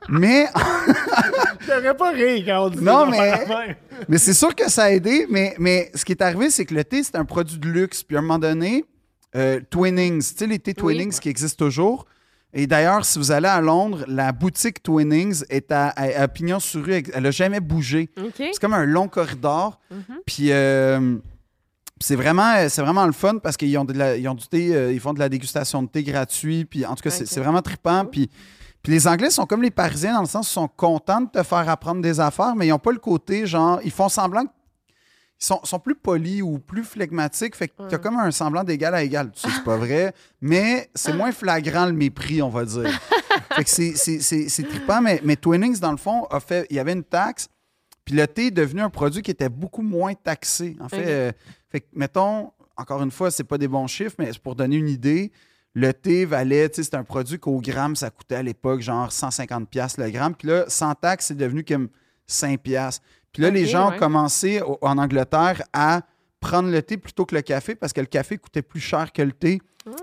[0.10, 0.46] mais,
[1.82, 3.78] mais pas rire quand on dit Non, mais-.
[4.10, 6.74] Mais c'est sûr que ça a aidé, mais, mais ce qui est arrivé, c'est que
[6.74, 8.04] le thé, c'est un produit de luxe.
[8.04, 8.84] Puis à un moment donné,
[9.36, 10.96] euh, Twinnings, tu sais, les thés Oui.
[10.96, 12.06] Twinnings qui existent toujours.
[12.54, 16.60] Et d'ailleurs, si vous allez à Londres, la boutique Twinnings est à, à- à pignon
[16.60, 17.04] sur rue.
[17.14, 18.10] Elle n'a jamais bougé.
[18.54, 19.80] C'est comme un long corridor.
[19.90, 20.02] Mhm.
[20.26, 21.18] Puis euh,
[22.00, 24.92] c'est vraiment, vraiment le fun parce qu'ils ont, de la- ils ont du thé, euh,
[24.94, 26.66] ils font de la dégustation de thé gratuit.
[26.66, 28.06] Puis en tout cas, c'est vraiment trippant.
[28.06, 28.30] Puis,
[28.84, 31.42] puis les Anglais sont comme les Parisiens dans le sens qu'ils sont contents de te
[31.44, 34.50] faire apprendre des affaires, mais ils n'ont pas le côté genre, ils font semblant ils
[35.40, 37.56] sont, sont plus polis ou plus flegmatiques.
[37.56, 38.00] Fait que tu as Ouais.
[38.02, 39.32] comme un semblant d'égal à égal.
[39.34, 42.90] Tu sais, c'est pas vrai, mais c'est moins flagrant le mépris, on va dire.
[43.56, 46.94] fait que c'est- trippant, mais, mais Twinnings, dans le fond, a fait, il y avait
[46.94, 47.48] une taxe,
[48.06, 50.76] puis le thé est devenu un produit qui était beaucoup moins taxé.
[50.80, 51.32] En fait, euh,
[51.70, 54.78] fait que, mettons, encore une fois, c'est pas des bons chiffres, mais c'est pour donner
[54.78, 55.32] une idée.
[55.76, 59.10] Le thé valait, tu sais, c'est un produit qu'au gramme, ça coûtait à l'époque genre
[59.12, 60.36] 150$ piastres le gramme.
[60.36, 61.90] Puis là, sans taxe, c'est devenu comme
[62.30, 63.00] 5$.
[63.34, 63.96] Puis là, les gens ouais.
[63.96, 66.02] ont commencé au- en Angleterre à
[66.40, 69.22] prendre le thé plutôt que le café parce que le café coûtait plus cher que
[69.22, 69.60] le thé.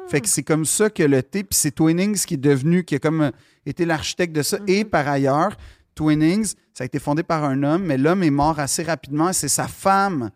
[0.09, 2.97] Fait que c'est comme ça que le thé, puis c'est Twinnings qui est devenu, qui
[2.97, 3.31] a comme euh,
[3.65, 4.59] été l'architecte de ça.
[4.67, 5.57] Et par ailleurs,
[5.95, 9.31] Twinnings, ça a été fondé par un homme, mais l'homme est mort assez rapidement.
[9.31, 10.31] et C'est sa femme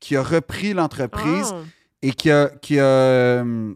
[0.00, 1.60] qui a repris l'entreprise Ah.
[2.02, 3.72] et qui a, qui, a, euh,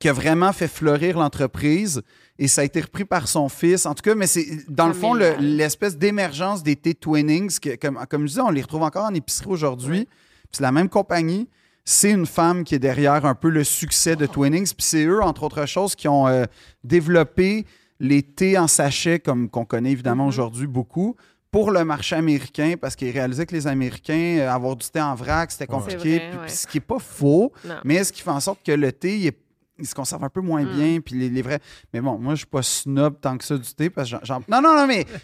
[0.00, 2.02] qui a vraiment fait fleurir l'entreprise.
[2.42, 3.86] Et ça a été repris par son fils.
[3.86, 7.58] En tout cas, mais c'est dans le fond le- l'espèce d'émergence des thés Twinnings.
[7.60, 10.08] que- comme, comme je disais, on les retrouve encore en épicerie aujourd'hui.
[10.50, 11.48] C'est la même compagnie.
[11.84, 14.72] C'est une femme qui est derrière un peu le succès de Twinnings.
[14.74, 16.44] Puis c'est eux, entre autres choses, qui ont euh,
[16.82, 17.64] développé
[18.00, 20.28] les thés en sachet, comme qu'on connaît évidemment Mhm.
[20.30, 21.14] aujourd'hui beaucoup,
[21.52, 25.14] pour le marché américain, parce qu'ils réalisaient que les Américains, euh, avoir du thé en
[25.14, 26.18] vrac, c'était compliqué.
[26.18, 26.46] Vrai, puis- ouais.
[26.46, 27.76] puis ce qui n'est pas faux, Non.
[27.84, 29.38] mais ce qui fait en sorte que le thé, il, est-
[29.82, 30.74] il se conserve un peu moins Mm.
[30.74, 31.00] bien.
[31.00, 31.58] Puis les, les vrais.
[31.92, 33.90] Mais bon, moi, je suis pas snob tant que ça du thé.
[33.90, 35.04] Parce que j'en- Non, non, non, mais.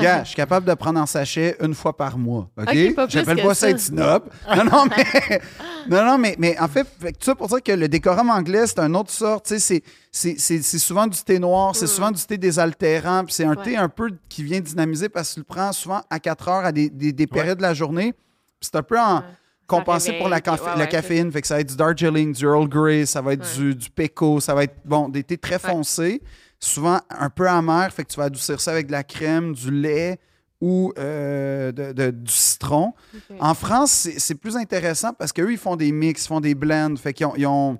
[0.00, 2.50] Je suis capable de prendre en sachet une fois par mois.
[2.58, 2.68] OK?
[2.68, 4.24] Ok, pas plus J'appelle pas ça être snob.
[4.56, 5.40] Non, non, mais.
[5.88, 8.80] Non, non, mais, mais en fait, fait ça pour dire que le décorum anglais, c'est
[8.80, 9.46] un autre sorte.
[9.46, 11.88] Tu sais, c'est- souvent du thé noir, c'est Mm.
[11.88, 13.24] souvent du thé désaltérant.
[13.24, 13.62] Puis c'est un Ouais.
[13.62, 16.64] thé un peu qui vient dynamiser parce que tu le prends souvent à 4 heures
[16.64, 18.14] à des, des- des périodes de la journée.
[18.60, 19.24] C'est un peu en Ouais.
[19.66, 21.32] Compensé pour la, réveille, café- ouais, la caféine.
[21.32, 23.64] Fait que ça va être du Darjeeling, du Earl Grey, ça va être Ouais.
[23.64, 26.20] du, du Peco, ça va être bon, des thés très foncés,
[26.60, 27.92] souvent un peu amers.
[27.92, 30.18] Fait que tu vas adoucir ça avec de la crème, du lait
[30.60, 32.92] ou euh, de- de- du citron.
[33.40, 36.54] En France, c'est c'est plus intéressant parce qu'eux, ils font des mix, ils font des
[36.54, 36.94] blends.
[36.96, 37.78] Fait qu'ils ont, ils ont,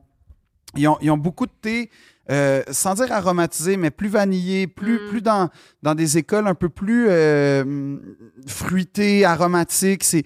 [0.76, 1.90] ils ont, ils ont beaucoup de thé,
[2.30, 5.08] euh, sans dire aromatisé, mais plus vanillé, plus, Mm.
[5.10, 5.50] plus dans,
[5.82, 7.96] dans des écoles un peu plus euh,
[8.46, 10.04] fruitées, aromatiques.
[10.04, 10.24] C'est.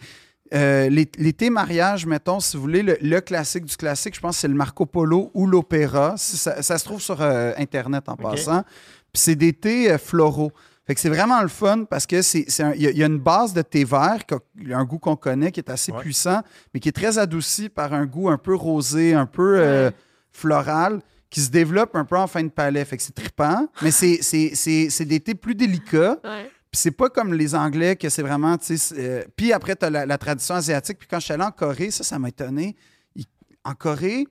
[0.54, 1.04] Euh,
[1.36, 4.48] thés mariage, mettons, si vous voulez, le, le classique du classique, je pense que c'est
[4.48, 6.14] le Marco Polo ou l'Opéra.
[6.16, 8.62] Ça, ça se trouve sur euh, Internet en passant.
[9.12, 10.52] Puis c'est des thés euh, floraux.
[10.86, 13.06] Fait que c'est vraiment le fun parce que c'est, il y, a- il y a
[13.06, 15.68] une base de thé vert, qui a qui a un goût qu'on connaît, qui est
[15.70, 15.98] assez Ouais.
[16.00, 16.42] puissant,
[16.72, 19.94] mais qui est très adouci par un goût un peu rosé, un peu euh, Ouais.
[20.30, 22.84] floral, qui se développe un peu en fin de palais.
[22.84, 26.18] Fait que c'est trippant, mais c'est, c'est, c'est, c'est des thés plus délicats.
[26.22, 26.50] Ouais.
[26.70, 28.56] Puis c'est pas comme les Anglais que c'est vraiment,
[28.98, 30.98] euh, puis après, tu as la, la tradition asiatique.
[30.98, 32.76] Puis quand je suis allé en Corée, ça, ça m'a étonné.
[33.64, 34.26] En Corée,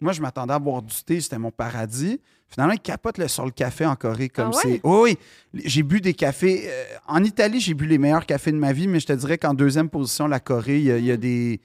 [0.00, 2.20] moi, je m'attendais à boire du thé, c'était mon paradis.
[2.48, 4.28] Finalement, ils capotent le- sur le café en Corée.
[4.28, 4.62] Comme Ah ouais?
[4.62, 4.80] c'est.
[4.84, 5.18] Oui,
[5.54, 5.62] oui.
[5.64, 6.64] J'ai bu des cafés.
[6.68, 9.36] euh, en Italie, j'ai bu les meilleurs cafés de ma vie, mais je te dirais
[9.36, 11.60] qu'en deuxième position, la Corée, il y a, il y a des.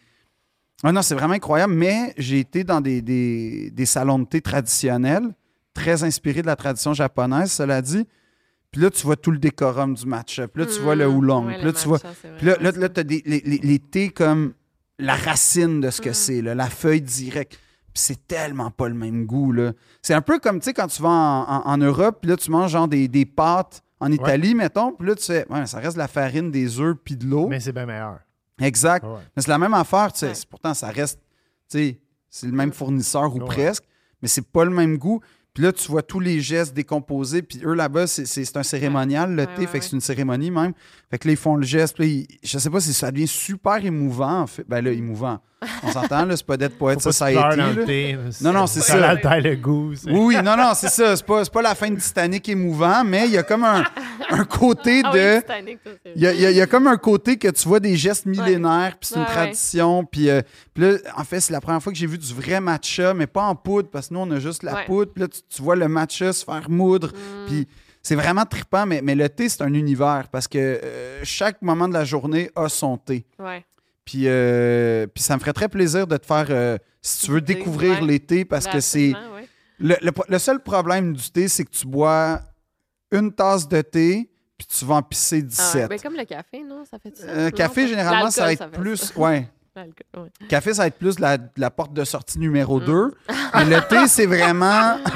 [0.84, 4.41] Ah non, c'est vraiment incroyable, mais j'ai été dans des, des- des salons de thé
[4.41, 5.34] traditionnels,
[5.74, 8.05] très inspirés de la tradition japonaise, cela dit.
[8.74, 10.41] Puis là, tu vois tout le décorum du match.
[10.53, 11.15] Puis là, tu vois le Mm.
[11.15, 11.45] oolong.
[11.47, 11.99] Ouais, Puis là, tu vois.
[11.99, 14.53] Puis là, là, là, t'as des, les, les- les thés comme
[14.99, 16.13] la racine de ce que Mm.
[16.13, 17.53] c'est, là, la feuille directe.
[17.93, 19.71] Puis c'est tellement pas le même goût, là.
[20.01, 22.36] C'est un peu comme, tu sais, quand tu vas en, en- en Europe, puis là,
[22.38, 25.78] tu manges genre des, des pâtes en Italie, mettons, puis là, tu sais, ouais, ça
[25.80, 27.47] reste de la farine, des œufs, puis de l'eau.
[27.47, 28.19] Mais c'est bien meilleur.
[28.59, 29.05] Exact.
[29.05, 29.19] Ouais.
[29.36, 30.28] Mais c'est la même affaire, tu sais.
[30.30, 30.34] Ouais.
[30.34, 31.19] c'est- Pourtant, ça reste,
[31.69, 31.99] tu sais,
[32.30, 33.45] c'est le même fournisseur ou Ouais.
[33.45, 33.84] presque,
[34.21, 35.21] mais c'est pas le même goût.
[35.53, 37.41] Puis là, tu vois tous les gestes décomposés.
[37.43, 39.61] Puis eux, là-bas, c'est- c'est c'est un cérémonial, le Ouais, thé.
[39.61, 40.73] ouais, fait que c'est une cérémonie même.
[41.11, 41.95] Fait que là, ils font le geste.
[41.97, 44.65] Puis là, ils- je sais pas si ça devient super émouvant, en fait.
[44.67, 45.39] Ben là, émouvant.
[45.81, 47.55] On s'entend, là, c'est pas d'être poète Faut pas là.
[47.73, 48.17] le thé.
[48.41, 49.09] Non, non, c'est Ça ça.
[49.11, 49.95] altère le goût.
[49.95, 51.15] c'est- Oui, oui, non, non, c'est ça.
[51.15, 53.85] C'est pas, c'est pas la fin de Titanic émouvant, mais il y a comme un,
[54.29, 55.37] un côté Ah de.
[55.37, 55.53] oui, ça,
[56.15, 57.95] Il y, a, il y a- y a comme un côté que tu vois des
[57.95, 60.03] gestes millénaires, puis c'est une tradition.
[60.03, 60.41] Puis, euh,
[60.73, 63.27] puis là, en fait, c'est la première fois que j'ai vu du vrai matcha, mais
[63.27, 64.85] pas en poudre, parce que nous, on a juste la Ouais.
[64.85, 65.13] poudre.
[65.13, 67.09] Puis là, tu, tu vois le matcha se faire moudre.
[67.09, 67.45] Mm.
[67.47, 67.67] Puis
[68.01, 71.87] c'est vraiment trippant, mais, mais le thé, c'est un univers, parce que euh, chaque moment
[71.87, 73.25] de la journée a son thé.
[73.39, 73.63] Ouais.
[74.05, 77.39] Puis, euh, puis ça me ferait très plaisir de te faire, euh, si tu veux,
[77.41, 78.07] découvrir ouais.
[78.07, 79.13] les thés, parce Ben, que c'est...
[79.13, 79.47] ouais.
[79.79, 79.95] Le,
[80.29, 82.39] le seul problème du thé, c'est que tu bois
[83.11, 85.75] une tasse de thé, puis tu vas en pisser Ah 17.
[85.83, 86.83] ouais, ben, comme le café, non?
[86.85, 87.25] Ça fait ça?
[87.27, 88.97] Euh, Non, café, généralement, ça va être plus.
[88.97, 89.19] ça.
[89.19, 89.49] Ouais.
[89.76, 90.47] L'alcool, ouais.
[90.49, 92.86] Café, ça va être plus la, la porte de sortie numéro Mm.
[92.86, 93.11] 2.
[93.55, 94.97] Mais le thé, c'est vraiment.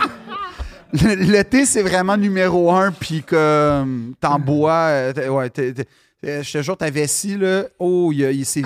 [0.94, 2.94] Le, le thé, c'est vraiment numéro 1.
[2.94, 4.72] Puis comme t'en bois.
[4.90, 5.86] euh, t'es- ouais, t'es- t'es-
[6.26, 8.64] euh, je te jure, ta vessie, là, oh, il y a, il c'est-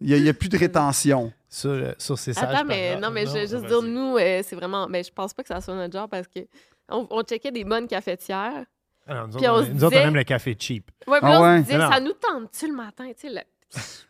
[0.00, 1.32] il y a- y a plus de rétention.
[1.48, 3.66] Sur, sur ces sages Attends, mais non, mais je vais juste vas-y.
[3.68, 4.88] dire, nous, euh, c'est vraiment.
[4.88, 6.40] Ben, je pense pas que ça soit notre genre parce que
[6.88, 8.64] on, on checkait des bonnes cafetières.
[9.06, 10.90] Ah non, nous, Puis autres, on on, nous autres, on disait- aime le café cheap.
[11.06, 11.58] Ouais, puis Ah là, on ouais?
[11.58, 11.90] se disait, Non, non.
[11.92, 13.04] ça nous tente-tu le matin?
[13.08, 13.44] Tu sais,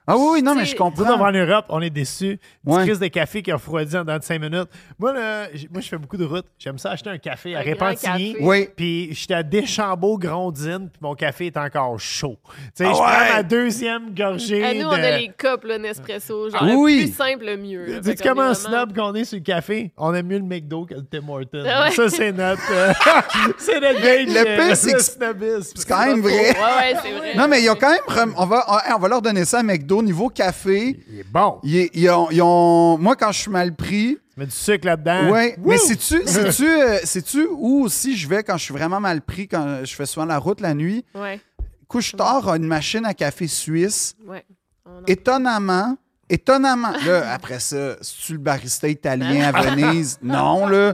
[0.06, 1.28] Ah oui, oui, non, mais je Nous autres, on va comprends.
[1.28, 2.38] en Europe, on est déçus.
[2.62, 2.84] Petite Ouais.
[2.84, 4.68] crise de café qui a refroidi en dans de 5 minutes.
[4.98, 6.44] Moi, là, moi, je fais beaucoup de route.
[6.58, 8.32] J'aime ça acheter un café à Un grand Répentigny.
[8.34, 8.44] café.
[8.44, 8.68] Oui.
[8.76, 12.36] Puis j'étais à Deschambault, Grondine, puis mon café est encore chaud.
[12.44, 13.32] Tu sais, Ah je prends ouais?
[13.36, 16.50] ma deuxième gorgée Ah, nous, on a les cups, là, Nespresso.
[16.50, 16.96] Genre, Oui.
[16.98, 17.86] le plus simple, le mieux.
[17.86, 17.98] là.
[18.00, 19.90] Tu sais Fait qu'on comment est vraiment- snob qu'on est sur le café?
[19.96, 21.64] On aime mieux le McDo que le Tim Hortons.
[21.66, 21.90] Ah ouais.
[21.92, 22.60] Ça, c'est notre...
[22.72, 22.92] euh,
[23.56, 25.72] c'est notre le pire, euh, c'est que snobisme.
[25.76, 26.60] C'est quand même Ouais, vrai.
[26.60, 27.34] ouais, c'est vrai.
[27.36, 28.34] Non, mais il y a quand même.
[28.36, 30.02] On va, on va leur donner ça à McDo.
[30.02, 31.59] Niveau café, Il est bon.
[31.62, 34.86] ils, ils ont, ils ont- Moi, quand je suis mal pris, Tu mets du sucre
[34.86, 35.30] là-dedans.
[35.30, 35.57] Wouh!
[35.64, 39.46] mais sais-tu, sais-tu, euh, sais-tu où aussi je vais quand je suis vraiment mal pris,
[39.48, 41.05] quand je fais souvent la route la nuit?
[41.14, 41.40] Ouais,
[41.88, 44.16] Couche-tard a une machine à café suisse.
[44.26, 44.44] ouais.
[44.86, 45.96] En- Étonnamment,
[46.28, 50.92] étonnamment, là, après ça, si tu le barista italien à Venise, non, là,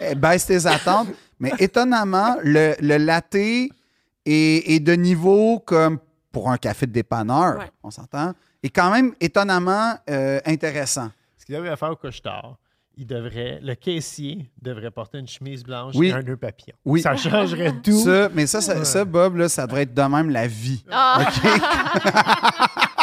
[0.00, 1.08] eh, baisse tes attentes.
[1.38, 3.68] Mais étonnamment, le, le latte est,
[4.24, 5.98] est de niveau comme
[6.36, 7.70] pour un café de dépanneur, Ouais.
[7.82, 11.08] on s'entend, est quand même étonnamment euh, intéressant.
[11.38, 12.58] Ce qu'il devrait faire au couche-tard,
[12.94, 16.08] il devrait, le caissier devrait porter une chemise blanche Oui.
[16.08, 16.76] et un nœud papillon.
[16.84, 17.00] Oui.
[17.00, 18.04] Ça changerait tout.
[18.04, 20.84] Ça, mais ça, ça, ça, Bob, là, ça devrait être de même la vie.
[20.90, 21.24] Ah!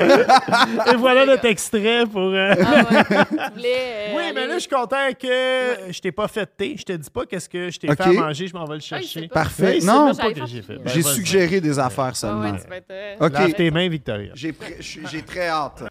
[0.00, 2.20] Et voilà notre extrait pour.
[2.32, 3.04] euh, Ah ouais.
[3.28, 6.40] Tu voulais, euh, Oui, mais aller- là, je suis content que je t'ai pas fait
[6.46, 6.76] de thé.
[6.78, 8.80] Je te dis pas qu'est-ce que je t'ai fait à manger, je m'en vais le
[8.80, 9.04] Ah, chercher.
[9.20, 9.34] il sait pas.
[9.42, 9.78] Parfait.
[9.80, 10.72] Mais Non, même pas j'avais que fait j'ai fait.
[10.74, 10.82] chier.
[10.84, 11.14] Ben, J'ai vas-y.
[11.14, 12.50] suggéré des affaires Ah seulement.
[12.52, 13.32] ouais, tu vas être, euh, OK.
[13.32, 14.32] Lave tes mains, Victoria.
[14.34, 15.84] J'ai pré- j'ai j'ai très hâte.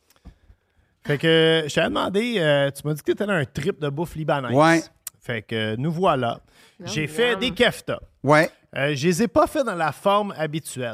[1.05, 3.79] Fait que je t'avais demandé, euh, tu m'as dit que tu étais dans un trip
[3.79, 4.51] de bouffe libanaise.
[4.53, 4.81] Ouais.
[5.21, 6.39] Fait que euh, nous voilà.
[6.79, 7.99] Non, J'ai fait des keftas.
[8.23, 8.49] Ouais.
[8.75, 10.93] Euh, je les ai pas fait dans la forme habituelle.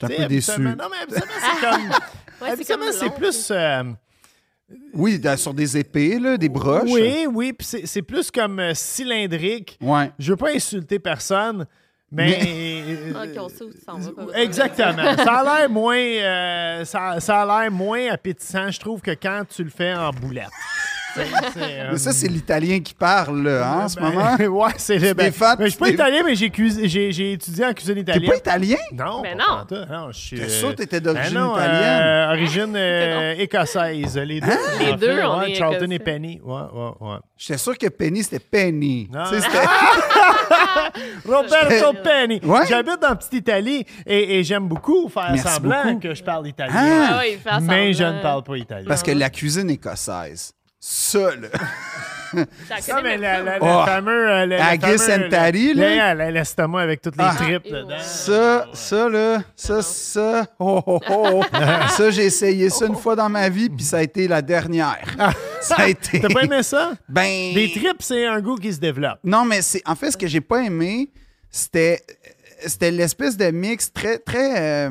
[0.00, 0.60] Je suis un peu déçu.
[0.60, 1.90] Non, mais habituellement, c'est comme.
[2.40, 3.48] Ouais, c'est habituellement, comme c'est plus.
[3.50, 3.82] euh,
[4.94, 6.88] Oui, sur des épées, là, des broches.
[6.92, 9.76] oui, oui, puis c'est c'est plus comme euh, cylindrique.
[9.80, 10.12] Ouais.
[10.20, 11.66] Je veux pas insulter personne,
[12.12, 12.38] mais.
[13.16, 14.10] Ah, on sait où tu s'en vas.
[14.26, 15.16] pas Exactement.
[15.16, 19.42] ça a l'air moins, euh, ça, ça a l'air moins appétissant, je trouve, que quand
[19.48, 20.46] tu le fais en boulette.
[21.56, 24.36] euh, Mais ça, c'est l'italien qui parle, là, hein, en ce ben, moment.
[24.64, 25.14] ouais, c'est le.
[25.14, 28.00] Ben, ben, je suis pas italien, mais j'ai, cuis- j'ai, j'ai étudié en cuisine T'es
[28.02, 28.30] italienne.
[28.30, 28.76] pas italien?
[28.92, 29.86] Non, Ben pas non.
[29.90, 30.36] non, je suis.
[30.38, 32.02] T'es euh, sûr que t'étais d'origine ben non, italienne?
[32.02, 34.16] euh, origine euh, écossaise.
[34.18, 34.46] Les deux.
[34.80, 35.94] Les en deux, fait, on ouais, est Charlton écossais.
[35.94, 36.40] et Penny.
[36.44, 37.16] Ouais, ouais, ouais.
[37.36, 39.08] J'étais sûr que Penny, c'était Penny.
[39.12, 39.24] Non.
[39.28, 39.58] Tu sais, c'était-
[41.26, 42.40] Roberto Penny.
[42.42, 42.66] Ouais.
[42.68, 46.00] J'habite dans Petite Italie et, et j'aime beaucoup faire Merci semblant beaucoup.
[46.00, 46.72] que je parle italien.
[46.76, 47.08] Ah.
[47.10, 48.84] Ah ouais, il fait mais je ne parle pas italien.
[48.88, 51.48] Parce que la cuisine écossaise, ça, là.
[52.34, 52.44] J'en
[52.80, 53.84] Ça, mais la, la, la Oh.
[55.24, 56.14] euh, tatty, le- là.
[56.14, 57.34] le- L'estomac avec toutes les Ah.
[57.34, 57.88] tripes dedans.
[57.88, 58.02] ouais.
[58.02, 61.42] Ça, ça, là, ça, ça, oh, oh, oh.
[61.88, 65.06] ça, j'ai essayé ça une fois dans ma vie, puis ça a été la dernière.
[65.62, 66.20] Ça a été...
[66.20, 66.92] T'as pas aimé ça?
[67.08, 67.54] Ben...
[67.54, 69.18] Des tripes, c'est un goût qui se développe.
[69.24, 71.08] Non, mais c'est en fait ce que j'ai pas aimé,
[71.50, 72.02] c'était
[72.66, 74.90] c'était l'espèce de mix très très euh,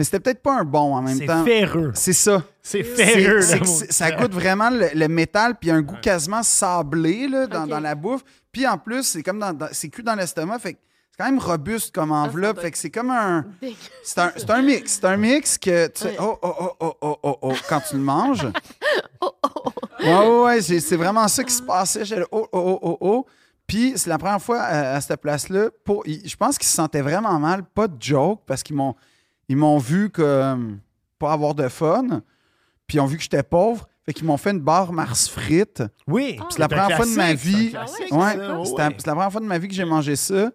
[0.00, 1.44] mais c'était peut-être pas un bon en même C'est temps.
[1.44, 1.92] ferreux.
[1.94, 2.42] C'est ça.
[2.62, 3.42] C'est C'est- ferreux.
[3.42, 7.66] c'est c'est- ça goûte vraiment le, le métal puis un goût quasiment sablé là, dans,
[7.66, 8.22] dans la bouffe.
[8.50, 10.78] Puis en plus, c'est comme dans, dans- c'est cuit dans l'estomac, fait que
[11.10, 13.44] c'est quand même robuste comme enveloppe, doit fait que c'est comme un
[14.02, 16.96] c'est un, c'est un mix, c'est un mix que tu sais, oh oh oh oh
[17.02, 18.46] oh oh oh quand tu le manges.
[20.02, 22.06] Ouais, ouais, ouais, c'est c'est vraiment ça qui se passait.
[22.06, 23.26] J'étais là, oh, oh, oh, oh, oh.
[23.66, 25.68] Puis c'est la première fois à, à cette place-là.
[25.84, 27.62] Pour, je pense qu'ils se sentaient vraiment mal.
[27.64, 28.94] Pas de joke, parce qu'ils m'ont
[29.50, 30.78] ils m'ont vu comme
[31.18, 32.22] pas avoir de fun.
[32.86, 33.88] Puis ils ont vu que j'étais pauvre.
[34.06, 35.82] Fait qu'ils m'ont fait une barre Mars frites.
[36.06, 36.38] Oui.
[36.50, 37.72] C'est la première fois de ma vie.
[37.74, 38.16] Ah Ouais.
[38.16, 38.96] Ouais, ça, c'est ouais.
[39.06, 40.52] la, première fois de ma vie que j'ai mangé ça.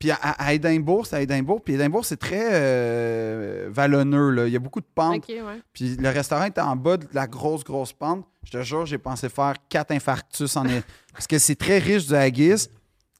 [0.00, 1.62] Puis à, à Édimbourg, c'est à Édimbourg.
[1.62, 4.30] Puis Édimbourg, c'est très euh, vallonneux.
[4.30, 4.46] Là.
[4.48, 5.28] Il y a beaucoup de pentes.
[5.28, 5.62] Ouais.
[5.72, 8.26] Puis le restaurant était en bas de la grosse, grosse pente.
[8.42, 10.82] Je te jure, j'ai pensé faire quatre infarctus en est.
[11.12, 12.66] Parce que c'est très riche du haggis.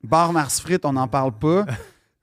[0.03, 1.66] Bar Mars frites, on n'en parle pas.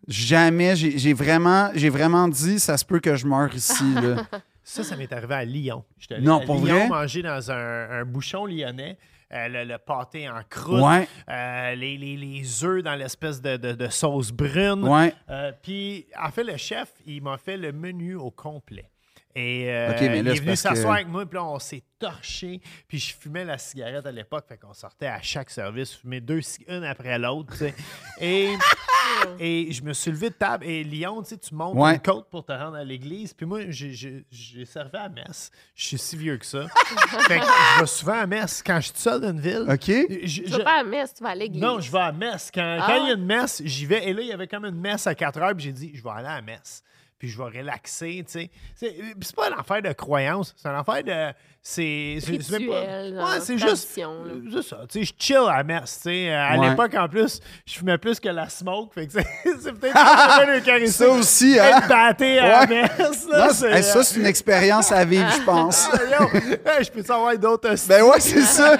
[0.07, 3.93] Jamais, j'ai vraiment, j'ai vraiment dit, ça se peut que je meure ici.
[3.95, 4.25] Là.
[4.67, 5.83] Ça, ça m'est arrivé à Lyon.
[5.99, 6.87] J'étais Non, à pour Lyon vrai?
[6.87, 8.97] manger dans un, un bouchon lyonnais.
[9.31, 11.07] euh, le, le pâté en croûte, Ouais.
[11.29, 14.83] euh, les, les, les œufs dans l'espèce de, de- de sauce brune.
[15.29, 18.89] Euh, Puis, en fait, le chef, il m'a fait le menu au complet.
[19.37, 22.61] Et euh, là, il est venu s'asseoir que- avec moi, puis là, on s'est torché.
[22.87, 26.39] Puis je fumais la cigarette à l'époque, fait qu'on sortait à chaque service, fumait deux,
[26.69, 27.75] une après l'autre, tu sais.
[28.21, 28.53] Et,
[29.39, 30.65] et je me suis levé de table.
[30.65, 31.95] Et Lyon, tu sais, tu montes Ouais.
[31.95, 33.33] une côte pour te rendre à l'église.
[33.33, 34.25] Puis moi, j'ai-
[34.65, 35.51] servi à messe.
[35.75, 36.67] Je suis si vieux que ça.
[37.27, 38.63] fait que je vais souvent à messe.
[38.65, 39.85] Quand je suis seul dans une ville, OK?
[39.85, 41.61] je- Tu je- vas pas à la messe, tu vas à l'église.
[41.61, 42.49] non, je vais à la messe.
[42.53, 44.07] Quand, Ah quand il y a une messe, j'y vais.
[44.07, 46.01] Et là, il y avait comme une messe à 4 heures, puis j'ai dit, je
[46.01, 46.81] vais aller à la messe.
[47.25, 48.49] Puis je vais relaxer, tu sais.
[48.75, 51.33] C'est pas une affaire de croyance, c'est une affaire de.
[51.67, 53.89] C'est Ouais, c'est juste.
[53.95, 55.03] C'est ça, tu sais.
[55.03, 56.31] Je chill à la messe, tu sais.
[56.31, 56.69] À Ouais.
[56.69, 61.07] l'époque, en plus, je fumais plus que la smoke, fait que c'est peut-être un eucharistique.
[61.07, 61.79] Ça aussi, hein?
[61.79, 65.41] Être batté à la messe, là, Non, hey, ça, c'est une expérience à vivre, je
[65.43, 65.89] pense.
[65.91, 67.89] Ah, hey, je peux savoir d'autres hosties?
[67.89, 68.77] Ben ouais, c'est ça.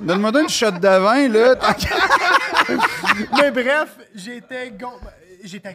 [0.00, 1.54] Donne-moi une shot de vin, là.
[3.40, 4.72] Mais bref, j'étais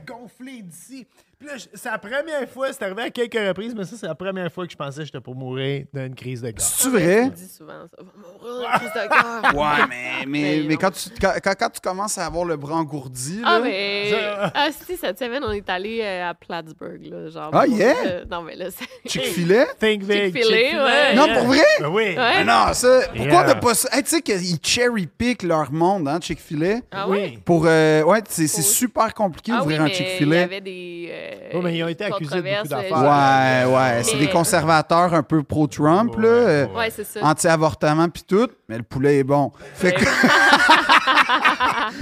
[0.05, 1.07] gonflé d'ici.
[1.39, 4.05] Puis là, je- c'est la première fois, c'est arrivé à quelques reprises, mais ça, c'est
[4.07, 6.73] la première fois que je pensais que j'étais pour mourir d'une crise de gaz.
[6.77, 7.29] C'est vrai?
[7.29, 7.97] Tu dis souvent ça.
[8.03, 8.11] Va
[8.49, 9.55] mourir, crise de cœur.
[9.55, 13.39] Ouais, mais, mais, Mais quand, tu, quand, quand- tu commences à avoir le bras engourdi,
[13.45, 14.09] Ah, là, mais.
[14.11, 17.29] Ça- Ah, si, cette semaine, on est allé euh, à Plattsburgh, là.
[17.29, 17.93] Genre, Ah, yeah?
[18.05, 19.09] euh, non, mais là, c'est.
[19.09, 19.65] Chick-fil-A?
[19.79, 20.33] Think big.
[20.35, 21.15] Chick-fil-A, Chick-fil-A, ouais.
[21.15, 21.37] Non, yeah.
[21.37, 21.63] pour vrai?
[21.79, 22.03] Ben oui.
[22.03, 22.15] Ouais.
[22.17, 22.99] Ah non, ça.
[23.15, 23.43] Pourquoi Yeah.
[23.45, 23.87] n'a pas ça?
[23.93, 26.79] Hey, tu sais qu'ils cherry-pick leur monde, hein, Chick-fil-A?
[26.91, 27.29] Ah, ouais?
[27.35, 27.39] Oui.
[27.45, 27.63] Pour.
[27.65, 30.41] euh, ouais, c'est super compliqué Ah, d'ouvrir oui, un mais Il y Chick-fil-A.
[30.43, 31.07] avait des.
[31.09, 33.67] euh, Ouais, mais ils ont été accusés de beaucoup d'affaires.
[33.67, 34.03] Ouais, ouais.
[34.03, 36.21] C'est des conservateurs un peu pro-Trump, là.
[36.21, 36.75] Ouais, euh, ouais.
[36.77, 37.19] Ouais, c'est ça.
[37.23, 38.47] Anti-avortement puis tout.
[38.67, 39.51] Mais le poulet est bon.
[39.75, 40.03] Fait que.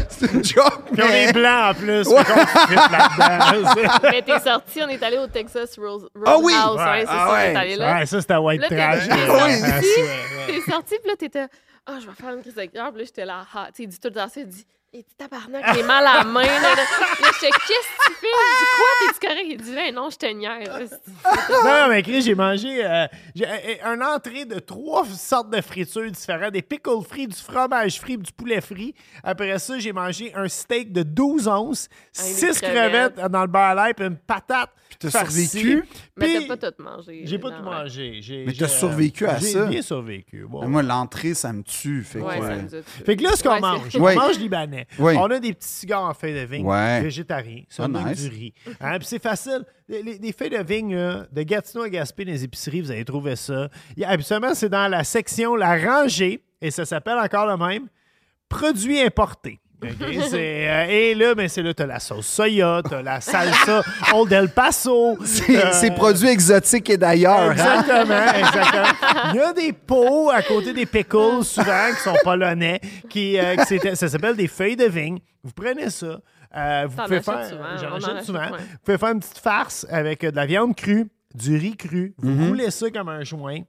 [0.10, 2.04] c'est une joke, Puis on mais- est blanc en plus.
[2.10, 4.00] là-dedans.
[4.12, 6.54] Mais t'es sorti, on est allé au Texas Rose, Ah oui!
[6.54, 6.84] Roadhouse, Ouais.
[6.92, 7.38] ouais, c'est Ah ça, ouais.
[7.38, 7.94] on est allé là.
[7.96, 9.08] Ouais, ça, c'était white Là, t'es- trash.
[9.08, 10.02] t'es euh, sorti.
[10.02, 10.48] ouais.
[10.48, 11.46] T'es sorti, puis là, t'étais.
[11.86, 12.90] Ah, je vais faire une crise de cœur.
[12.92, 13.46] Puis là, j'étais là.
[13.56, 14.42] Ah, tu sais, il dit tout le temps ça.
[14.94, 15.06] Il dit.
[15.18, 16.42] Tabarnak, j'ai mal à la main.
[16.44, 16.84] Là, là.
[17.18, 18.28] J'étais, qu'est-ce que tu fais?
[18.28, 18.88] Je dis, quoi?
[19.14, 19.46] T'es-tu correct?
[19.50, 21.00] Il dit, ben non, je te niaise.
[21.66, 26.10] Non, mais Chris, j'ai mangé euh, j'ai, euh, un entrée de trois sortes de fritures
[26.10, 26.54] différentes.
[26.54, 28.94] Des pickles frits, du fromage frit, du poulet frit.
[29.24, 33.16] Après ça, j'ai mangé un steak de 12 onces, des 6 crevettes.
[33.16, 33.32] crevettes.
[33.32, 34.70] dans le beurre à l'ail, puis une patate
[35.00, 35.48] t'as farcie.
[35.48, 35.84] survécu?
[36.16, 37.22] Mais Puis- t'as pas tout mangé.
[37.26, 37.70] J'ai pas non, tout ouais.
[37.76, 38.18] mangé.
[38.22, 39.66] J'ai- Mais j'ai, t'as survécu à j'ai ça?
[39.66, 40.46] bien survécu.
[40.48, 40.68] bon.
[40.68, 42.04] Moi, l'entrée, ça me tue.
[42.04, 42.82] Fait que, Ouais, euh, tués.
[43.06, 44.87] Fait que là, ce qu'on Ouais, mange, on mange libanais.
[45.00, 45.16] Oui.
[45.18, 47.02] On a des petits cigares en feuilles de vigne, Ouais.
[47.02, 48.22] végétariens, ça Ah, nice.
[48.24, 48.54] du riz.
[48.80, 49.64] Hein, Puis c'est facile.
[49.90, 52.92] Les, les- les feuilles de vigne, là, de Gatineau à Gaspé, dans les épiceries, vous
[52.92, 53.70] allez trouver ça.
[54.06, 57.88] Habituellement, c'est dans la section La Rangée, et ça s'appelle encore le même,
[58.50, 59.60] produits importés.
[59.84, 59.90] OK?
[60.30, 64.32] C'est, euh, et là, ben, c'est là, t'as la sauce soya, t'as la salsa Old
[64.34, 65.18] El Paso.
[65.24, 65.56] C'est
[65.92, 67.52] euh, produits exotiques et d'ailleurs.
[67.52, 67.52] hein?
[67.52, 69.30] Exactement, exactement.
[69.30, 73.56] Il y a des pots à côté des pickles, souvent, qui sont polonais, qui, euh,
[73.68, 75.20] qui ça s'appelle des feuilles de vigne.
[75.44, 76.20] Vous prenez ça.
[76.56, 78.40] euh, vous pouvez faire, souvent, souvent.
[78.40, 78.50] ouais.
[78.58, 81.06] Vous pouvez faire une petite farce avec euh, de la viande crue,
[81.36, 82.16] du riz cru.
[82.18, 82.48] Vous Mhm.
[82.48, 83.60] roulez ça comme un joint.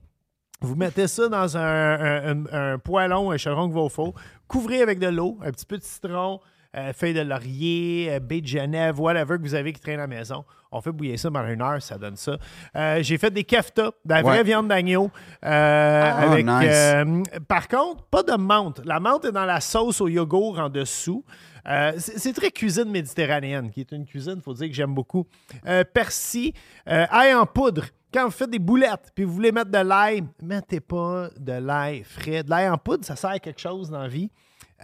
[0.61, 4.15] Vous mettez ça dans un, un, un- un poêlon, un chaudron que va au four.
[4.49, 6.41] Couvrez avec de l'eau, un petit peu de citron,
[6.77, 10.03] euh, feuilles de laurier, euh, baie de Genève, whatever que vous avez qui traîne à
[10.03, 10.45] la maison.
[10.73, 12.37] On fait bouillir ça pendant une heure, ça donne ça.
[12.77, 14.43] Euh, J'ai fait des keftas, de la vraie Ouais.
[14.45, 15.11] viande d'agneau.
[15.45, 17.29] euh, Ah, avec, nice.
[17.47, 18.81] par contre, pas de menthe.
[18.85, 21.25] La menthe est dans la sauce au yogourt en dessous.
[21.69, 24.95] Euh, c'est c'est très cuisine méditerranéenne, qui est une cuisine, il faut dire que j'aime
[24.95, 25.27] beaucoup.
[25.67, 26.53] Euh, persil,
[26.89, 27.85] euh, ail en poudre.
[28.13, 32.05] Quand vous faites des boulettes, puis vous voulez mettre de l'ail, mettez pas de l'ail
[32.05, 32.43] frais.
[32.43, 34.31] De l'ail en poudre, ça sert à quelque chose dans la vie.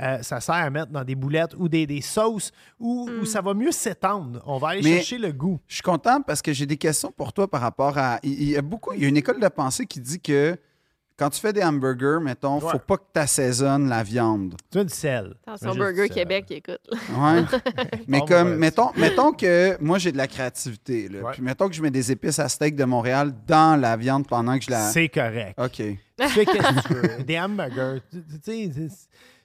[0.01, 2.51] Euh, ça sert à mettre dans des boulettes ou des, des sauces
[2.81, 4.43] où, où ça va mieux s'étendre.
[4.45, 5.61] On va aller Mais- chercher le goût.
[5.69, 8.19] Je suis content parce que j'ai des questions pour toi par rapport à.
[8.25, 8.93] Il il y a beaucoup.
[8.93, 10.59] Il y a une école de pensée qui dit que
[11.17, 12.73] quand tu fais des hamburgers, mettons, Ouais.
[12.73, 14.55] faut pas que tu assaisonnes la viande.
[14.71, 15.35] Tu as du sel.
[15.47, 16.15] Attention, Burger du.
[16.15, 16.81] Québec, écoute.
[16.91, 17.43] Ouais.
[18.09, 21.09] Mais Bon, comme, mettons, mettons que moi, j'ai de la créativité.
[21.09, 21.33] Là, Ouais.
[21.33, 24.59] Puis mettons que je mets des épices à steak de Montréal dans la viande pendant
[24.59, 24.91] que je la.
[24.91, 25.55] C'est correct.
[25.59, 25.77] OK.
[25.77, 27.23] Tu fais qu'est-ce que tu veux.
[27.25, 28.01] Des hamburgers.
[28.11, 28.71] Tu sais,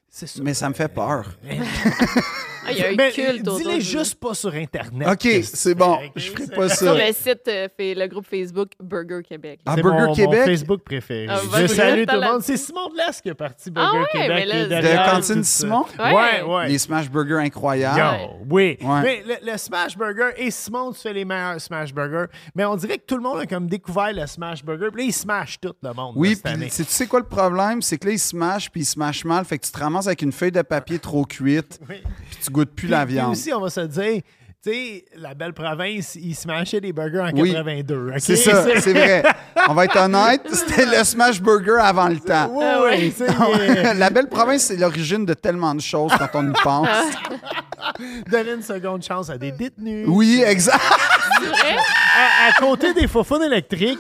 [0.10, 0.42] c'est-.
[0.44, 1.38] Mais ça me fait peur.
[2.70, 5.08] Ah, il y a un Mais culte autour Dis-les de- juste pas sur Internet.
[5.08, 5.98] OK, c'est bon.
[5.98, 6.12] fais, ok?
[6.16, 6.94] Je ferai pas Sur ça.
[7.08, 9.60] le site, euh, fait le groupe Facebook Burger Québec.
[9.66, 10.46] Ah, C'est Burger mon, mon Québec?
[10.46, 11.28] Facebook préféré.
[11.30, 12.42] Ah, je salue tout le monde.
[12.44, 14.30] C'est Simon Blesse qui est parti Ah Burger ouais, Québec.
[14.30, 15.44] mais là, de De Cantine.
[15.44, 15.86] Simon?
[15.98, 16.42] Ouais, Ouais.
[16.44, 16.68] ouais.
[16.70, 18.00] Les smash burgers incroyables.
[18.00, 18.78] Yo, oui.
[18.82, 19.02] Ouais.
[19.04, 22.26] Mais le, le Smash Burger, et Simon, tu fais les meilleurs Smash Burger.
[22.56, 24.88] Mais on dirait que tout le monde a comme découvert le Smash Burger.
[24.92, 27.82] Puis là, ils smash tout le monde Oui, puis tu sais quoi le problème?
[27.82, 29.44] C'est que là, ils mâchent, puis ils mâchent mal.
[29.46, 31.96] Fait que tu te ramasses avec une feuille de papier trop cuite, Oui.
[32.30, 33.32] puis tu goûtes plus la Puis viande.
[33.32, 34.22] aussi, on va se dire,
[34.62, 37.52] tu sais, la belle province, ils smashaient des burgers en Oui.
[37.54, 38.10] 82.
[38.10, 38.16] ok?
[38.20, 39.24] C'est ça, c'est vrai.
[39.70, 42.52] On va être honnête, c'était le smash burger avant le temps.
[42.54, 43.14] Oui, Ah oui,
[43.70, 46.88] il est- la belle province, c'est l'origine de tellement de choses quand on y pense.
[48.30, 50.06] donner une seconde chance à des détenus.
[50.08, 50.82] Oui, exact.
[52.16, 54.00] À, à côté des faufounes électriques,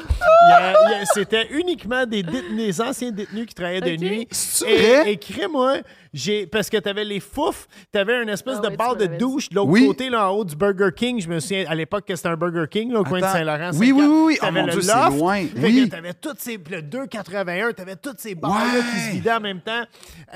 [1.13, 4.27] c'était uniquement des, détenus- des anciens détenus qui travaillaient de nuit.
[4.67, 5.77] Et, et crée-moi,
[6.13, 8.95] j'ai parce que tu avais les fouf, tu avais une espèce Ah de tu barre
[8.95, 9.87] de douche de l'autre Oui.
[9.87, 11.21] côté, là, en haut du Burger King.
[11.21, 13.25] Je me souviens à l'époque que c'était un Burger King, là, au coin de.
[13.25, 13.71] Saint-Laurent.
[13.73, 14.37] Oui, oui, oui, oui.
[14.41, 15.17] Oh, T'avais mon le Dieu, c'est loft.
[15.17, 15.45] loin.
[15.57, 15.89] Oui.
[15.89, 16.57] t'avais toutes ces.
[16.69, 19.83] Le 2,81, t'avais toutes ces barres-là qui se vidaient en même temps.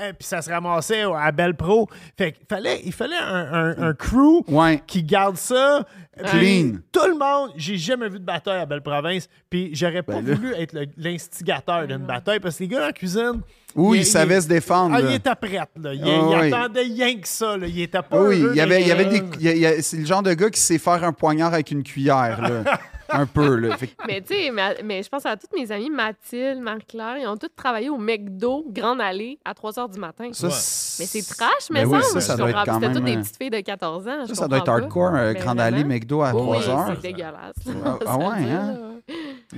[0.00, 1.88] Euh, Puis ça se ramassait à Belle Pro.
[2.16, 4.82] Fait qu'il fallait, il fallait un, un- un crew Ouais.
[4.86, 5.86] qui garde ça.
[6.16, 6.30] Clean.
[6.38, 9.28] Puis Tout le monde, j'ai jamais vu de bataille à Belle-Province.
[9.50, 10.34] Puis j'aurais pas Ben là.
[10.34, 13.40] voulu être le- l'instigateur d'une bataille parce que les gars la cuisine.
[13.76, 14.96] Oui, il- ils savaient se défendre.
[14.96, 15.94] Ah, il était prêt, là.
[15.94, 16.52] Il, Ah, il oui.
[16.52, 17.66] attendait rien que ça, là.
[17.66, 18.22] Il était pas.
[18.22, 19.82] Oui, heureux il y avait, il y avait des.
[19.82, 22.78] c'est le genre de gars qui sait faire un poignard avec une cuillère, là.
[23.10, 23.76] un peu, là.
[23.76, 27.26] Fait Mais tu sais, mais, mais je pense à toutes mes amies, Mathilde, Marie-Claire, ils
[27.26, 30.30] ont toutes travaillé au McDo Grande Allée à 3 h du matin.
[30.32, 30.52] ça, Ouais.
[30.98, 33.04] Mais c'est trash, mais Ben oui, ça, ça, ça doit être quand C'était toutes même,
[33.04, 34.20] des euh, petites filles de 14 ans.
[34.22, 35.84] je Ça, ça doit être hardcore, un Ben Grand Allée.
[35.84, 36.92] McDo à Oui, 3 heures.
[36.96, 37.54] c'est dégueulasse.
[37.68, 38.74] Ah, Ça ah ouais, hein?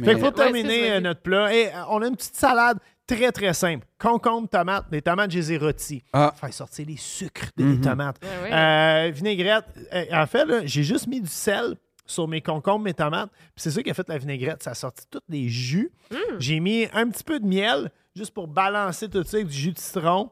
[0.04, 1.54] Fait qu'il faut terminer c'est ça, euh, notre plat.
[1.54, 3.86] Et euh, on a une petite salade très, très simple.
[3.98, 4.86] Concombre, tomate.
[4.90, 6.02] Les tomates, je les ai rôties.
[6.12, 6.34] Ah.
[6.38, 7.80] Faire sortir les sucres des Mhm.
[7.80, 8.16] tomates.
[8.22, 8.52] Ouais.
[8.52, 9.64] Euh, vinaigrette.
[9.92, 13.30] Euh, en fait, j'ai juste mis du sel sur mes concombres, mes tomates.
[13.30, 14.62] Puis c'est ça qui a fait la vinaigrette.
[14.62, 15.90] Ça a sorti tous les jus.
[16.38, 19.72] J'ai mis un petit peu de miel, juste pour balancer tout ça avec du jus
[19.72, 20.30] de citron,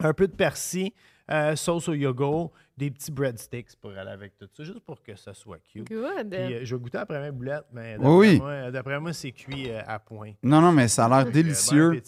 [0.00, 0.92] un peu de persil,
[1.30, 5.14] euh, sauce au yogourt, des petits breadsticks pour aller avec tout ça, juste pour que
[5.16, 5.88] ça soit cute.
[5.88, 6.30] Good.
[6.30, 9.80] Puis, euh, je vais goûter après mes boulettes, mais d'après Oui, moi, c'est cuit euh,
[9.86, 10.32] à point.
[10.42, 12.00] Non, non, mais ça a l'air bon délicieux.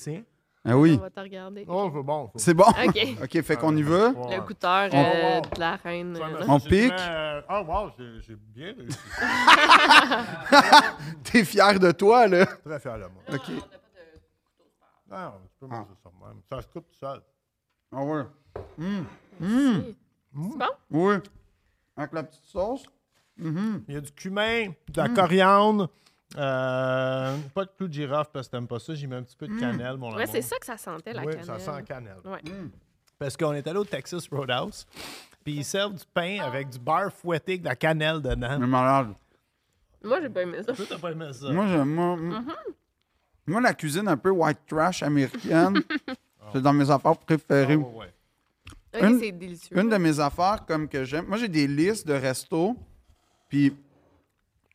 [0.63, 0.99] Ah On oui.
[0.99, 1.65] va te regarder.
[1.67, 2.31] Oh, c'est bon.
[2.37, 2.65] C'est bon.
[2.65, 2.99] OK.
[3.25, 4.11] OK, fait qu'on y va.
[4.11, 6.15] Le goûteur On- de la reine.
[6.15, 6.45] Ouais, euh.
[6.49, 6.93] On pique?
[6.93, 8.99] euh, Ah, wow, j'ai bien réussi.
[11.25, 12.45] T'es fier de toi, là?
[12.45, 13.23] Très fier de moi.
[13.33, 13.51] OK.
[15.11, 16.41] Non, tu peux manger ça même.
[16.51, 17.21] Ça se coupe tout seul.
[17.93, 18.23] Ah ouais.
[18.55, 19.95] C'est
[20.33, 20.67] bon?
[20.91, 21.15] Oui.
[21.97, 22.85] Avec la petite sauce?
[23.39, 25.89] Il y a du cumin, de la coriandre,
[26.37, 28.95] euh, pas de clou de girofle parce que t'aimes pas ça.
[28.95, 30.29] J'y mets un petit peu de cannelle, mon Ouais, amour.
[30.33, 31.45] c'est ça que ça sentait, la oui, cannelle.
[31.47, 32.19] ça sent cannelle.
[32.25, 32.41] Ouais.
[33.19, 34.87] Parce qu'on est allé au Texas Roadhouse,
[35.43, 38.59] puis ils servent du pain avec du beurre fouetté avec de la cannelle dedans.
[38.61, 39.15] Mais malade.
[40.05, 40.73] Moi, j'ai pas aimé ça.
[40.73, 41.51] Toi, t'as pas aimé ça?
[41.51, 41.95] Moi, j'aime.
[41.95, 42.17] Moi,
[43.47, 45.83] moi, la cuisine un peu white trash américaine,
[46.53, 47.77] c'est dans mes affaires Ah, préférées.
[47.77, 48.15] ouais, ouais.
[49.01, 49.79] Une- c'est délicieux.
[49.79, 51.27] Une de mes affaires comme que j'aime.
[51.27, 52.77] Moi, j'ai des listes de restos.
[53.49, 53.73] Puis,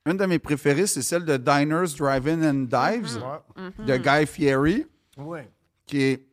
[0.06, 3.86] une de mes préférées, c'est celle de Diners, Drive-In and Dives Ouais.
[3.86, 4.86] de Guy Fieri,
[5.18, 5.50] Ouais.
[5.86, 6.26] qui est.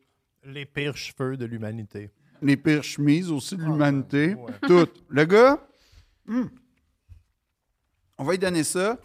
[0.45, 2.09] Les pires cheveux de l'humanité.
[2.41, 4.35] les pires chemises aussi de l'humanité.
[4.35, 4.51] ouais.
[4.67, 4.89] Tout.
[5.07, 5.65] Le gars,
[6.25, 6.43] hmm,
[8.17, 8.97] on va lui donner ça.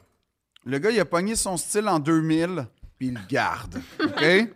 [0.64, 2.66] Le gars, il a pogné son style en 2000,
[2.98, 3.80] puis il le garde.
[4.02, 4.48] OK?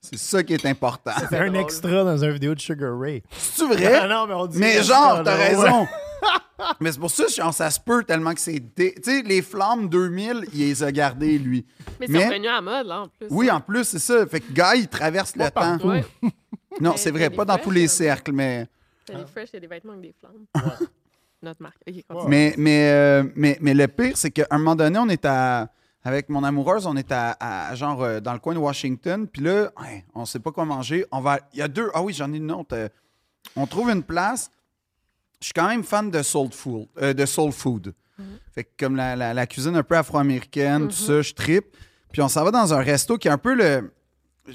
[0.00, 1.10] C'est ça qui est important.
[1.28, 3.22] C'est un extra dans une vidéo de Sugar Ray.
[3.32, 3.94] C'est vrai?
[4.02, 5.48] Ah non, mais on dit Mais genre, t'as ouais.
[5.48, 5.86] raison.
[6.80, 8.60] mais c'est pour ça, genre, ça se peut tellement que c'est.
[8.60, 11.66] dé- Tu sais, les flammes 2000, il les a gardées, lui.
[12.00, 13.26] Mais c'est Mais- revenu à mode, là, en plus.
[13.30, 14.26] Oui, en plus, c'est ça.
[14.26, 15.78] Fait que Guy, il traverse le temps.
[15.86, 16.04] Ouais.
[16.80, 18.68] Non, c'est t'as vrai, pas dans tous les cercles, mais.
[19.12, 20.44] A des fresh, il y a des vêtements avec des flammes.
[21.42, 21.76] Notre marque.
[22.28, 25.68] Mais, mais, euh, mais, mais le pire, c'est qu'à un moment donné, on est à.
[26.08, 29.26] Avec mon amoureuse, on est à, à- genre euh, dans le coin de Washington.
[29.28, 31.04] Puis là, ouais, on sait pas quoi manger.
[31.12, 31.38] On va.
[31.52, 31.90] Il y a deux.
[31.92, 32.74] Ah oui, j'en ai une autre.
[32.74, 32.88] euh,
[33.56, 34.50] on trouve une place.
[35.40, 36.86] Je suis quand même fan de soul food.
[37.02, 37.94] euh, de soul food.
[38.54, 41.76] Fait que comme la, la- la cuisine un peu afro-américaine, tout ça, je tripe.
[42.12, 43.92] Puis on s'en va dans un resto qui est un peu le.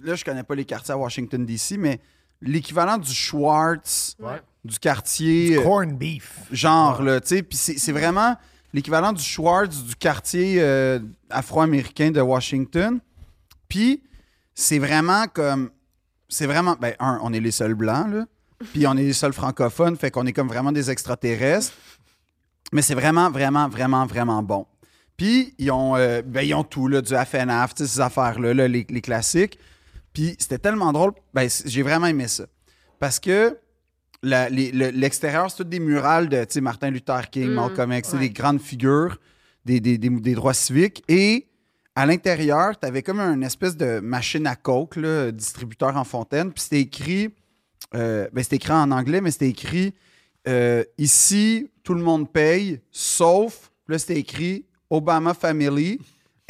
[0.04, 2.00] Là, je connais pas les quartiers à Washington, D.C., mais
[2.42, 4.42] l'équivalent du Schwartz, Ouais.
[4.66, 5.58] du quartier.
[5.58, 6.40] euh, Corn beef.
[6.52, 7.44] genre, là, tu sais.
[7.44, 8.36] Puis c'est c'est vraiment
[8.74, 13.00] l'équivalent du Schwartz du quartier euh, afro-américain de Washington.
[13.70, 14.04] Puis
[14.54, 15.70] c'est vraiment comme.
[16.28, 16.76] C'est vraiment.
[16.80, 18.26] Ben, un, on est les seuls blancs, là.
[18.74, 21.74] Puis on est les seuls francophones, fait qu'on est comme vraiment des extraterrestres.
[22.72, 24.66] Mais c'est vraiment, vraiment, vraiment, vraiment bon.
[25.18, 28.86] Puis ils ont, euh, ben, ils ont tout, là, du FNAF, ces affaires-là, là, les,
[28.90, 29.60] les classiques.
[30.14, 31.12] Puis c'était tellement drôle.
[31.34, 32.46] Ben, j'ai vraiment aimé ça.
[33.00, 33.58] Parce que
[34.24, 38.20] le- l'extérieur, c'est toutes des murales de Martin Luther King, Mm, Malcolm X, ouais.
[38.20, 39.18] des grandes figures
[39.66, 41.04] des, des- des- des droits civiques.
[41.08, 41.48] Et
[41.96, 46.52] à l'intérieur, tu avais comme une espèce de machine à coke, là, distributeur en fontaine.
[46.52, 47.30] Puis c'était écrit,
[47.96, 49.94] euh, ben, c'était écrit en anglais, mais c'était écrit
[50.48, 56.00] euh, ici, tout le monde paye, sauf, là, c'était écrit Obama Family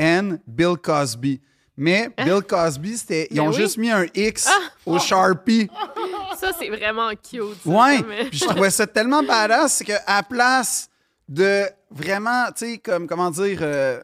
[0.01, 1.41] and Bill Cosby.
[1.75, 3.55] Mais Bill Cosby, c'était, ils Ben ont oui.
[3.55, 4.47] juste mis un X
[4.85, 5.69] au Sharpie.
[6.39, 7.41] Ça, c'est vraiment cute.
[7.63, 10.89] ça, Ouais, euh, puis je trouvais ça tellement badass, c'est qu'à la place
[11.29, 14.01] de vraiment, tu sais, comme, comment dire, euh,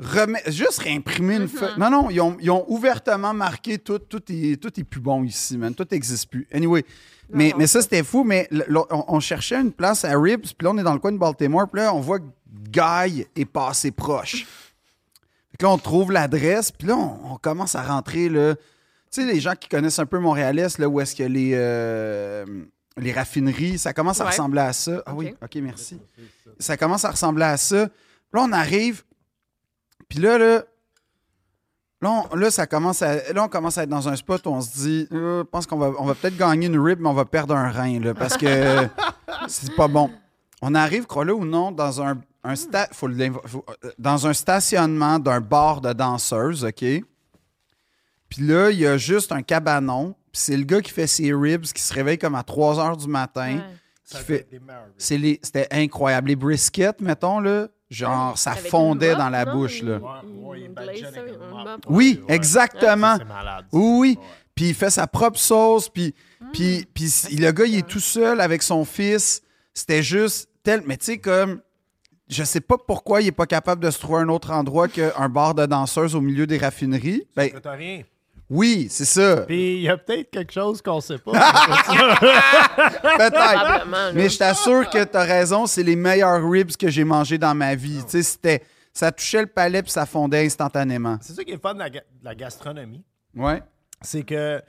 [0.00, 1.72] remet- juste réimprimer une feuille.
[1.78, 5.24] Non, non, ils ont, ils ont ouvertement marqué tout, tout est, tout est plus bon
[5.24, 5.74] ici, man.
[5.74, 6.46] Tout n'existe plus.
[6.52, 6.84] Anyway,
[7.30, 8.48] mais, non, mais ça, c'était fou, mais
[8.90, 11.68] on cherchait une place à Ribs, puis là, on est dans le coin de Baltimore,
[11.68, 12.26] puis là, on voit que
[12.70, 14.46] Guy est passé proche.
[15.52, 18.54] Fait que là, on trouve l'adresse, puis là, on, on commence à rentrer, là.
[19.10, 22.44] Tu sais, les gens qui connaissent un peu Montréal-Est, là, où est-ce a les, euh,
[22.96, 24.30] les raffineries, ça commence à Ouais.
[24.30, 25.02] ressembler à ça.
[25.06, 25.36] Ah oui, Ok.
[25.56, 26.00] OK, merci.
[26.58, 27.76] Ça commence à ressembler à ça.
[28.32, 29.02] Là, on arrive,
[30.08, 30.64] puis là, là,
[32.00, 34.50] là, on, là, ça commence à, là, on commence à être dans un spot où
[34.50, 37.08] on se dit, euh, je pense qu'on va, on va peut-être gagner une rib, mais
[37.10, 38.46] on va perdre un rein, là, parce que
[39.48, 40.10] c'est pas bon.
[40.62, 44.32] On arrive, crois-le ou non, dans un, un sta- faut le- faut- euh, dans un
[44.32, 46.78] stationnement d'un bar de danseuses, OK?
[48.28, 50.14] Puis là, il y a juste un cabanon.
[50.32, 52.96] Puis c'est le gars qui fait ses ribs, qui se réveille comme à 3 heures
[52.96, 53.56] du matin.
[53.56, 54.18] Ouais.
[54.20, 54.46] Fait,
[54.98, 56.28] c'était incroyable.
[56.28, 59.52] Les briskets, mettons, là, genre, ça Avec fondait dans la non?
[59.54, 59.98] bouche, là.
[59.98, 60.70] Ouais, ouais.
[61.88, 63.16] Oui, exactement.
[63.26, 63.66] Malade.
[63.72, 64.18] Oui, oui.
[64.54, 66.46] Puis il fait sa propre sauce, puis, Mm.
[66.52, 69.42] puis, puis si- le gars, il est tout seul avec son fils.
[69.72, 70.82] C'était juste tel.
[70.86, 71.60] Mais tu sais, comme.
[72.28, 75.28] Je sais pas pourquoi il est pas capable de se trouver un autre endroit qu'un
[75.28, 77.26] bar de danseuses au milieu des raffineries.
[77.36, 78.02] Ben, Ça coûte rien.
[78.48, 79.42] oui, c'est ça.
[79.42, 81.32] Puis il y a peut-être quelque chose qu'on sait pas.
[83.02, 84.14] Peut-être.
[84.14, 87.74] Mais je t'assure que t'as raison, c'est les meilleurs ribs que j'ai mangés dans ma
[87.74, 88.02] vie.
[88.04, 88.62] Tu sais, c'était.
[88.94, 91.16] Ça touchait le palais puis ça fondait instantanément.
[91.22, 93.02] c'est ça qui est le fun de la, ga- la gastronomie.
[93.34, 93.62] Ouais.
[94.02, 94.60] c'est que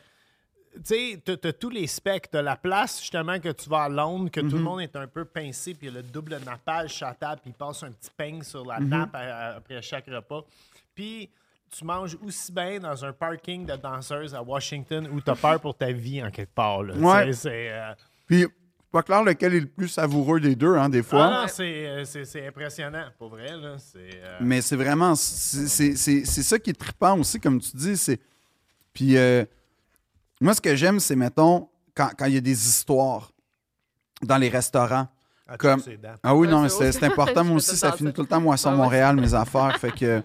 [0.75, 2.29] tu sais, tu as tous les specs.
[2.31, 5.07] Tu la place, justement, que tu vas à Londres, que tout le monde est un
[5.07, 7.83] peu pincé, puis il y a le double nappage sur la table, puis il passe
[7.83, 10.43] un petit peigne sur la nappe à- à- après chaque repas.
[10.95, 11.29] Puis
[11.75, 15.59] tu manges aussi bien dans un parking de danseuses à Washington où tu as peur
[15.59, 16.83] pour ta vie en quelque part.
[16.83, 16.93] Là.
[16.95, 17.33] Ouais.
[17.33, 17.93] C'est euh,
[18.27, 18.45] Puis,
[18.91, 21.25] pas clair lequel est le plus savoureux des deux, hein, des fois.
[21.25, 23.57] ah non, c'est, euh, c'est- impressionnant, pour vrai.
[23.57, 23.75] Là.
[23.95, 25.15] Euh, Mais c'est vraiment.
[25.15, 27.97] C'est c'est- c'est- c'est ça qui est trippant aussi, comme tu dis.
[27.97, 28.19] c'est
[28.93, 29.43] Puis, euh,
[30.43, 33.31] moi, ce que j'aime, c'est, mettons, quand quand il y a des histoires
[34.21, 35.07] dans les restaurants.
[35.47, 35.81] à comme-.
[36.23, 37.43] Ah oui, non, mais c'est important.
[37.45, 38.81] Moi aussi, ça finit tout le temps Moisson Ouais, ouais.
[38.83, 39.77] Montréal, mes affaires.
[39.79, 40.21] Fait que.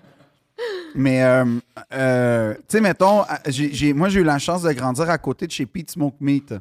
[0.94, 1.44] Mais, euh,
[1.92, 5.18] euh, tu sais, mettons, à- j'ai- j'ai- moi, j'ai eu la chance de grandir à
[5.18, 6.54] côté de chez Pete Smoke Meat,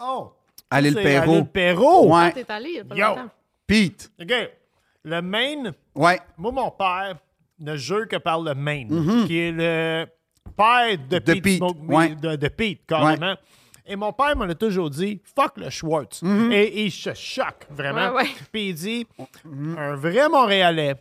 [0.00, 0.32] Oh!
[0.70, 1.32] à l'île Perrault.
[1.34, 2.14] l'île Perrault!
[2.14, 3.06] Ouais, T'es allé il y a pas Yo!
[3.08, 3.30] longtemps.
[3.66, 4.10] Pete.
[4.20, 4.32] OK.
[5.04, 6.18] Le Maine, Ouais.
[6.38, 7.16] Moi, mon père
[7.58, 10.06] ne jure que par le Maine, qui est le
[10.56, 11.18] père de.
[11.18, 12.14] De Pete, Pete, Smoke- ouais.
[12.14, 13.34] de, de Pete, carrément.
[13.88, 16.22] Et mon père m'en a toujours dit fuck le Schwartz.
[16.22, 16.52] Mm-hmm.
[16.52, 18.10] Et il se choque vraiment.
[18.16, 18.30] Ouais, ouais.
[18.52, 19.06] Puis il dit
[19.46, 19.78] Mm-hmm.
[19.78, 20.96] un vrai Montréalais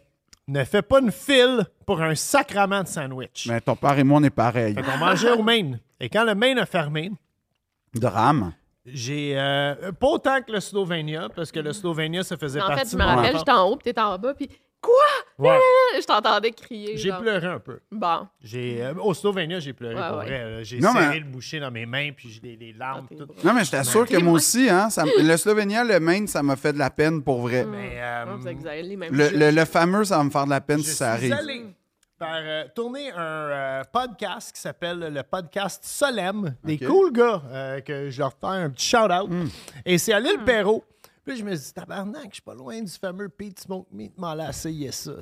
[0.47, 3.47] ne fait pas une file pour un sacrament de sandwich.
[3.49, 4.75] Mais ton père et moi, on est pareil.
[4.75, 5.79] Fait qu'on mangeait au Maine.
[5.99, 7.11] Et quand le Maine a fermé,
[7.93, 8.53] Drame.
[8.85, 9.33] J'ai.
[9.35, 12.89] euh, pas autant que le Slovenia, parce que le Slovenia, ça faisait En partie fait,
[12.91, 14.47] je de me rappelle, j'étais en haut, puis t'étais en bas, puis
[14.85, 15.49] quoi?
[15.51, 15.59] Ouais.
[15.99, 16.95] Je t'entendais crier.
[16.97, 17.19] J'ai genre.
[17.21, 17.79] pleuré un peu.
[17.91, 18.27] Bon.
[18.41, 20.25] J'ai, euh, au Slovenia, j'ai pleuré Ouais, pour ouais.
[20.25, 20.49] vrai.
[20.57, 20.63] là.
[20.63, 23.05] J'ai Non, serré mais- le boucher dans mes mains, puis j'ai des, des larmes.
[23.05, 23.27] Ah, t'es tout.
[23.43, 26.41] Non, mais je t'assure que moi aussi, hein, ça m- le Slovénia, le Maine, ça
[26.43, 27.65] m'a fait de la peine pour vrai.
[27.65, 30.45] Mais, euh, Non, vous avez les mêmes Le, le- le fameux, ça va me faire
[30.45, 31.33] de la peine je si ça arrive.
[31.33, 31.65] allé
[32.17, 36.55] faire euh, tourner un euh, podcast qui s'appelle le podcast Solem.
[36.63, 36.85] Des Ok.
[36.87, 39.29] cool gars euh, que je leur fais un petit shout-out.
[39.29, 39.47] Hmm.
[39.85, 40.83] Et c'est à l'île Perrault.
[41.25, 44.33] Puis je me dis, tabarnak, je suis pas loin du fameux Pete Smoke Meat, m'en
[44.33, 45.13] l'a essayé ça.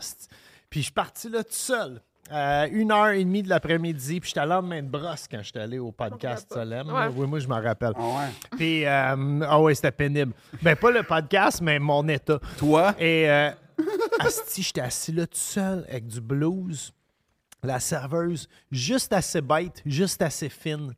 [0.69, 2.01] Puis je suis parti là tout seul.
[2.31, 5.59] Euh, une heure et demie de l'après-midi, puis j'étais à lendemain de brosse quand j'étais
[5.59, 6.51] allé au podcast.
[6.51, 6.87] Solem.
[6.87, 7.07] Ouais.
[7.15, 7.91] Oui, moi, je m'en rappelle.
[7.95, 8.57] Ah ouais.
[8.57, 10.33] Puis, euh, ah ouais, c'était pénible.
[10.61, 12.39] Ben, pas le podcast, mais mon état.
[12.57, 12.95] Toi?
[12.97, 13.51] Et, euh,
[14.19, 16.93] asti, j'étais assis là tout seul avec du blues.
[17.61, 20.93] La serveuse, juste assez bête, juste assez fine.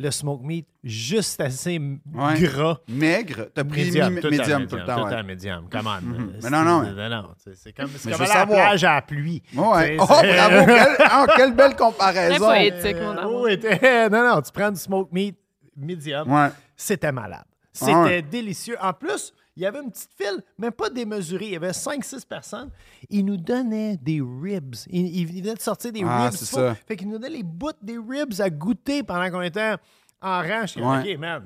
[0.00, 1.76] Le smoke meat, juste assez
[2.14, 2.40] Ouais.
[2.40, 2.78] gras.
[2.88, 3.48] Maigre?
[3.52, 5.14] T'as pris Médium, mi- tout médium tout le temps, tout ouais.
[5.14, 6.00] à médium, come on.
[6.40, 8.58] Mais non, non, C'est- non, c'est- c'est comme, c'est comme à la savoir.
[8.68, 9.42] plage à la pluie.
[9.56, 9.96] Ouais.
[9.98, 10.24] Oh, bravo!
[10.66, 12.46] Quelle, ah, quelle belle Très comparaison!
[12.46, 13.40] poétique, mon Euh, amour.
[13.42, 15.36] oui, t'es- non, non, tu prends du smoke meat
[15.76, 16.30] médium.
[16.32, 16.50] Ouais.
[16.76, 17.42] C'était malade.
[17.72, 18.22] C'était Ah ouais.
[18.22, 18.76] délicieux.
[18.80, 21.46] En plus, il y avait une petite file, même pas démesurée.
[21.46, 22.70] Il y avait 5-6 personnes.
[23.10, 24.76] Ils nous donnaient des ribs.
[24.88, 26.36] Ils, ils venaient de sortir des Ah, ribs.
[26.38, 26.76] c'est ça.
[26.86, 29.74] Fait qu'ils nous donnaient les bouts des ribs à goûter pendant qu'on était
[30.22, 30.64] en rang.
[30.66, 31.12] Je Ouais.
[31.14, 31.42] OK, man,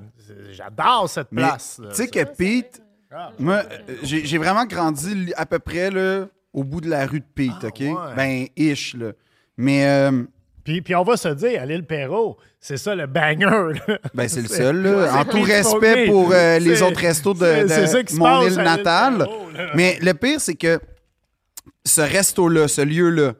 [0.51, 1.81] j'adore cette Mais place.
[1.89, 2.81] tu sais que Pete,
[3.11, 7.19] Ah, moi, euh, j'ai vraiment grandi à peu près là, au bout de la rue
[7.19, 7.79] de Pete, Ah, OK?
[7.79, 8.15] ouais.
[8.15, 9.11] Ben, ish, là.
[9.57, 10.23] Mais, euh,
[10.63, 13.79] Puis, puis on va se dire, à l'île Perrault, c'est ça le banger.
[13.87, 13.99] là.
[14.13, 15.19] ben, c'est le seul, là.
[15.19, 19.27] En tout respect pour euh, les autres restos de, mon île natale.
[19.75, 20.79] Mais le pire, c'est que
[21.85, 23.33] ce resto-là, ce lieu-là,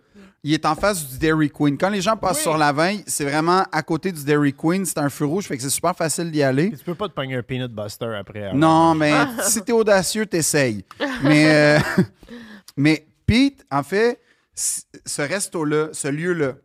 [0.45, 1.77] il est en face du Dairy Queen.
[1.77, 2.41] Quand les gens passent Oui.
[2.41, 4.85] sur la veille, c'est vraiment à côté du Dairy Queen.
[4.85, 6.67] C'est un feu rouge, fait que c'est super facile d'y aller.
[6.67, 8.47] Puis tu peux pas te pogner un peanut buster après.
[8.47, 8.51] hein.
[8.53, 9.13] Non, mais
[9.43, 10.83] si t'es audacieux, t'essayes.
[11.23, 11.45] Mais,
[11.77, 11.79] euh,
[12.75, 14.19] mais Pete, en fait,
[14.53, 16.55] ce resto-là, ce lieu-là,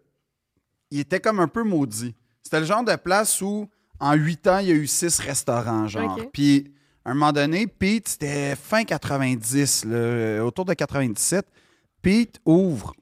[0.90, 2.14] il était comme un peu maudit.
[2.42, 3.68] C'était le genre de place où,
[4.00, 6.18] en huit ans, il y a eu six restaurants, genre.
[6.32, 6.72] Puis,
[7.04, 11.46] à un moment donné, Pete, c'était fin 90, là, euh, autour de 97.
[12.02, 12.94] Pete ouvre.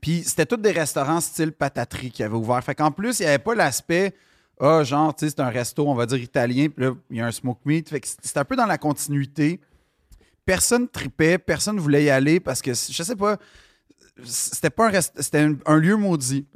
[0.00, 2.62] Puis, c'était tous des restaurants style pataterie qui avaient ouvert.
[2.64, 4.14] Fait qu'en plus, il n'y avait pas l'aspect
[4.64, 7.20] ah, genre, tu sais, c'est un resto, on va dire italien, puis là, il y
[7.20, 7.88] a un smoke meat.
[7.88, 9.60] Fait que c'était un peu dans la continuité.
[10.44, 13.38] Personne tripait, personne voulait y aller parce que, je sais pas,
[14.24, 16.46] c'était pas un rest- c'était un, un lieu maudit.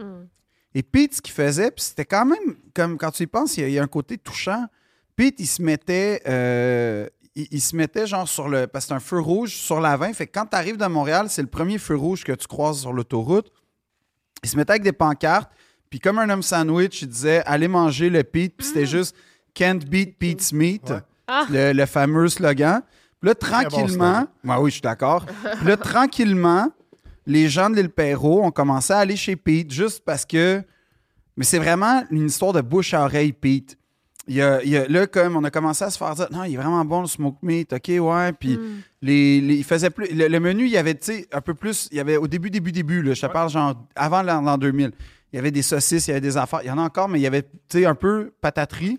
[0.75, 3.61] Et Pete, ce qu'il faisait, puis c'était quand même, comme quand tu y penses, il
[3.63, 4.67] y, a, il y a un côté touchant.
[5.17, 8.95] Pete, il se mettait, euh, il, il se mettait genre sur le, parce que c'est
[8.95, 10.13] un feu rouge sur la 20.
[10.13, 12.81] Fait que quand tu arrives de Montréal, c'est le premier feu rouge que tu croises
[12.81, 13.51] sur l'autoroute.
[14.43, 15.51] Il se mettait avec des pancartes,
[15.89, 19.17] puis comme un homme sandwich, il disait allez manger le Pete, puis c'était juste
[19.55, 20.93] Can't beat Pete's meat,
[21.27, 21.47] Ah.
[21.51, 22.83] le, le fameux slogan.
[23.19, 25.25] Puis là, bon tranquillement, Ouais, oui, je suis d'accord.
[25.25, 26.71] Puis là, tranquillement,
[27.27, 30.63] les gens de l'île Perrault ont commencé à aller chez Pete juste parce que.
[31.37, 33.77] Mais c'est vraiment une histoire de bouche à oreille, Pete.
[34.29, 36.27] Il y a, il y a- là, comme on a commencé à se faire dire,
[36.33, 38.33] non, il est vraiment bon le smoke meat, ok, ouais.
[38.33, 38.59] Puis
[39.03, 40.09] les, les- il faisait plus.
[40.13, 41.89] Le, le menu, il y avait, tu sais, un peu plus.
[41.93, 44.57] Il y avait au début, début, début, là, je te parle genre avant l'an l'an
[44.59, 44.93] 2000.
[45.33, 46.61] Il y avait des saucisses, il y avait des affaires.
[46.63, 47.49] Il y en a encore, mais il y avait, tu
[47.81, 48.99] sais, un peu pataterie.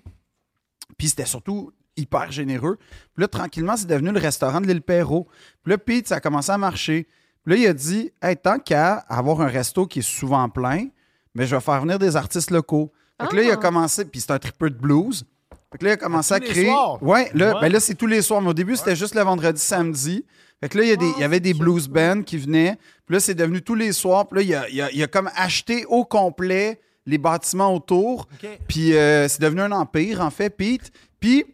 [0.97, 2.77] Puis c'était surtout hyper généreux.
[3.15, 5.27] Puis là, tranquillement, c'est devenu le restaurant de l'île Perrault.
[5.63, 7.07] Puis là, Pete, ça a commencé à marcher.
[7.47, 10.87] Là, il a dit, hey, tant qu'à avoir un resto qui est souvent plein,
[11.33, 12.91] mais je vais faire venir des artistes locaux.
[13.19, 13.57] Fait que là, il a Ah.
[13.57, 15.23] commencé, puis c'est un tripeux de blues.
[15.71, 16.65] Fait que là, il a commencé à, tous les créer.
[16.67, 17.01] soirs?
[17.01, 17.61] Ouais, là, Ouais.
[17.61, 18.41] ben là, c'est tous les soirs.
[18.41, 20.23] Mais au début, c'était juste le vendredi, samedi.
[20.59, 22.77] Fait que là, il y, a des- il y avait des blues bands qui venaient.
[23.05, 24.27] Puis là, c'est devenu tous les soirs.
[24.27, 28.27] Puis là, il a, il a- il a comme acheté au complet les bâtiments autour.
[28.43, 28.49] OK.
[28.67, 30.91] Puis euh, c'est devenu un empire, en fait, Pete.
[31.19, 31.45] Puis,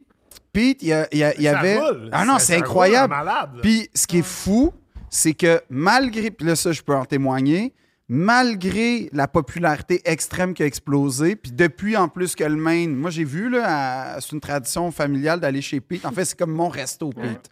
[0.51, 1.79] Pete, il y, a- il y a- il y Ça avait.
[1.79, 2.09] roule.
[2.11, 3.13] Ah non, Ça- c'est ça roule incroyable.
[3.13, 3.61] malade, là.
[3.61, 4.73] Puis ce qui est fou,
[5.13, 6.31] c'est que malgré.
[6.31, 7.73] Puis là, ça, je peux en témoigner.
[8.09, 13.09] Malgré la popularité extrême qui a explosé, puis depuis en plus que le Maine, moi
[13.09, 16.05] j'ai vu, là, c'est une tradition familiale d'aller chez Pete.
[16.05, 17.49] En fait, c'est comme mon resto, Pete.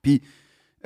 [0.00, 0.22] Puis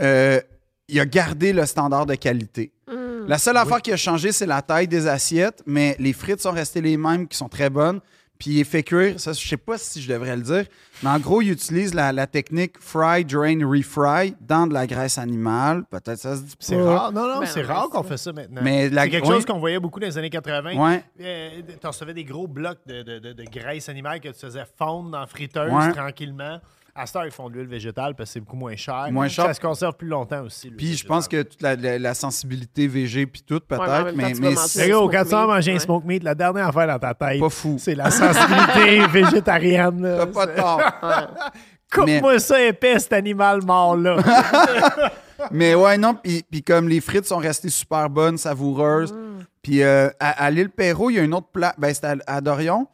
[0.00, 0.40] euh,
[0.88, 2.72] il a gardé le standard de qualité.
[2.88, 3.26] Hmm.
[3.26, 6.52] La seule affaire qui a changé, c'est la taille des assiettes, mais les frites sont
[6.52, 8.00] restées les mêmes, qui sont très bonnes.
[8.42, 10.64] Puis il fait cuire, ça, je sais pas si je devrais le dire,
[11.04, 15.16] mais en gros, il utilise la, la technique fry, drain, refry dans de la graisse
[15.16, 15.84] animale.
[15.88, 17.12] Peut-être ça se dit C'est rare.
[17.12, 18.60] Non, non, Ben c'est rare qu'on fait ça maintenant.
[18.64, 19.34] Mais la- c'est quelque oui.
[19.34, 20.74] chose qu'on voyait beaucoup dans les années 80.
[20.76, 21.04] Ouais.
[21.20, 24.64] Euh, tu recevais des gros blocs de, de, de, de graisse animale que tu faisais
[24.76, 25.92] fondre dans la friteuse Ouais.
[25.92, 26.58] tranquillement.
[26.94, 29.06] À ce temps, ils font de l'huile végétale parce que c'est beaucoup moins cher.
[29.10, 29.46] Moins cher.
[29.46, 30.70] Ça se conserve plus longtemps aussi.
[30.70, 34.14] Puis je pense que toute la, la- la sensibilité VG puis tout, mais peut-être, même
[34.14, 35.80] mais, mais Les gars, quand tu vas manger un ouais.
[35.80, 37.76] smoke meat, la dernière affaire dans ta tête, pas fou.
[37.78, 40.02] c'est la sensibilité végétarienne.
[40.02, 40.82] T'as pas tort.
[41.92, 44.16] Coupe-moi ça épais, cet animal mort-là.
[45.50, 49.14] Mais ouais, non, puis puis comme les frites sont restées super bonnes, savoureuses.
[49.62, 51.74] Puis euh, à, à l'île Perrault, il y a une autre plat.
[51.78, 52.86] Ben, c'était à, à Dorion.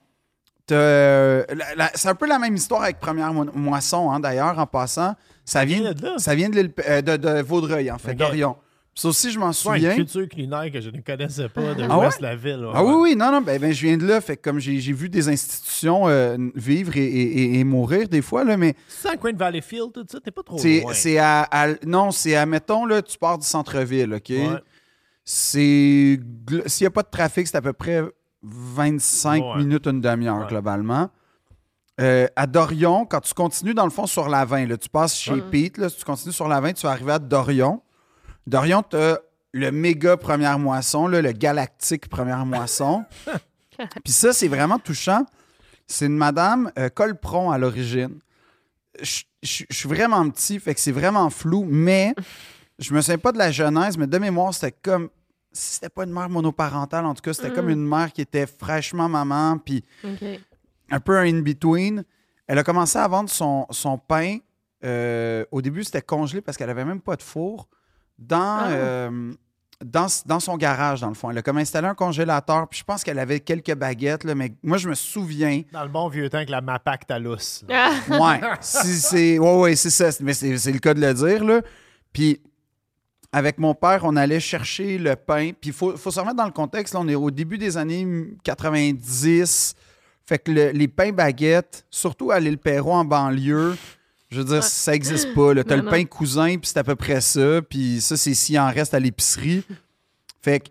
[0.72, 1.44] Euh,
[1.94, 5.14] C'est un peu la même histoire avec Première Mo- Moisson, hein, d'ailleurs, en passant.
[5.44, 8.14] Ça vient, ça vient de, euh, de, de Vaudreuil, en fait.
[8.14, 8.56] Dorion.
[8.94, 9.94] Ça aussi, je m'en C'est une souviens.
[9.94, 12.18] culture culinaire que je ne connaissais pas de Ah l'ouest ouais?
[12.18, 12.64] de la ville.
[12.66, 14.20] ouais, Ah oui, oui, non, non, ben, ben, je viens de là.
[14.20, 18.22] Fait que comme j'ai vu des institutions euh, vivre et, et- et- et mourir des
[18.22, 20.92] fois, là, mais C'est coin de Valleyfield, tout ça, t'es pas trop loin.
[20.94, 24.30] c'est à, à- Non, c'est à, mettons, là, tu pars du centre-ville, OK?
[24.30, 24.48] Ouais.
[25.24, 26.18] C'est.
[26.66, 28.02] S'il n'y a pas de trafic, c'est à peu près
[28.42, 29.56] 25 Ouais.
[29.58, 30.46] minutes, une demi-heure, Ouais.
[30.48, 31.10] globalement.
[32.00, 35.16] Euh, à Dorion, quand tu continues, dans le fond, sur la 20, là, tu passes
[35.16, 35.42] chez Ouais.
[35.50, 37.82] Pete, là, si tu continues sur la 20, tu vas arriver à Dorion.
[38.46, 39.18] Dorion, tu as
[39.52, 43.04] le méga première moisson, là, le galactique première moisson.
[44.04, 45.26] Puis ça, c'est vraiment touchant.
[45.88, 48.18] C'est une madame euh, Colpron à l'origine.
[49.00, 52.14] Je suis vraiment petit, fait que c'est vraiment flou, mais
[52.78, 55.08] je me souviens pas de la genèse, mais de mémoire, c'était comme.
[55.58, 57.54] Si C'était pas une mère monoparentale, en tout cas, c'était Mm.
[57.54, 59.84] comme une mère qui était fraîchement maman, puis
[60.90, 62.04] un peu un in-between.
[62.46, 64.38] Elle a commencé à vendre son, son pain.
[64.84, 67.68] euh, au début, c'était congelé parce qu'elle avait même pas de four.
[68.16, 68.68] Dans, Ah.
[68.70, 69.32] euh,
[69.84, 71.30] dans, dans son garage, dans le fond.
[71.30, 72.68] Elle a comme installé un congélateur.
[72.68, 75.62] Puis je pense qu'elle avait quelques baguettes, là, mais moi, je me souviens.
[75.72, 77.64] Dans le bon vieux temps que la Mapac Talus.
[77.68, 79.38] Ah, Ouais, si c'est.
[79.40, 80.10] Ouais, ouais, c'est ça.
[80.20, 81.60] Mais c'est c'est le cas de le dire, là.
[82.12, 82.40] Puis,
[83.32, 85.50] avec mon père, on allait chercher le pain.
[85.60, 86.94] Puis, il faut, faut se remettre dans le contexte.
[86.94, 88.06] Là, on est au début des années
[88.42, 89.74] 90.
[90.26, 93.76] Fait que le- les pains baguettes, surtout à l'île Perrault en banlieue,
[94.30, 95.54] je veux dire, ça n'existe pas.
[95.64, 97.62] T'as le pain cousin, puis c'est à peu près ça.
[97.62, 99.64] Puis ça, c'est s'il en reste à l'épicerie.
[100.42, 100.68] Fait que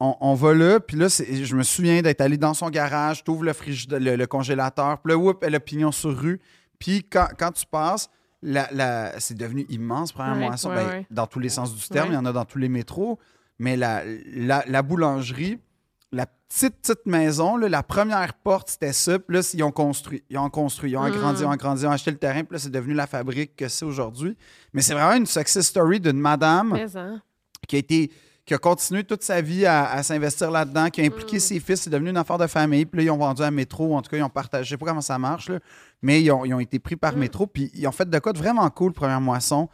[0.00, 3.44] on, on va là, puis là, je me souviens d'être allé dans son garage, t'ouvres
[3.44, 3.52] le,
[3.98, 6.38] le, le congélateur, puis là, whoop, elle a pignon sur rue.
[6.78, 8.10] Puis quand, quand tu passes,
[8.46, 11.88] la, la- c'est devenu immense, première Ouais, moisson, ouais, ben, dans tous les sens du
[11.88, 13.18] terme, il y en a dans tous les métros,
[13.58, 14.02] mais la,
[14.34, 15.58] la, la boulangerie,
[16.12, 20.22] la petite, petite maison, là, la première porte, c'était ça, puis là, ils ont construit,
[20.30, 21.44] ils ont construit, ils ont agrandi, Mm.
[21.44, 23.66] ils ont agrandi, ils ont acheté le terrain, puis là, c'est devenu la fabrique que
[23.68, 24.36] c'est aujourd'hui.
[24.72, 26.78] Mais c'est vraiment une success story d'une madame
[27.66, 28.12] qui a été
[28.46, 31.82] qui a continué toute sa vie à, à s'investir là-dedans, qui a impliqué ses fils,
[31.82, 32.86] c'est devenu une affaire de famille.
[32.86, 34.76] Puis là, ils ont vendu à Métro, en tout cas, ils ont partagé, je sais
[34.78, 35.58] pas comment ça marche, là,
[36.00, 38.32] mais ils ont, ils ont été pris par Métro, puis ils ont fait de quoi
[38.32, 39.68] de vraiment cool, première moisson.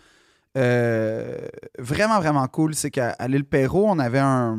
[0.56, 1.38] Euh,
[1.78, 2.74] vraiment, vraiment cool.
[2.74, 4.58] C'est qu'à l'île Perrault, on avait un,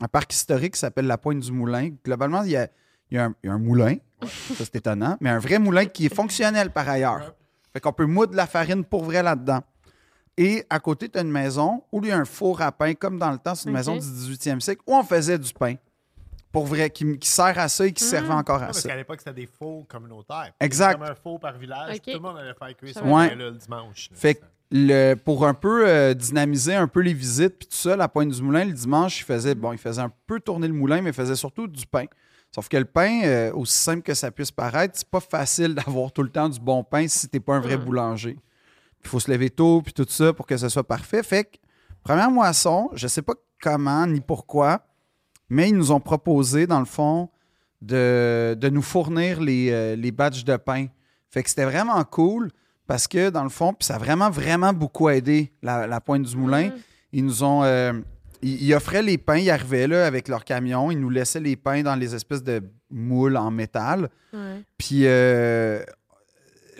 [0.00, 1.90] un parc historique qui s'appelle la Pointe du Moulin.
[2.04, 2.68] Globalement, il y a,
[3.10, 5.58] il y a un, il y a un moulin, ça c'est étonnant, mais un vrai
[5.58, 7.34] moulin qui est fonctionnel par ailleurs.
[7.72, 9.62] Fait qu'on peut moudre de la farine pour vrai là-dedans.
[10.36, 12.94] Et à côté, tu as une maison où il y a un four à pain,
[12.94, 15.76] comme dans le temps, c'est une maison du 18e siècle, où on faisait du pain.
[16.50, 18.88] Pour vrai, qui, qui sert à ça et qui servait encore à parce ça.
[18.88, 20.52] qu'à l'époque, c'était des faux communautaires.
[20.60, 20.94] Exact.
[20.94, 22.00] Comme un faux par village.
[22.00, 24.08] Tout le monde allait faire cuire Ça son le dimanche.
[24.14, 27.96] Fait que le, pour un peu euh, dynamiser un peu les visites, puis tout ça,
[27.96, 30.74] la pointe du moulin, le dimanche, il faisait, bon, il faisait un peu tourner le
[30.74, 32.06] moulin, mais il faisait surtout du pain.
[32.54, 36.12] Sauf que le pain, euh, aussi simple que ça puisse paraître, c'est pas facile d'avoir
[36.12, 38.36] tout le temps du bon pain si t'es pas un vrai boulanger.
[39.04, 41.22] Il faut se lever tôt, puis tout ça pour que ce soit parfait.
[41.22, 41.56] Fait que,
[42.02, 44.86] première moisson, je sais pas comment ni pourquoi,
[45.48, 47.28] mais ils nous ont proposé, dans le fond,
[47.82, 50.86] de, de nous fournir les, euh, les batchs de pain.
[51.30, 52.50] Fait que c'était vraiment cool
[52.86, 56.22] parce que, dans le fond, puis ça a vraiment, vraiment beaucoup aidé la, la pointe
[56.22, 56.70] du moulin.
[57.12, 57.62] Ils nous ont.
[57.62, 57.92] euh,
[58.42, 61.56] ils, ils offraient les pains, ils arrivaient là avec leur camion, ils nous laissaient les
[61.56, 64.08] pains dans les espèces de moules en métal.
[64.78, 65.82] Puis, euh,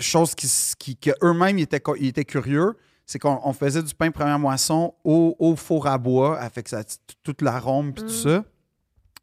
[0.00, 0.48] chose qui,
[0.78, 2.76] qui, eux-mêmes ils étaient, ils étaient curieux,
[3.06, 6.76] c'est qu'on on faisait du pain première moisson au, au four à bois, avec t-
[7.22, 8.44] toute l'arôme puis tout ça.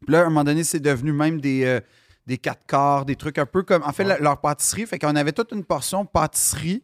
[0.04, 1.80] Puis là, à un moment donné, c'est devenu même des, euh,
[2.26, 3.82] des quatre quarts, des trucs un peu comme.
[3.84, 6.82] En fait, la- leur pâtisserie, fait qu'on avait toute une portion pâtisserie.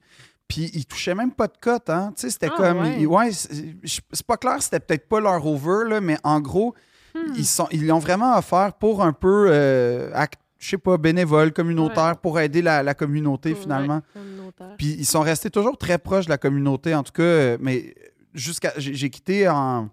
[0.49, 2.13] Puis ils touchaient même pas de cote, hein.
[2.17, 2.79] Tu sais, c'était Ah, comme.
[2.81, 3.31] ouais.
[3.33, 6.75] c'est pas clair, c'était peut-être pas leur over, là, mais en gros,
[7.15, 7.33] Hmm.
[7.37, 10.11] ils sont ils l'ont vraiment offert pour un peu, euh,
[10.59, 14.03] je sais pas, bénévole, communautaire, pour aider la, la communauté finalement.
[14.17, 14.67] Ouais.
[14.77, 17.23] Puis ils sont restés toujours très proches de la communauté, en tout cas.
[17.23, 17.95] euh, mais
[18.35, 18.73] jusqu'à.
[18.77, 19.89] J'ai quitté en.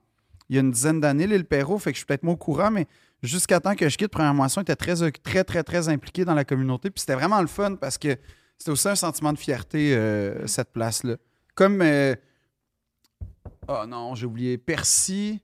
[0.50, 2.38] Il y a une dizaine d'années l'île Perrault, fait que je suis peut-être moins au
[2.38, 2.86] courant, mais
[3.24, 6.46] jusqu'à temps que je quitte, Première Moisson était très, très, très, très impliqué dans la
[6.46, 6.92] communauté.
[6.92, 8.16] Puis c'était vraiment le fun parce que
[8.58, 11.16] c'était aussi un sentiment de fierté, euh, cette place-là.
[11.56, 11.82] Comme.
[11.82, 12.16] euh,
[13.68, 14.58] Oh non, j'ai oublié.
[14.58, 15.42] Percy.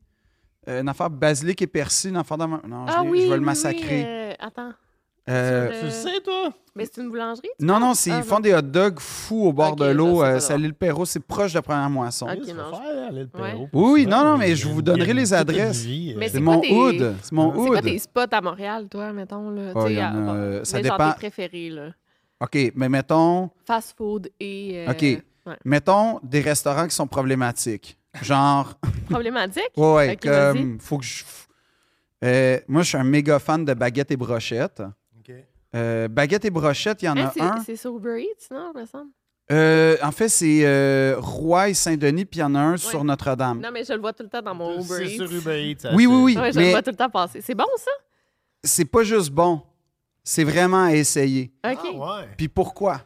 [0.68, 2.46] euh, une affaire basilic et persil, une affaire de.
[2.46, 4.02] Non, je, Ah oui, je vais le massacrer.
[4.02, 4.74] oui, euh, attends.
[5.30, 6.52] Euh, Tu le sais, toi?
[6.76, 7.50] Mais c'est une boulangerie?
[7.60, 10.22] non, non, c'est- Ah, ils font des hot dogs fous au bord de l'eau.
[10.22, 12.26] c'est euh, c'est à l'île Perrault, c'est proche de la première moisson.
[12.28, 13.52] Ok, Oui, ça non, va faire aller le Ouais.
[13.52, 13.70] Perrault.
[13.74, 15.84] Oui, non, non, mais je vous donnerai les adresses.
[15.84, 17.16] vie, euh, Mais C'est c'est mon tes- hood.
[17.22, 17.84] C'est mon C'est quoi hood.
[17.86, 19.50] tes spots à Montréal, toi, mettons?
[19.52, 21.12] Là, Oh, a, euh, ça mais genre dépend.
[21.12, 21.90] tes préférés, là.
[22.40, 24.86] OK, mais mettons, Fast food et...
[24.88, 25.02] euh, OK.
[25.02, 25.24] ouais.
[25.64, 27.98] mettons des restaurants qui sont problématiques.
[28.24, 28.74] Genre,
[29.10, 29.70] Problématique?
[29.78, 30.54] ouais, ouais, Ok, vas-y.
[30.58, 31.24] comme, faut que je.
[32.24, 34.82] Euh, moi, je suis un méga fan de baguettes et brochettes.
[35.76, 37.64] Euh, baguettes et brochettes, il y en Hein, a c'est- un.
[37.66, 39.10] c'est sur Uber Eats, non, me semble?
[39.52, 43.04] Euh, en fait, c'est euh, Roy et Saint-Denis, puis il y en a un sur
[43.04, 43.60] Notre-Dame.
[43.62, 45.16] Non, mais je le vois tout le temps dans mon Uber C'est Eats.
[45.28, 45.88] sur Uber Eats.
[45.94, 46.38] Oui, oui, c'est- oui.
[46.38, 47.42] Ouais, je le vois tout le temps passer.
[47.42, 47.92] C'est bon, ça?
[48.64, 49.62] C'est pas juste bon,
[50.24, 51.52] c'est vraiment à essayer.
[51.66, 51.78] OK.
[51.84, 51.92] Ah,
[52.22, 52.28] ouais.
[52.38, 53.02] Puis pourquoi?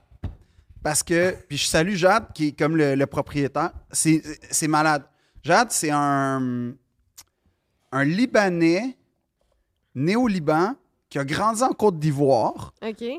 [0.84, 3.72] Parce que, puis je salue Jade, qui est comme le, le propriétaire.
[3.92, 4.22] C'est
[4.52, 5.04] c'est malade.
[5.42, 6.74] Jade, c'est un,
[7.92, 8.96] un Libanais
[9.96, 10.76] né au Liban
[11.16, 12.74] qui a grandi en Côte d'Ivoire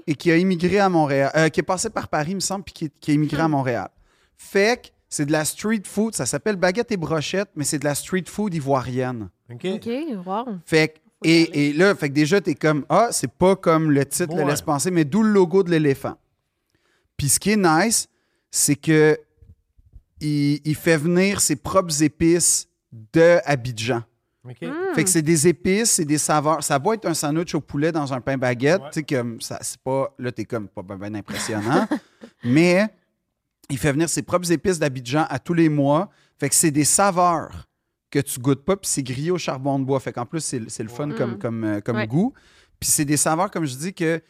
[0.07, 2.63] et qui a immigré à Montréal, euh, qui est passé par Paris, il me semble,
[2.63, 3.89] puis qui, qui a immigré à Montréal.
[4.37, 7.85] Fait que c'est de la street food, ça s'appelle baguette et brochette, mais c'est de
[7.87, 9.31] la street food ivoirienne.
[9.51, 9.65] OK.
[9.77, 9.89] OK,
[10.27, 10.45] wow.
[10.67, 14.05] Fait que, et, et là, fait que déjà, t'es comme, ah, c'est pas comme le
[14.05, 14.51] titre le Ouais.
[14.51, 16.17] laisse penser, mais d'où le logo de l'éléphant.
[17.17, 18.09] Puis ce qui est nice,
[18.51, 19.19] c'est que
[20.21, 22.69] il, il fait venir ses propres épices
[23.15, 24.03] de Abidjan.
[24.47, 24.95] Hmm.
[24.95, 26.63] Fait que c'est des épices, c'est des saveurs.
[26.63, 28.81] Ça va être un sandwich au poulet dans un pain baguette.
[28.83, 28.91] Ouais.
[28.93, 30.15] Tu sais, comme ça, c'est pas.
[30.19, 31.87] Là, t'es comme pas bien impressionnant.
[32.45, 32.87] mais
[33.69, 36.09] il fait venir ses propres épices d'Abidjan à tous les mois.
[36.39, 37.67] Fait que c'est des saveurs
[38.11, 39.99] que tu goûtes pas, puis c'est grillé au charbon de bois.
[40.01, 41.39] Fait qu'en plus, c'est c'est le fun comme, Mm.
[41.39, 42.07] comme, euh, comme Ouais.
[42.07, 42.33] goût.
[42.79, 44.21] Puis c'est des saveurs, comme je dis, que,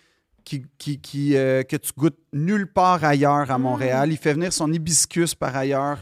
[0.45, 3.63] qui, qui, qui, euh, que tu goûtes nulle part ailleurs à Mm.
[3.63, 4.13] Montréal.
[4.13, 5.99] Il fait venir son hibiscus par ailleurs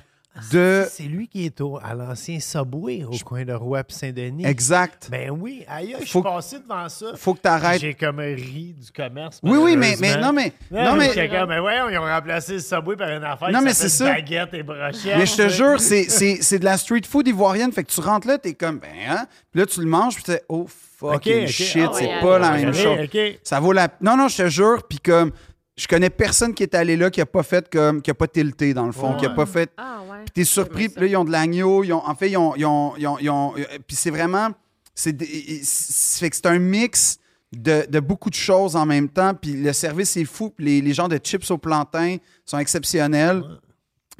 [0.52, 0.86] de.
[0.90, 4.44] C'est lui qui est au, à l'ancien Subway au coin de Roi et Saint-Denis.
[4.47, 5.09] Exact.
[5.11, 7.06] Ben oui, aïe, je Faut- suis passé devant ça.
[7.16, 7.81] Faut que tu arrêtes.
[7.81, 9.40] J'ai comme ri du commerce.
[9.43, 10.52] Oui, oui, mais, mais non, mais.
[10.70, 13.61] Non, Non, mais, comme, mais voyons, ils ont remplacé le Subway par une affaire Non,
[13.61, 14.06] qui mais c'est ça.
[14.06, 15.16] baguette et brochette.
[15.19, 17.70] mais je te jure, c'est- c'est c'est de la street food ivoirienne.
[17.73, 19.27] Fait que tu rentres là, t'es comme, ben, hein?
[19.52, 20.66] Puis là, tu le manges, puis tu oh,
[20.98, 22.98] fucking shit, Ah c'est pas la même chose.
[23.43, 23.89] Ça vaut la.
[24.01, 25.31] Non, non, je te jure, puis comme.
[25.76, 28.01] Je connais personne qui est allé là qui a pas fait comme.
[28.01, 29.34] qui a pas tilté, dans le fond, qui a Ouais.
[29.34, 29.70] pas fait.
[29.76, 30.18] Ah, ouais.
[30.24, 32.55] Puis t'es surpris, puis là, ils ont de l'agneau, ils ont, en fait, ils ont,
[32.56, 34.51] ils ont, ils ont, ils ont- euh, puis c'est vraiment,
[34.94, 37.18] c'est, des- c'est fait que c'est un mix
[37.52, 40.80] de, de beaucoup de choses en même temps, puis le service est fou, puis les,
[40.80, 43.42] les genres de chips au plantain sont exceptionnels.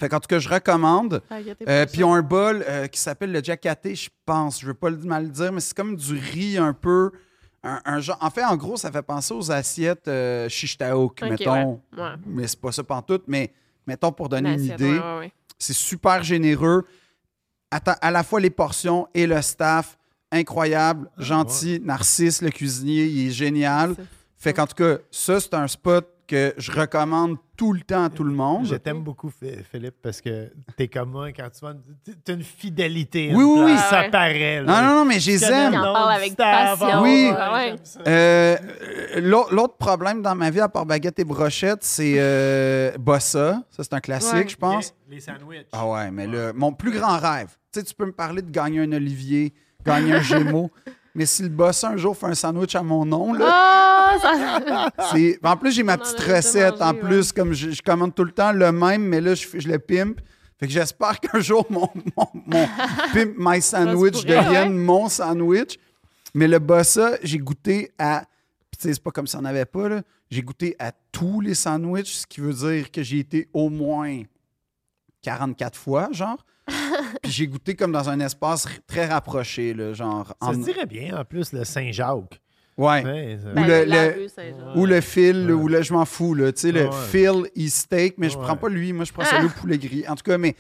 [0.01, 1.23] Fait qu'en tout cas, je recommande.
[1.31, 4.61] Et Euh, puis ils ont un bol euh, qui s'appelle le jacaté, je pense.
[4.61, 7.13] Je veux pas le mal le dire, mais c'est comme du riz un peu.
[7.65, 11.29] Un, un genre, en fait, en gros, ça fait penser aux assiettes euh, chichtaouk, Ok,
[11.31, 11.81] mettons.
[11.97, 12.11] ouais, ouais.
[12.27, 13.53] Mais c'est pas ça pantoute, mais
[13.87, 14.93] mettons pour donner Une idée.
[14.93, 15.33] ouais, ouais, ouais.
[15.59, 16.85] C'est super généreux.
[17.71, 19.99] À la fois les portions et le staff,
[20.31, 21.81] incroyable, gentil.
[21.83, 23.95] Narcisse, le cuisinier, il est génial.
[24.37, 28.11] Fait qu'en tout cas, ça, c'est un spot que je recommande tout le temps à
[28.11, 28.67] tout le monde.
[28.67, 31.75] Je t'aime beaucoup, Phi- Philippe, parce que t'es comme moi quand tu vas.
[32.25, 33.33] T'as une fidélité.
[33.35, 33.79] Oui, une oui, oui.
[33.79, 34.11] Ça Ouais.
[34.11, 34.63] paraît.
[34.63, 34.83] là.
[34.83, 35.73] Non, non, non, mais je les aime.
[35.73, 35.79] le
[36.13, 37.03] avec passion.
[37.03, 37.31] Oui.
[37.31, 37.75] Ouais.
[38.07, 38.57] Euh,
[39.21, 43.63] l'au- L'autre problème dans ma vie, à part baguette et brochette, c'est euh, Bossa.
[43.71, 44.49] Ça, c'est un classique, Ouais.
[44.49, 44.95] je pense.
[45.09, 45.67] Les sandwichs.
[45.73, 48.51] Ah ouais, mais là, mon plus grand rêve, tu sais, tu peux me parler de
[48.51, 49.53] gagner un Olivier,
[49.85, 50.71] gagner un Gémeaux,
[51.15, 55.15] mais si le boss un jour fait un sandwich à mon nom, là, Ah, ça...
[55.43, 58.33] En plus, j'ai ma en petite recette, en plus, comme je, je commande tout le
[58.33, 60.21] temps le même, mais là, je, le pimpe.
[60.59, 62.67] Fait que j'espère qu'un jour, mon, mon, mon
[63.13, 64.85] Pimp My Sandwich devienne ouais.
[64.85, 65.79] mon sandwich.
[66.35, 68.25] Mais le bossa, j'ai goûté à...
[68.71, 70.03] Puis tu sais, c'est pas comme si on avait pas, là.
[70.31, 74.23] J'ai goûté à tous les sandwichs, ce qui veut dire que j'ai été au moins
[75.23, 76.45] 44 fois, genre.
[77.23, 80.29] Puis j'ai goûté comme dans un espace très rapproché, là, genre...
[80.41, 82.41] Ça en- se dirait bien, en plus, le Saint-Jacques.
[82.77, 83.05] Ouais.
[83.05, 84.81] Ouais, ça- Ou Ben, le- le-.
[84.81, 85.53] Ou le fil, Ouais.
[85.53, 86.51] ou le je m'en fous, là.
[86.53, 86.91] Tu sais, le Ouais.
[87.11, 89.31] Phil e steak, mais je prends pas lui, moi je prends Ah.
[89.37, 90.05] celui au poulet gris.
[90.09, 90.57] En tout cas, mais,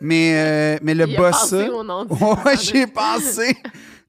[0.00, 1.70] mais, euh, mais le Il bossa.
[1.72, 3.56] au nom du Ouais, j'ai pensé.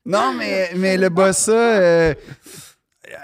[0.06, 1.52] Non, mais, mais le bossa.
[1.54, 2.14] euh,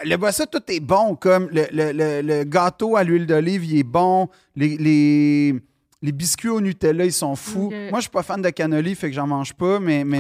[0.06, 1.16] le bossa, tout est bon.
[1.16, 4.30] Comme le, le- le- le gâteau à l'huile d'olive, il est bon.
[4.56, 5.56] Les, les,
[6.04, 7.72] les biscuits au Nutella, ils sont fous.
[7.90, 10.04] Moi, je suis pas fan de cannoli, fait que j'en mange pas, mais.
[10.04, 10.20] mais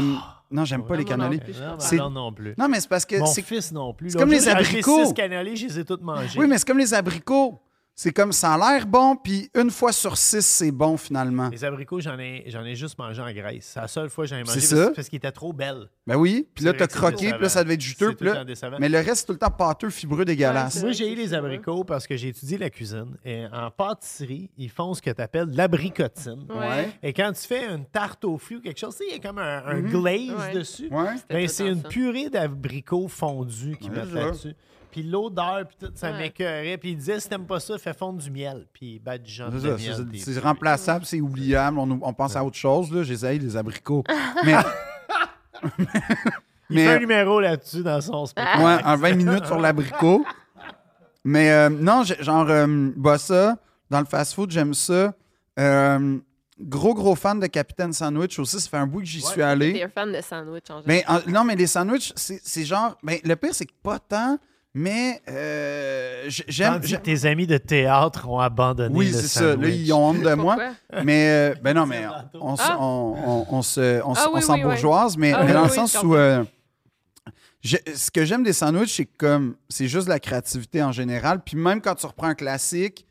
[0.49, 1.39] non, j'aime pas les cannolis.
[1.77, 2.55] C'est- non, non plus.
[2.57, 3.17] Non, mais c'est parce que.
[3.17, 4.11] Mon fils non plus.
[4.11, 5.05] c'est comme les abricots.
[5.05, 6.39] six cannelés, je les ai toutes mangés.
[6.39, 7.59] Oui, mais c'est comme les abricots.
[7.95, 11.49] C'est comme ça a l'air bon, puis une fois sur six, c'est bon finalement.
[11.49, 13.69] Les abricots, j'en ai, j'en ai juste mangé en Grèce.
[13.73, 14.91] C'est la seule fois que j'en ai mangé C'est parce, ça.
[14.95, 15.87] parce qu'ils étaient trop belles.
[16.07, 18.43] Ben oui, puis là, t'as croqué, puis là, ça devait être juteux, puis là.
[18.79, 20.77] Mais le reste, c'est tout le temps pâteux, fibreux, dégueulasse.
[20.77, 23.15] Ouais, Moi, j'ai eu les abricots parce que j'ai étudié la cuisine.
[23.23, 26.47] Et en pâtisserie, ils font ce que tu appelles l'abricotine.
[26.49, 26.89] Ouais.
[27.03, 29.19] Et quand tu fais une tarte au fruits ou quelque chose, tu sais, il y
[29.19, 29.91] a comme un, un Mhm.
[29.91, 30.53] glaze Ouais.
[30.53, 30.87] dessus.
[30.89, 31.13] Ouais.
[31.29, 34.55] Ben, c'est une purée d'abricots fondus qu'ils Ouais, mettent là-dessus.
[34.93, 36.17] Puis l'odeur, puis tout, ça Ouais.
[36.19, 36.77] m'écœurait.
[36.77, 38.65] Puis il disait, si t'aimes pas ça, fais fondre du miel.
[38.71, 39.95] Puis ben, du genre C'est de ça, miel.
[39.97, 41.79] c'est- puis- C'est remplaçable, c'est oubliable.
[41.79, 42.91] On, on pense à autre chose.
[42.93, 43.03] Là.
[43.03, 44.03] J'essaye les abricots.
[44.37, 44.53] Mais,
[46.69, 48.59] Il fait un numéro là-dessus dans son spectacle.
[48.63, 50.25] ouais, en 20 minutes sur l'abricot.
[51.23, 53.57] Mais euh, non, genre, euh, bah ça,
[53.89, 55.13] dans le fast-food, j'aime ça.
[55.59, 56.17] Euh,
[56.59, 58.59] gros, gros fan de Capitaine Sandwich aussi.
[58.59, 59.73] Ça fait un bout que j'y suis allé.
[59.73, 61.21] T'es un fan de sandwich en général.
[61.27, 62.97] En- non, mais les sandwichs, c'est c'est genre.
[63.03, 64.37] Ben, le pire, c'est que pas tant,
[64.73, 66.73] mais euh, j'aime.
[66.73, 69.55] Tandis j'ai- que tes amis de théâtre ont abandonné Oui, le c'est ça.
[69.55, 70.57] Là, ils ont honte de moi.
[71.03, 72.05] Mais, euh, ben non, mais
[72.39, 72.77] on, Ah.
[72.79, 75.63] on, on, on se, on, s- Ah on oui, s'embourgeoise, mais, Ah mais oui, dans
[75.63, 76.15] le sens où.
[76.15, 76.43] euh,
[77.63, 81.41] ce que j'aime des sandwichs, c'est que comme c'est juste la créativité en général.
[81.45, 83.05] Puis même quand tu reprends un classique,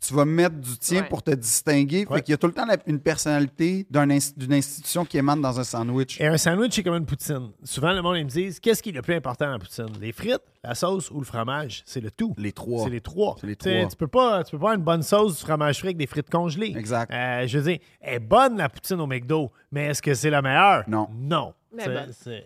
[0.00, 1.08] tu vas mettre du tien Ouais.
[1.08, 2.06] pour te distinguer.
[2.08, 2.16] Ouais.
[2.18, 5.58] Fait qu'il y a tout le temps la- une personnalité d'une institution qui émane dans
[5.58, 6.20] un sandwich.
[6.20, 7.50] Et un sandwich, c'est comme une poutine.
[7.64, 9.86] Souvent, le monde, ils me disent qu'est-ce qui est le plus important dans la poutine?
[10.00, 11.82] Les frites, la sauce ou le fromage?
[11.86, 12.34] C'est le tout.
[12.38, 12.84] Les trois.
[12.84, 13.36] C'est les trois.
[13.40, 13.86] C'est les trois.
[13.88, 16.06] Tu peux pas, tu peux pas avoir une bonne sauce du fromage frit avec des
[16.06, 16.74] frites congelées.
[16.76, 17.12] Exact.
[17.12, 20.30] Euh, je veux dire, elle est bonne la poutine au McDo, mais est-ce que c'est
[20.30, 20.84] la meilleure?
[20.88, 21.08] Non.
[21.18, 21.54] Non.
[21.74, 21.84] Mais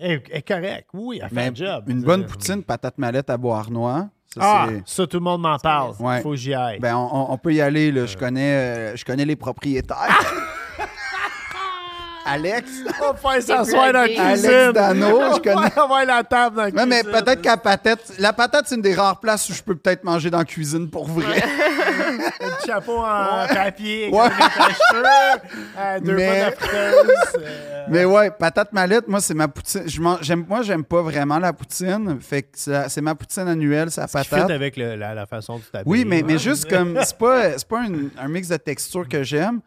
[0.01, 0.89] elle est correcte.
[0.95, 1.85] Oui, elle fait Mais un job.
[1.89, 4.09] une bonne poutine, patate mallette à Beauharnois.
[4.35, 5.95] Ça, Ah, c'est- ça, tout le monde m'en parle.
[5.99, 6.23] Ouais.
[6.23, 6.79] Faut que j'y aille.
[6.81, 7.93] Ben, on, peut y aller.
[7.93, 8.07] Là.
[8.07, 9.97] Je, connais, euh, je connais les propriétaires.
[12.25, 12.71] Alex.
[13.01, 14.23] on va faire s'asseoir dans la cuisine.
[14.51, 15.55] Alex Dano, je connais.
[15.57, 17.21] On va avoir la table dans la Ouais, mais cuisine.
[17.21, 20.31] peut-être qu'à patate, la patate, c'est une des rares places où je peux peut-être manger
[20.31, 21.43] dans la cuisine pour vrai.
[22.41, 24.29] Un chapeau en papier, Ouais.
[25.79, 27.17] euh, deux Mais- fois de la friteuse.
[27.39, 29.83] euh, Mais ouais, patate mallette, moi, c'est ma poutine.
[29.87, 32.19] Je mange- j'aime, moi, j'aime pas vraiment la poutine.
[32.21, 34.51] Fait que c'est, ma poutine annuelle, la fit patate.
[34.51, 35.91] avec le- la, la façon de t'habiller.
[35.91, 36.99] Oui, mais, mais juste comme.
[37.03, 39.61] C'est pas, c'est pas un, un mix de textures que j'aime.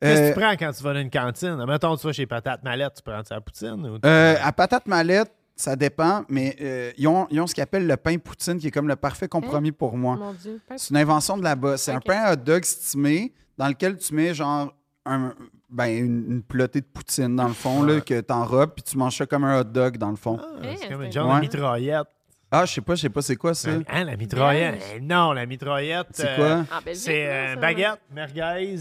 [0.00, 1.64] Qu'est-ce que Euh, tu prends quand tu vas dans une cantine?
[1.66, 3.86] Mettons, tu vas chez Patate Mallette, tu prends la poutine?
[3.86, 7.54] Ou tu- Euh, à patate mallette, ça dépend, mais euh, ils, ont, ils ont ce
[7.54, 10.18] qu'ils appellent le pain poutine, qui est comme le parfait compromis pour moi.
[10.76, 11.76] C'est une invention de là-bas.
[11.78, 14.72] C'est un pain à hot dog stimé dans lequel tu mets genre
[15.04, 15.34] un,
[15.68, 19.16] ben, une, une pelotée de poutine dans le fond là, que t'enrobes, puis tu manges
[19.16, 20.38] ça comme un hot dog dans le fond.
[20.40, 21.36] Ah, Eh, c'est comme une genre Ouais.
[21.36, 22.06] de mitraillette.
[22.50, 23.70] Ah, je sais pas, je sais pas c'est quoi ça.
[23.88, 24.82] Hein, la mitraillette?
[24.96, 26.76] Eh non, la mitraillette, C'est euh, quoi?
[26.78, 28.76] En Belgique, c'est là, euh, baguette, merguez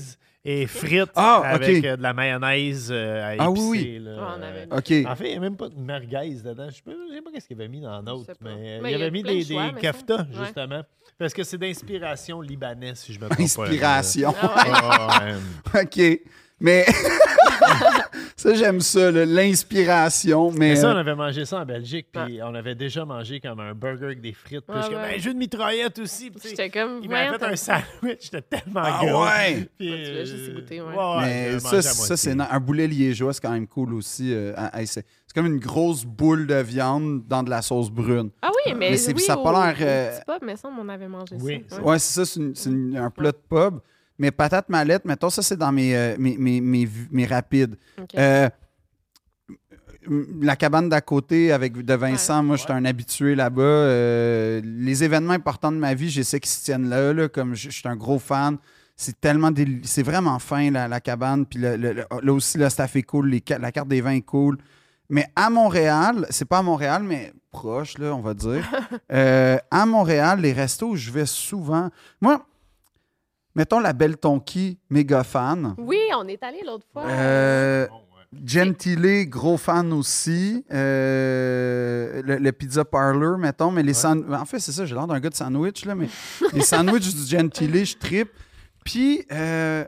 [0.45, 3.99] et frites Ah, avec euh, de la mayonnaise euh, à Ah oui, épicer, oui.
[4.05, 4.11] là.
[4.13, 5.11] Ouais, on avait Euh, OK.
[5.11, 6.67] En fait, il n'y a même pas de merguez dedans.
[6.69, 8.33] Je sais pas, je sais pas qu'est-ce qu'il avait mis dans l'autre, pas.
[8.41, 10.13] mais, euh, Mais il y avait mis plein de des, choix, des.
[10.13, 10.25] Ouais.
[10.45, 10.83] justement.
[11.19, 14.33] Parce que c'est d'inspiration libanaise, si je me trompe Inspiration.
[14.41, 14.71] Ah ouais.
[14.71, 15.25] pas.
[15.73, 15.83] ouais.
[16.15, 16.21] OK.
[16.61, 16.85] Mais
[18.37, 20.51] ça, j'aime ça, l'inspiration.
[20.51, 23.39] Mais, Mais ça, on euh, avait mangé ça en Belgique, puis on avait déjà mangé
[23.39, 24.61] comme un burger avec des frites.
[24.67, 25.11] Puis Ouais, comme, ouais.
[25.15, 26.31] ben, jeu de mitraillette aussi.
[26.43, 26.99] J'étais comme.
[27.03, 29.23] Il m'avait fait un sandwich, j'étais tellement Ah gros.
[29.25, 29.67] ouais?
[29.77, 30.87] Puis, Ouais, tu l'as juste euh, goûté, ouais.
[30.87, 34.33] ouais, mais ça, c'est na- un boulet liégeois, c'est quand même cool aussi.
[34.33, 34.53] euh,
[34.85, 35.03] c'est
[35.33, 38.29] comme une grosse boule de viande dans de la sauce brune.
[38.41, 40.69] Ah oui, mais, Mais c'est- oui, ça a au- pas l'air, euh, pub, mais ça,
[40.69, 41.81] on avait mangé Oui, ça.
[41.81, 43.79] Ouais, c'est ça, c'est, un plat de pub.
[44.19, 47.75] Mais patate mallette, mettons, ça, c'est dans mes, euh, mes, mes, mes, mes rapides.
[48.15, 48.49] Euh,
[50.41, 53.61] la cabane d'à côté avec de Vincent, moi, j'étais un habitué là-bas.
[53.61, 57.55] Euh, les événements importants de ma vie, je sais qu'ils se tiennent là, là, comme
[57.55, 58.57] je, suis un gros fan.
[58.95, 61.45] C'est tellement déli- c'est vraiment fin la, la cabane.
[61.45, 64.11] Puis le- le- le- là aussi, le staff est cool, les la carte des vins
[64.15, 64.57] est cool.
[65.09, 68.63] Mais à Montréal, c'est pas à Montréal, mais proche, là, on va dire.
[69.11, 71.89] Euh, à Montréal, les restos où je vais souvent.
[72.21, 72.45] Moi,
[73.57, 75.75] mettons la Belle Tonki, méga fan.
[75.77, 77.03] Oui, on est allé l'autre fois.
[77.07, 77.87] Euh,
[78.45, 80.63] Gentile, gros fan aussi.
[80.71, 83.71] Euh, le, le Pizza Parlor, mettons.
[83.71, 86.07] Mais les sand- En fait, c'est ça, j'ai l'air d'un gars de sandwich, là, mais
[86.53, 88.29] les sandwichs du Gentile, je tripe.
[88.85, 89.83] Puis, euh,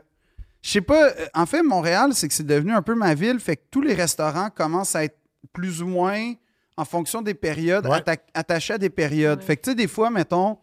[0.62, 3.56] je sais pas, en fait, Montréal, c'est que c'est devenu un peu ma ville, fait
[3.56, 5.16] que tous les restaurants commencent à être
[5.52, 6.32] plus ou moins,
[6.76, 7.98] en fonction des périodes, Ouais.
[7.98, 9.40] atta- attachés à des périodes.
[9.40, 9.44] Ouais.
[9.44, 10.58] Fait que, tu sais, des fois, mettons,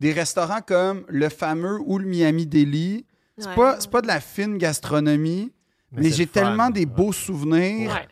[0.00, 3.06] des restaurants comme le fameux ou le Miami Deli,
[3.38, 3.54] c'est Ouais.
[3.54, 5.52] pas, c'est pas de la fine gastronomie,
[5.92, 6.86] mais, j'ai tellement des Ouais.
[6.86, 7.90] beaux souvenirs.
[7.92, 8.08] Ouais.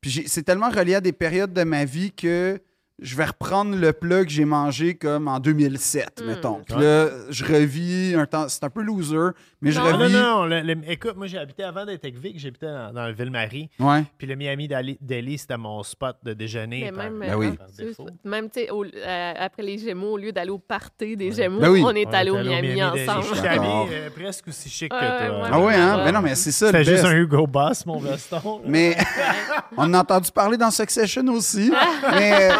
[0.00, 2.60] Puis j'ai- c'est tellement relié à des périodes de ma vie que
[3.00, 6.26] je vais reprendre le plat que j'ai mangé comme en 2007, Mm.
[6.26, 6.60] mettons.
[6.64, 6.82] Puis Ouais.
[6.82, 8.48] là, je revis un temps.
[8.48, 9.30] C'est un peu loser,
[9.64, 9.86] mais je Non.
[9.86, 10.12] Ah, non, revis.
[10.14, 13.12] non, le- le- écoute, moi j'ai habité avant d'être avec Vic, j'habitais dans, dans le
[13.14, 13.68] Ville-Marie.
[13.80, 14.04] Ouais.
[14.18, 16.82] Puis le Miami Dali- Deli, c'était mon spot de déjeuner.
[16.84, 17.50] Mais par- même, Ben oui.
[17.76, 18.06] tu- défaut.
[18.24, 21.60] même tu sais, au- euh, après les Gémeaux, au lieu d'aller au party des Gémeaux,
[21.60, 21.82] Ben oui.
[21.84, 23.24] on est On allé au Miami, ensemble.
[23.30, 25.40] Je suis habillé euh, presque aussi chic que toi.
[25.42, 26.02] ouais, Ah ouais, hein?
[26.04, 26.66] Mais non, mais c'est ça.
[26.66, 28.60] C'était juste un Hugo Boss, mon veston.
[28.66, 28.96] Mais
[29.76, 31.72] on a entendu parler dans Succession aussi.
[32.12, 32.50] mais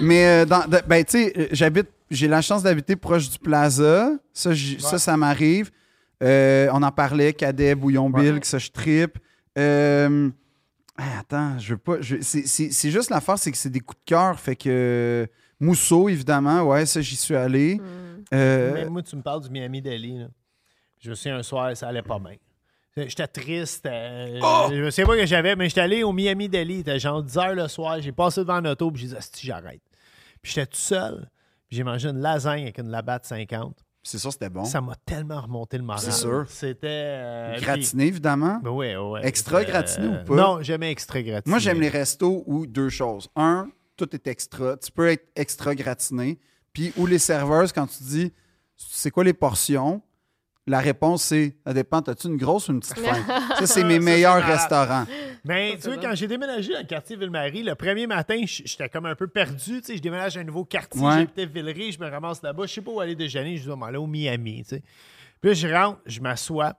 [0.00, 3.38] mais euh, dans- de- ben, tu sais, euh, j'habite, j'ai la chance d'habiter proche du
[3.38, 4.10] Plaza.
[4.32, 4.50] Ça,
[4.98, 5.70] ça m'arrive.
[6.24, 9.18] Euh, on en parlait, Cadet, Bouillon Bill, que ça, je tripe.
[9.58, 10.30] Euh,
[10.96, 11.96] ah, attends, je veux pas.
[12.00, 14.38] je- c'est- c'est c'est juste l'affaire, c'est que c'est des coups de cœur.
[14.40, 15.28] Fait que.
[15.60, 17.80] Mousseau, évidemment, ouais, ça, j'y suis allé.
[18.34, 20.18] Euh, Mais moi, tu me parles du Miami Deli.
[20.18, 20.26] là.
[21.00, 22.34] Je me souviens un soir, ça allait pas bien.
[22.96, 23.86] J'étais triste.
[23.86, 24.68] euh, Oh!
[24.72, 26.74] Je sais pas que j'avais, mais j'étais allé au Miami Deli.
[26.74, 28.00] Il était genre 10 h le soir.
[28.00, 29.80] J'ai passé devant l'auto puis j'ai dit, Asti, j'arrête.
[30.42, 31.28] Puis j'étais tout seul.
[31.68, 33.76] Puis j'ai mangé une lasagne avec une labatte 50.
[34.04, 34.64] C'est sûr, c'était bon.
[34.64, 36.00] Ça m'a tellement remonté le moral.
[36.02, 36.44] C'est sûr.
[36.48, 36.86] C'était.
[36.86, 38.56] euh, Gratiné, évidemment.
[38.56, 39.26] puis- Ben ouais, ouais.
[39.26, 40.34] Extra Euh, gratiné ou pas?
[40.36, 41.50] Non, jamais extra gratiné.
[41.50, 43.28] Moi, j'aime les restos où deux choses.
[43.34, 44.76] Un, tout est extra.
[44.76, 46.38] Tu peux être extra gratiné.
[46.72, 48.32] Puis, où les serveurs, quand tu dis
[48.76, 50.02] c'est quoi les portions,
[50.66, 53.22] la réponse c'est ça dépend, as-tu une grosse ou une petite faim?
[53.58, 55.04] Ça, c'est mes Ça, meilleurs restaurants.
[55.44, 58.88] Mais Ça, tu vois, quand j'ai déménagé dans le quartier Ville-Marie, le premier matin, j'étais
[58.88, 59.80] comme un peu perdu.
[59.80, 61.12] Tu sais, je déménage à un nouveau quartier, Ouais.
[61.18, 62.64] j'habitais Villeray, je me ramasse là-bas.
[62.66, 64.62] Je sais pas où aller déjeuner, je dois m'aller au Miami.
[64.62, 64.82] Tu sais.
[65.40, 66.72] Puis là, je rentre, je m'assois.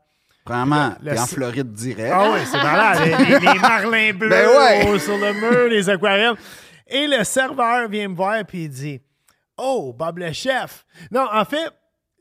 [0.44, 2.12] Premièrement, Le- t'es en Floride direct.
[2.14, 3.00] Ah oui, c'est malade.
[3.06, 4.48] les, les- marlins bleus Ben
[4.92, 5.00] ouais.
[5.00, 6.36] sur le mur, les aquariums.
[6.88, 9.02] Et le serveur vient me voir puis il dit
[9.58, 10.86] Oh, Bob le chef.
[11.12, 11.72] Non, en fait,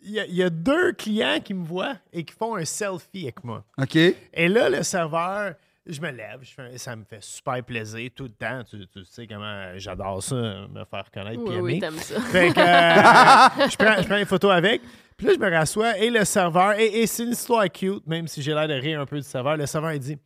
[0.02, 3.42] il y, y a deux clients qui me voient et qui font un selfie avec
[3.44, 3.64] moi.
[3.78, 3.96] OK?
[3.96, 5.54] Et là, le serveur,
[5.86, 8.62] je me lève, je fais- ça me fait super plaisir tout le temps.
[8.69, 12.20] Tu, tu sais comment j'adore ça, me faire connaître Oui, oui, t'aimes ça.
[12.20, 14.81] Fait que, euh, je, prends, je prends une photo avec.
[15.16, 18.27] Puis là, je me rassois et le serveur, et, et c'est une histoire cute, même
[18.27, 19.56] si j'ai l'air de rire un peu du serveur.
[19.56, 20.19] Le serveur, il dit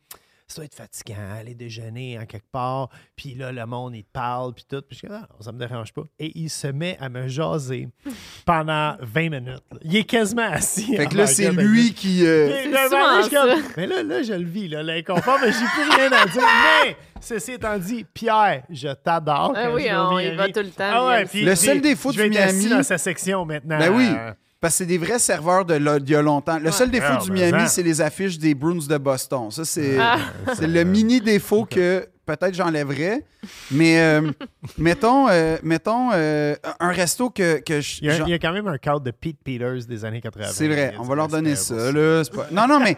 [0.51, 2.89] Ça doit être fatigant, aller déjeuner en quelque part.
[3.15, 4.81] Puis là, le monde, il te parle, puis tout.
[4.81, 6.01] Puis je dis Ah, ça me dérange pas.
[6.17, 7.87] Et il se met à me jaser
[8.45, 9.45] pendant 20 minutes.
[9.71, 9.77] là.
[9.83, 10.95] Il est quasiment assis.
[10.95, 12.25] Fait que là, c'est lui qui.
[12.25, 13.67] euh, C'est là, souvent comme- ça.
[13.77, 16.41] Mais là, là, je le vis, là, l'inconfort, mais j'ai plus rien à dire.
[16.85, 19.53] Mais, ceci étant dit, Pierre, je t'adore.
[19.55, 21.55] Ah oui, je vais au on y va tout le temps, Ah ouais, puis- Le
[21.55, 23.77] seul défaut je vais du être assis Miami- dans sa section maintenant.
[23.77, 24.07] Ben oui.
[24.09, 26.59] Euh, Parce que c'est des vrais serveurs de là- d'il y a longtemps.
[26.59, 27.51] Le seul défaut Ah, du ben.
[27.55, 29.49] Miami, c'est les affiches des Bruins de Boston.
[29.51, 30.17] Ça, c'est Ah.
[30.59, 33.23] le mini défaut que peut-être j'enlèverais.
[33.71, 34.29] Mais euh,
[34.77, 38.33] mettons, euh, mettons euh, un resto que, que je- il, y a, j'en- il y
[38.33, 40.47] a quand même un cadre de Pete Peters des années 80.
[40.51, 41.91] C'est vrai, Il on va leur donner ça.
[41.93, 42.97] Là, pas- Non, non, mais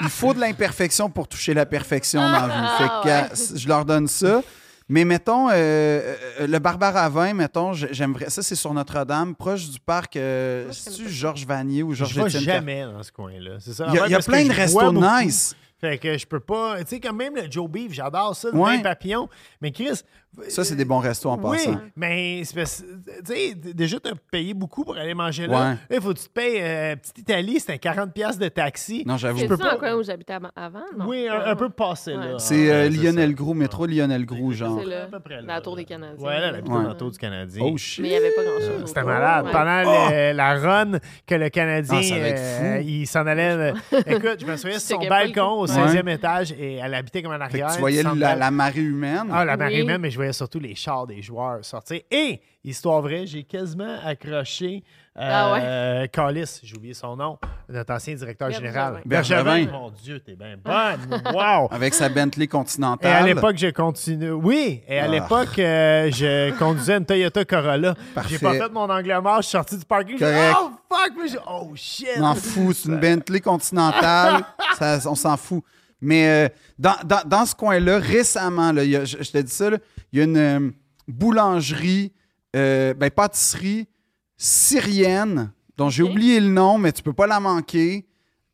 [0.00, 2.68] il faut de l'imperfection pour toucher la perfection dans la vie.
[2.78, 4.42] Fait que, Ah, je leur donne ça.
[4.92, 8.28] Mais mettons, euh, euh, le Barbare à vin, mettons, j'ai- j'aimerais.
[8.28, 10.16] Ça, c'est sur Notre-Dame, proche du parc.
[10.16, 11.08] Euh, je C'est-tu.
[11.08, 13.52] Georges Vanier ou Je Georges vais Étienne jamais dans ce coin-là.
[13.58, 13.86] C'est ça.
[13.88, 15.06] Il y a, y a plein de je restos beaucoup.
[15.22, 15.56] nice.
[15.80, 16.76] Fait que je peux pas.
[16.80, 18.76] Tu sais, quand même le Joe Beef, j'adore ça, le Ouais.
[18.76, 19.28] vin papillon.
[19.62, 20.02] Mais Chris.
[20.48, 21.78] Ça, c'est des bons restos en Oui, passant.
[21.94, 25.72] mais c'est parce- tu sais, déjà, tu as payé beaucoup pour aller manger là.
[25.72, 25.96] Ouais.
[25.96, 26.56] Il faut que tu te payes.
[26.58, 29.04] euh, Petite Italie, c'était 40$ piastres de taxi.
[29.06, 29.40] Non, j'avoue.
[29.40, 30.80] C'est peux pas- coin où j'habitais avant-?
[30.98, 31.04] Non?
[31.06, 32.38] Oui, un, un peu passé, là.
[32.38, 33.34] C'est euh, Ouais, Lionel.
[33.34, 34.78] Gros, métro Lionel Gros, genre.
[34.80, 35.82] C'est là, À peu près la là, tour là.
[35.82, 36.26] des Canadiens.
[36.26, 36.84] Ouais, là, la Ouais.
[36.88, 37.62] la tour du Canadien.
[37.66, 38.00] Oh shit.
[38.02, 38.86] Mais il n'y avait pas grand-chose.
[38.86, 39.10] C'était autour.
[39.12, 39.44] malade.
[39.46, 39.52] Ouais.
[39.52, 40.08] Pendant Oh!
[40.10, 40.92] le- la run
[41.26, 42.84] que le Canadien, Ah, ça va être euh, fou.
[42.88, 43.50] il s'en allait.
[43.50, 43.72] euh,
[44.06, 45.72] écoute, je me souviens sur son balcon au coup.
[45.72, 47.70] 16e étage et elle habitait comme en arrière.
[47.74, 49.28] tu voyais la, la marée humaine.
[49.30, 52.00] Ah, la marée même, mais je voyais surtout les chars des joueurs sortir.
[52.10, 54.82] Et, histoire vraie, j'ai quasiment accroché
[55.14, 57.38] Ah euh, Callis, j'ai oublié son nom,
[57.68, 58.66] notre ancien directeur Bergevin.
[58.68, 59.02] général.
[59.04, 59.66] Bergevin.
[59.70, 61.20] Mon Dieu, t'es bien bonne.
[61.34, 61.68] Wow!
[61.70, 63.12] Avec sa Bentley Et Continentale.
[63.12, 64.30] à l'époque, je continue.
[64.32, 65.08] Oui, et à Ah.
[65.08, 67.94] l'époque, euh, je conduisais une Toyota Corolla.
[68.14, 68.30] Parfait.
[68.30, 70.18] J'ai pas fait mon angle mort, je suis sorti du parking.
[70.18, 70.56] Correct.
[70.60, 71.12] Oh fuck!
[71.28, 72.18] J'ai- Oh shit!
[72.18, 72.72] m'en fous.
[72.72, 74.42] C'est une Bentley Continentale.
[74.78, 75.62] ça, on s'en fout.
[76.00, 79.38] Mais euh, dans, dans- dans ce coin-là, récemment, là, il y a- je, je te
[79.38, 79.76] dis ça, là,
[80.12, 80.70] il y a une euh,
[81.08, 82.12] boulangerie,
[82.54, 83.88] euh, ben, pâtisserie
[84.36, 88.06] syrienne, dont j'ai oublié le nom, mais tu peux pas la manquer.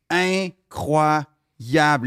[0.08, 1.26] Incroyable,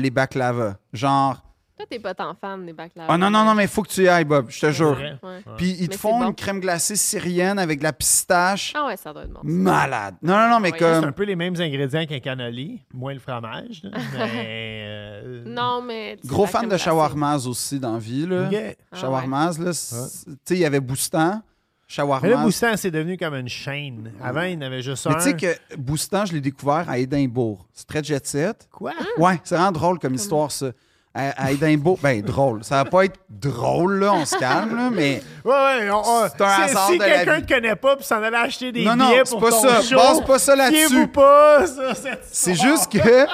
[0.01, 0.79] les baklava.
[0.93, 1.43] Genre,
[1.81, 3.89] Toi, t'es pas tant fan des bacs ah non, non, non, mais il faut que
[3.89, 4.97] tu y ailles, Bob, je te jure.
[4.99, 5.17] Ouais.
[5.57, 6.29] Puis ils te Mais font c'est bon.
[6.29, 8.73] une crème glacée syrienne avec de la pistache.
[8.75, 9.39] Ah ouais, ça doit être bon.
[9.41, 9.47] ça.
[9.47, 10.15] Malade.
[10.21, 11.13] Non, non, non, mais Ouais, C'est un comme.
[11.13, 13.81] peu les mêmes ingrédients qu'un cannoli, moins le fromage.
[13.83, 14.83] là, mais.
[14.85, 16.17] euh, Non, mais...
[16.25, 16.83] Gros la fan crème de glacée.
[16.85, 18.27] shawarmas aussi dans la vie.
[18.27, 18.49] Là.
[18.91, 19.73] Ah Shawarmas, là.
[19.73, 21.41] c'est- Tu sais, il y avait Boustan,
[21.87, 22.27] shawarmas.
[22.27, 24.11] Mais là, Boustan, c'est devenu comme une chaîne.
[24.23, 25.17] Avant, il y en avait juste Mais un.
[25.17, 27.65] tu sais que Boustan, je l'ai découvert à Édimbourg.
[27.73, 28.67] C'est très jet set.
[28.71, 28.91] Quoi?
[29.17, 30.67] Ouais, c'est vraiment drôle comme histoire, ça.
[31.13, 32.63] À, à Édimbourg, ben drôle.
[32.63, 35.21] Ça va pas être drôle, là, on se calme, là, mais.
[35.43, 35.89] Ouais, ouais.
[35.91, 38.85] on- on- C'est un hasard si quelqu'un te connaît pas puis s'en allait acheter des
[38.85, 39.81] Non, non, billets c'est pour pas ton ça.
[39.81, 41.07] show, Base pas ça là-dessus.
[41.07, 43.25] pas, ça, cette C'est juste que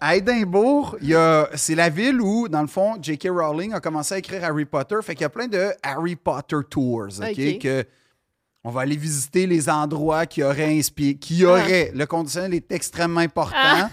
[0.00, 3.28] à Édimbourg, il y a, c'est la ville où, dans le fond, J.K.
[3.30, 4.96] Rowling a commencé à écrire Harry Potter.
[5.02, 7.58] Fait qu'il y a plein de Harry Potter tours, OK?
[7.58, 7.84] Que
[8.62, 11.90] on va aller visiter les endroits qui auraient inspiré, qui auraient.
[11.94, 13.56] Le conditionnel est extrêmement important.
[13.58, 13.88] Ah.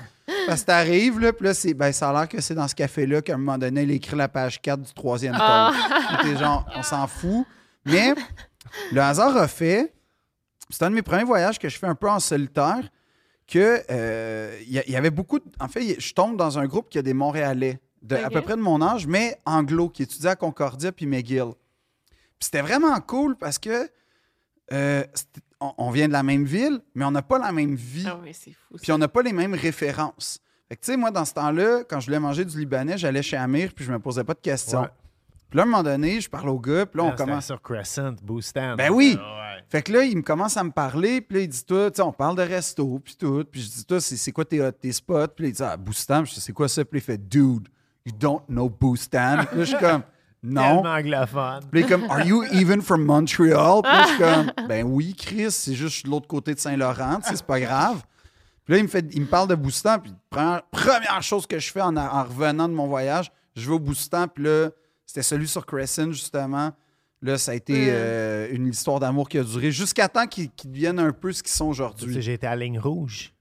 [0.46, 2.76] Parce que t'arrives, là, puis là, c'est, ben, ça a l'air que c'est dans ce
[2.76, 5.42] café-là qu'à un moment donné, il écrit la page 4 du troisième tome.
[5.44, 5.72] Ah.
[6.22, 7.46] Puis t'es genre, on s'en fout.
[7.86, 8.14] Mais
[8.92, 9.94] le hasard a fait,
[10.70, 12.90] c'est un de mes premiers voyages que je fais un peu en solitaire,
[13.48, 15.40] que euh, il y, il y avait beaucoup.
[15.40, 18.42] de- en fait, je tombe dans un groupe qui a des Montréalais, de, à peu
[18.42, 21.54] près de mon âge, mais anglo, qui étudiait à Concordia puis McGill.
[22.06, 23.90] Puis c'était vraiment cool parce que
[24.74, 27.76] Euh, c'était- on, on vient de la même ville, mais on n'a pas la même
[27.76, 28.06] vie.
[28.08, 28.78] Ah ouais, c'est fou.
[28.82, 30.40] Puis on n'a pas les mêmes références.
[30.70, 33.22] Fait que, tu sais, moi, dans ce temps-là, quand je voulais manger du libanais, j'allais
[33.24, 34.82] chez Amir, puis je me posais pas de questions.
[34.82, 34.88] Ouais.
[35.50, 37.46] Puis là, à un moment donné, je parle au gars, puis là, on Ah, commence.
[37.46, 38.76] sur Crescent, Boostan.
[38.76, 39.16] Ben oui.
[39.18, 39.64] Ouais.
[39.70, 41.96] Fait que là, il me commence à me parler, puis là, il dit, toi, tu
[41.96, 43.46] sais, on parle de resto, puis tout.
[43.50, 45.30] Puis je dis, toi, c'est c'est quoi tes, tes spots?
[45.30, 46.26] Puis là, il dit, ah, Boostan.
[46.26, 46.84] Je dis, c'est quoi ça?
[46.84, 47.70] Puis il fait, dude,
[48.06, 49.46] you don't know Boostan.
[49.48, 50.04] Puis là, je suis comme,
[50.44, 50.82] non.
[50.82, 51.60] Tellement anglophone.
[51.72, 53.82] Puis là, il est comme, are you even from Montreal?
[53.84, 57.18] Puis là, je suis comme, ben oui, Chris, c'est juste de l'autre côté de Saint-Laurent,
[57.22, 58.02] tu sais, c'est pas grave.
[58.66, 61.58] Puis là, il me, fait, il me parle de Boostan, puis première, première chose que
[61.58, 64.70] je fais en, en revenant de mon voyage, je vais au Boostan, puis là,
[65.06, 66.72] c'était celui sur Crescent, justement.
[67.22, 67.90] Là, ça a été Mm.
[67.90, 71.52] euh, une histoire d'amour qui a duré jusqu'à temps qu'ils deviennent un peu ce qu'ils
[71.54, 72.22] sont aujourd'hui.
[72.22, 73.34] j'ai été à Ligne Rouge.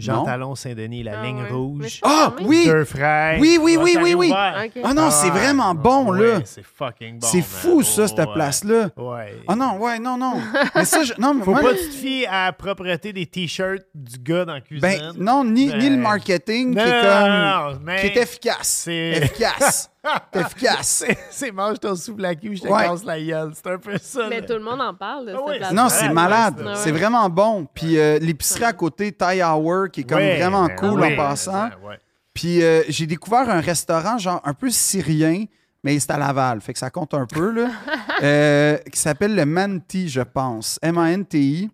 [0.00, 0.24] Jean Non.
[0.24, 2.00] Talon, Saint-Denis, la Ah Ligne Rouge.
[2.02, 2.64] Ah, oui!
[2.66, 3.38] Deux frères.
[3.38, 4.30] Oui, oui, oui, oui, oui.
[4.32, 4.82] Ok.
[4.82, 6.40] Ah non, c'est Ah, vraiment bon, ouais, là.
[6.44, 7.26] C'est fucking bon.
[7.26, 8.26] c'est fou, ça, cette ouais.
[8.34, 8.88] place-là.
[8.96, 9.36] Ouais.
[9.46, 10.34] Ah non, ouais, non, non.
[10.74, 13.12] Mais ça, je- non, mais Faut moi, pas que tu te fies à la propreté
[13.12, 14.80] des t-shirts du gars dans la cuisine.
[14.88, 17.28] ben, non, ni, ni le Ben, marketing non, qui est non, comme.
[17.30, 18.82] non, non, mais qui est efficace.
[18.84, 19.90] c'est- Efficace.
[20.32, 21.04] C'est efficace.
[21.30, 22.84] c'est- mange ton soupe la cul, je te Ouais.
[22.84, 23.52] casse la gueule.
[23.54, 24.26] C'est un peu ça.
[24.28, 24.46] Mais là.
[24.46, 25.72] tout le monde en parle de Ah.
[25.72, 26.54] Non, c'est malade.
[26.58, 26.74] c'est- ouais.
[26.76, 27.66] C'est vraiment bon.
[27.74, 31.16] Puis euh, l'épicerie à côté, Thai Hour, qui est comme Ouais, vraiment ben cool en
[31.16, 31.68] passant.
[31.68, 31.98] ben ouais.
[32.32, 35.44] Puis euh, j'ai découvert un restaurant, genre un peu syrien,
[35.84, 37.68] mais c'est à Laval, fait que ça compte un peu, là,
[38.22, 40.78] euh, qui s'appelle le Manti, je pense.
[40.82, 41.70] M-A-N-T-I.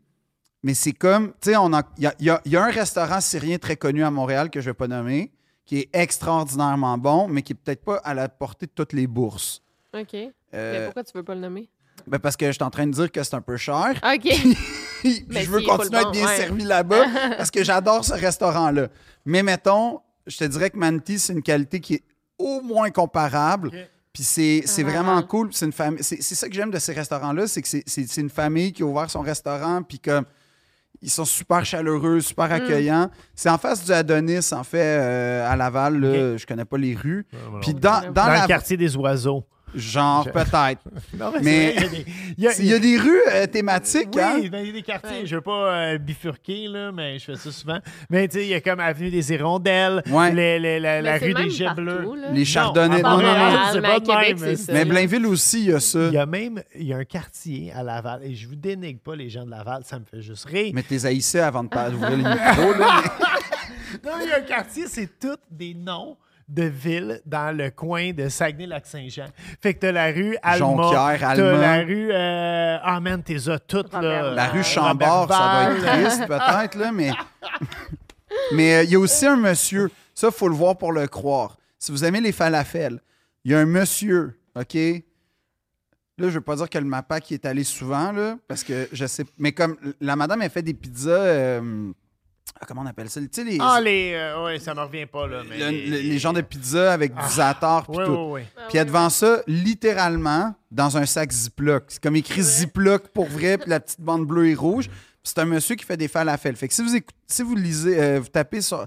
[0.63, 2.57] Mais c'est comme, tu sais, on a- il y a, il y a- il y
[2.57, 5.31] a un restaurant syrien très connu à Montréal que je ne vais pas nommer,
[5.67, 9.07] qui est extraordinairement bon, mais qui n'est peut-être pas à la portée de toutes les
[9.07, 9.61] bourses.
[9.95, 10.13] OK.
[10.13, 11.69] Mais Euh, pourquoi tu veux pas le nommer?
[12.07, 13.95] ben parce que je suis en train de dire que c'est un peu cher.
[14.05, 14.21] OK.
[15.01, 16.37] Puis Mais je veux continuer à être bon, bien ouais.
[16.37, 17.05] servi là-bas
[17.37, 18.89] parce que j'adore ce restaurant-là.
[19.25, 22.03] Mais mettons, je te dirais que Manti, c'est une qualité qui est
[22.39, 23.71] au moins comparable.
[24.13, 24.91] Puis c'est c'est Ah.
[24.91, 25.49] vraiment cool.
[25.53, 26.03] C'est une famille.
[26.03, 28.73] C'est c'est ça que j'aime de ces restaurants-là, c'est que c'est- c'est c'est une famille
[28.73, 30.25] qui a ouvert son restaurant, puis comme
[31.03, 33.11] ils sont super chaleureux, super accueillants.
[33.35, 36.01] C'est en face du Adonis, en fait, euh, à Laval.
[36.01, 37.27] Là, Je connais pas les rues.
[37.61, 39.45] Puis dans, dans, Dans la le quartier des oiseaux.
[39.77, 40.81] Genre peut-être.
[41.19, 44.41] Non, Mais- il y a des- Il y a des rues euh, thématiques, Oui, hein?
[44.51, 45.21] ben, il y a des quartiers.
[45.21, 45.27] Ouais.
[45.27, 47.79] Je veux pas euh, bifurquer, là, mais je fais ça souvent.
[48.11, 50.33] Mais tu sais, il y a comme Avenue des Hirondelles, Ouais.
[50.33, 52.05] les- les- la, Mais rue des Jets bleus.
[52.33, 53.03] Les chardonnays.
[53.03, 53.59] Non, non, non.
[53.73, 54.57] C'est Mais pas Québec, même.
[54.57, 54.73] ça.
[54.73, 54.85] Mais.
[54.85, 56.07] Blainville aussi, il y a ça.
[56.09, 59.01] Il y a même il y a un quartier à Laval, et je vous dénigre
[59.01, 60.73] pas les gens de Laval, ça me fait juste rire.
[60.75, 63.03] Mais t'es haïssé avant de pas d'ouvrir le micro, là.
[64.05, 66.17] Non, il y a un quartier, c'est tous des noms
[66.49, 69.27] de villes dans le coin de Saguenay-Lac-Saint-Jean.
[69.61, 72.11] Fait que t'as la rue Alma, t'as la rue...
[72.13, 73.37] euh, Ah, man, t'es
[73.67, 74.33] toutes, là.
[74.33, 77.11] La rue Chambord, ça doit être triste, peut-être, là, mais.
[78.55, 81.07] mais euh, il y a aussi un monsieur, ça, il faut le voir pour le
[81.09, 81.57] croire.
[81.79, 83.01] Si vous aimez les falafels,
[83.45, 84.75] il y a un monsieur, OK?
[86.19, 88.89] Là, je veux pas dire que le MAPAC y est allé souvent, là, parce que
[88.93, 89.25] je sais.
[89.37, 91.11] Mais comme la madame, elle fait des pizzas.
[91.11, 91.93] euh,
[92.67, 93.21] comment on appelle ça?
[93.21, 94.13] Tu sais, les, Ah, les...
[94.15, 95.59] euh, ouais, ça me revient pas, là, mais...
[95.59, 98.13] le- le- les genres de pizzas avec du za'atar puis Oui, tout.
[98.13, 98.43] oui, oui.
[98.57, 101.85] Ah Puis devant ça, littéralement, dans un sac Ziploc.
[101.89, 104.89] C'est comme écrit Ziploc pour vrai, puis la petite bande bleue et rouge.
[104.89, 106.57] Puis c'est un monsieur qui fait des falafels.
[106.57, 108.87] Fait que si vous, écoutez, si vous lisez, euh, vous tapez sur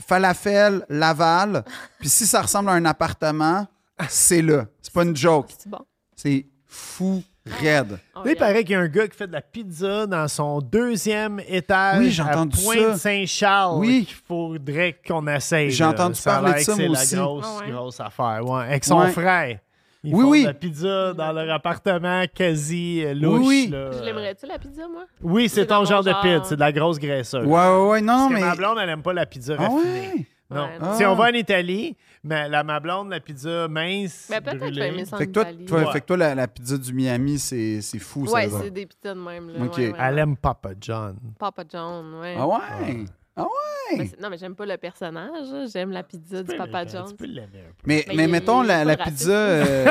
[0.00, 1.64] falafel Laval,
[2.00, 3.66] puis si ça ressemble à un appartement,
[4.08, 4.66] c'est là.
[4.82, 5.46] C'est pas une joke.
[5.56, 5.84] C'est bon.
[6.16, 7.98] C'est fou raide.
[8.14, 8.36] Oh, Là, il yeah.
[8.36, 11.98] paraît qu'il y a un gars qui fait de la pizza dans son deuxième étage
[11.98, 12.64] Oui, j'ai à entendu ça.
[12.72, 13.78] Pointe-Saint-Charles.
[13.78, 14.04] Oui.
[14.06, 15.70] qu'il faudrait qu'on essaye.
[15.70, 17.16] J'ai entendu Ça a parler de ça, que c'est moi la aussi.
[17.16, 17.70] grosse, Ah ouais.
[17.72, 18.40] grosse affaire.
[18.44, 18.62] Ouais.
[18.62, 19.10] Avec son Ouais.
[19.10, 19.58] frère.
[20.06, 20.42] Ils Oui, font oui.
[20.42, 23.40] de la pizza dans leur appartement quasi euh, louche.
[23.40, 23.68] Oui, oui.
[23.72, 23.90] là.
[23.92, 25.04] Je l'aimerais-tu, la pizza, moi?
[25.22, 26.42] Oui, c'est C'est ton genre de pizza.
[26.48, 27.46] C'est de la grosse graisseuse.
[27.46, 28.00] Ouais, ouais, ouais.
[28.02, 28.40] Non, Parce non, que mais.
[28.40, 29.82] ma blonde, elle aime pas la pizza Ah raffinée.
[29.82, 30.26] ouais?
[30.54, 30.64] Non.
[30.66, 30.94] Ouais, non.
[30.96, 34.74] Si on va en Italie, mais la, ma blonde, la pizza mince, Mais peut-être brûlée.
[34.74, 35.64] je vais aimer ça en Fait que toi, Italie.
[35.66, 35.92] toi- Ouais.
[35.92, 38.32] fait que toi, la, la pizza du Miami, c'est c'est fou, ça.
[38.32, 38.58] Ouais, là.
[38.62, 39.50] c'est des pizzas de même.
[39.50, 39.64] Là.
[39.64, 39.76] Ok.
[39.78, 41.16] Ouais, Elle aime Papa John.
[41.38, 42.36] Papa John, ouais.
[42.38, 43.04] Ah ouais?
[43.36, 43.96] Ah ouais?
[43.98, 45.70] Mais non, mais j'aime pas le personnage.
[45.72, 47.06] J'aime la pizza du Papa John.
[47.08, 47.82] Tu peux l'aimer un peu.
[47.84, 49.86] Mais, Mais mais il- mettons, il la, pizza euh,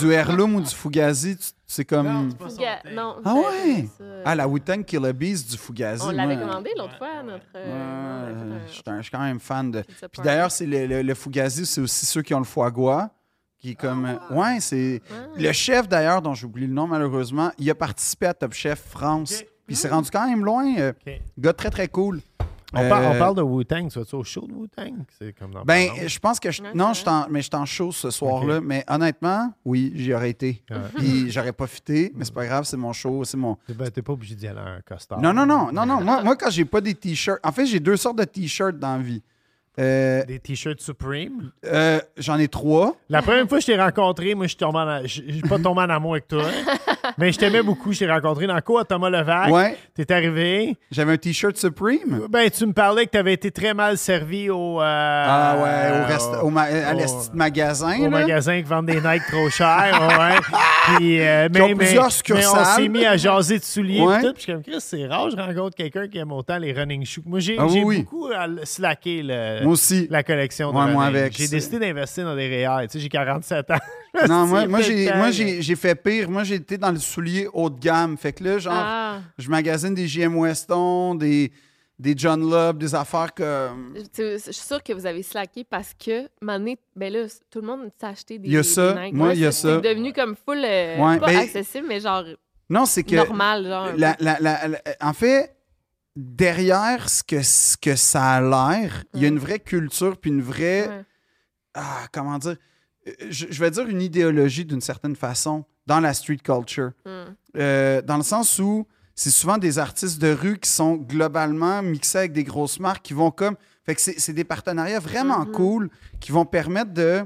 [0.00, 1.36] du Heirloom ou du Fugazi,
[1.66, 2.06] c'est comme...
[2.06, 2.46] Non, pas.
[2.92, 3.88] Non, Ah ouais?
[4.24, 6.04] Ah, la Wu-Tang Killer Bees du Fugazi.
[6.06, 7.44] On l'avait commandé l'autre fois à notre.
[7.56, 9.80] Euh, avait euh, je suis un- un- je suis quand même fan de...
[9.82, 12.70] pizza Puis d'ailleurs, c'est le, le- le Fugazi, c'est aussi ceux qui ont le foie
[12.70, 13.10] gras,
[13.58, 14.06] qui est comme...
[14.06, 15.02] euh, Ouais, c'est...
[15.10, 15.26] Ah.
[15.36, 18.80] Le chef, d'ailleurs, dont j'ai oublié le nom, malheureusement, il a participé à Top Chef
[18.80, 19.42] France.
[19.66, 20.76] Puis il s'est rendu quand même loin.
[20.78, 21.20] euh, Ok.
[21.38, 22.20] Gars très, très cool.
[22.74, 23.88] On, par- Euh, on parle de Wu-Tang.
[23.90, 24.92] Tu vas-tu au show de Wu-Tang?
[25.18, 26.62] C'est comme dans Ben, je pense que je...
[26.74, 28.60] Non, je t'en- mais je suis en show ce soir-là.
[28.60, 30.62] Mais honnêtement, oui, j'y aurais été.
[30.70, 30.76] Ouais.
[30.96, 33.56] Puis j'aurais profité, mais c'est pas grave, c'est mon show, c'est mon.
[33.66, 35.20] T'es ben, t'es pas obligé d'y aller en costard.
[35.20, 36.00] Non, non, non, non, non.
[36.02, 38.96] Moi, moi quand j'ai pas des t-shirts, en fait, j'ai deux sortes de t-shirts dans
[38.96, 39.22] la vie.
[39.80, 41.52] Euh, Des t-shirts Supreme?
[41.64, 42.96] euh, J'en ai trois.
[43.08, 45.40] La première fois que je t'ai rencontré, moi, je suis tombé en- je je suis
[45.42, 46.42] pas tombé en amour avec toi.
[47.16, 47.92] Mais je t'aimais beaucoup.
[47.92, 49.50] Je t'ai rencontré dans quoi, Thomas Levac.
[49.50, 49.76] Ouais.
[49.94, 50.76] T'es arrivé.
[50.90, 52.26] J'avais un t-shirt Supreme.
[52.28, 54.80] Ben, tu me parlais que t'avais été très mal servi au.
[54.80, 56.30] euh, Ah ouais, au, rest...
[56.42, 57.98] au, ma- à au- magasin.
[58.00, 58.08] au là.
[58.10, 60.00] magasin qui vendent des Nike trop chers.
[60.18, 60.56] ouais.
[60.96, 64.00] Puis, euh, mais, mais, mais on s'est mis à jaser de souliers.
[64.02, 64.22] Ouais.
[64.22, 64.32] tout.
[64.32, 67.04] Puis je suis comme, Chris, c'est rare, je rencontre quelqu'un qui aime autant les running
[67.04, 67.22] shoes.
[67.26, 70.06] Moi, j'ai Ah oui, beaucoup le- slacké le- Moi aussi.
[70.10, 71.20] la collection de Ouais, moi running.
[71.20, 71.36] avec.
[71.36, 72.86] J'ai décidé d'investir dans des REER.
[72.86, 73.76] Tu sais, j'ai 47 ans.
[74.28, 76.30] Non, moi, moi, j'ai, le moi temps, j'ai, j'ai fait pire.
[76.30, 78.16] Moi, j'ai été dans le soulier haut de gamme.
[78.16, 79.20] Fait que là, genre, Ah.
[79.38, 81.52] je magasine des JM Weston, des,
[81.98, 83.94] des John Love, des affaires comme.
[84.14, 87.66] Tu- Je suis sûre que vous avez slacké parce que, mané, ben là, tout le
[87.66, 88.94] monde s'est acheté des Il y a ça.
[88.94, 89.14] Nike.
[89.14, 89.76] Moi, il y a ça.
[89.82, 92.24] C'est devenu comme full, euh, Ouais, pas ben- accessible, mais genre
[92.70, 93.16] Non, c'est que.
[93.16, 93.64] normal.
[93.66, 94.68] Genre, la- la- la-
[95.00, 95.54] en fait,
[96.16, 100.30] derrière ce que, ce que ça a l'air, il y a une vraie culture puis
[100.30, 100.88] une vraie.
[100.88, 101.02] Ouais.
[101.74, 102.56] Ah, comment dire?
[103.08, 106.92] Euh, Je, je vais dire une idéologie d'une certaine façon dans la street culture.
[107.06, 107.34] Hmm.
[107.56, 112.18] Euh, dans le sens où c'est souvent des artistes de rue qui sont globalement mixés
[112.18, 113.56] avec des grosses marques qui vont comme.
[113.84, 115.52] Fait que c'est des partenariats vraiment Mhm.
[115.52, 115.90] cool
[116.20, 117.24] qui vont permettre de,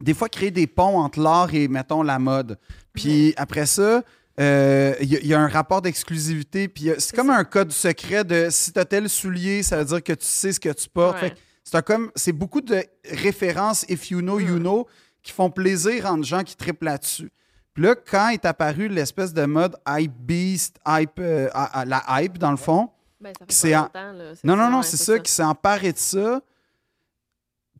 [0.00, 2.58] des fois, créer des ponts entre l'art et, mettons, la mode.
[2.92, 4.02] Puis après ça,
[4.40, 6.68] euh, il y, a- il y a un rapport d'exclusivité.
[6.68, 10.02] Puis c'est comme un code secret de si tu as tel soulier, ça veut dire
[10.02, 11.14] que tu sais ce que tu portes.
[11.22, 11.28] Ouais.
[11.28, 14.60] Fait que c'est comme c'est beaucoup de références if you know, you Mm.
[14.60, 14.86] know
[15.22, 17.30] qui font plaisir entre gens qui triplent là-dessus.
[17.74, 21.48] Puis là, quand est apparu l'espèce de mode hype beast, hype, euh,
[21.84, 22.90] la hype dans le fond,
[23.20, 25.32] Ben, ça fait c'est pas en- longtemps, là, non, non, ça, non, c'est ça, qui
[25.32, 26.40] s'est emparé de ça.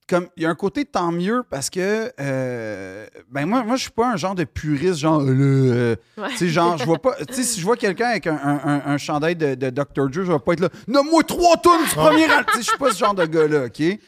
[0.09, 3.83] Comme, il y a un côté tant mieux parce que, euh, ben moi, moi je
[3.83, 6.29] suis pas un genre de puriste, genre, euh, là, euh, Ouais.
[6.31, 8.61] tu sais, genre, je vois pas, tu sais, si je vois quelqu'un avec un, un,
[8.65, 10.09] un- un chandail de, de Dr.
[10.09, 12.45] Dre, je vais pas être là, nomme-moi trois tonnes du premier album.
[12.53, 13.99] Tu sais, je suis pas ce genre de gars-là, OK?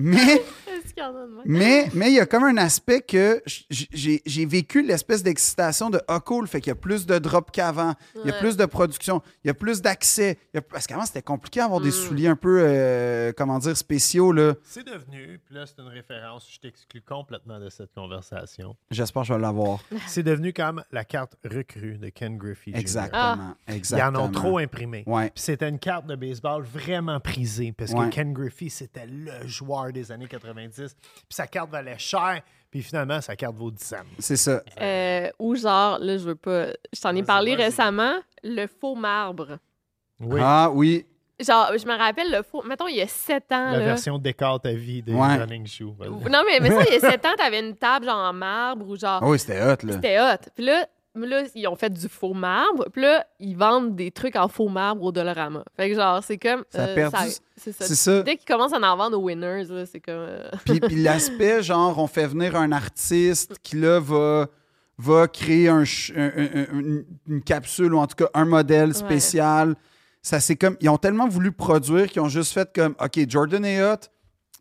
[0.00, 0.40] Mais,
[1.44, 6.00] mais, mais il y a comme un aspect que j'ai j'ai vécu l'espèce d'excitation de
[6.08, 7.94] ah cool, fait qu'il y a plus de drops qu'avant,
[8.24, 10.38] il y a plus de production, il y a plus d'accès.
[10.70, 11.92] Parce qu'avant, c'était compliqué d'avoir des Mm.
[11.92, 14.32] souliers un peu, euh, comment dire, spéciaux.
[14.32, 14.54] là.
[14.62, 18.76] C'est devenu, puis là, c'est une référence, je t'exclus complètement de cette conversation.
[18.90, 19.78] J'espère que je vais l'avoir.
[20.06, 22.70] C'est devenu comme la carte recrue de Ken Griffey.
[22.72, 22.78] Jr.
[22.78, 23.54] Exactement.
[23.68, 24.24] Ils en Exactement.
[24.24, 25.02] ont trop imprimé.
[25.06, 25.30] Ouais.
[25.30, 28.08] Puis c'était une carte de baseball vraiment prisée parce Ouais.
[28.08, 30.94] que Ken Griffey, c'était le joueur des années 90.
[30.94, 32.42] Puis sa carte valait cher.
[32.70, 33.96] Puis finalement, sa carte vaut 10 cents.
[34.18, 34.62] C'est ça.
[34.80, 36.66] Euh, ou genre, là, je veux pas.
[36.92, 39.58] Je t'en ai parlé récemment, le faux marbre.
[40.20, 40.40] Oui.
[40.42, 41.06] Ah oui.
[41.40, 42.62] Genre, je me rappelle le faux.
[42.66, 43.70] Mettons, il y a sept ans.
[43.70, 43.84] la là.
[43.84, 45.36] version décore ta vie des Ouais.
[45.36, 45.94] running shoes.
[45.96, 46.10] Vas-y.
[46.30, 48.86] Non, mais, mais ça, il y a sept ans, t'avais une table genre en marbre
[48.88, 49.20] ou genre.
[49.22, 49.92] Ah oui, c'était hot, là.
[49.92, 50.50] C'était hot.
[50.56, 50.86] Puis là,
[51.26, 52.86] là, ils ont fait du faux marbre.
[52.92, 55.64] Puis là, ils vendent des trucs en faux marbre au Dollarama.
[55.76, 56.64] Fait que genre, c'est comme.
[56.70, 57.16] Ça a perdu-
[57.56, 58.22] C'est ça.
[58.22, 60.14] Dès qu'ils commencent à en vendre aux winners, c'est comme.
[60.16, 64.46] euh, Puis, puis l'aspect, genre, on fait venir un artiste qui, là, va,
[64.98, 68.94] va créer un ch- un- un- un- une, capsule ou en tout cas un modèle
[68.94, 69.74] spécial.
[70.22, 70.76] Ça, c'est comme.
[70.80, 73.96] Ils ont tellement voulu produire qu'ils ont juste fait comme OK, Jordan est hot.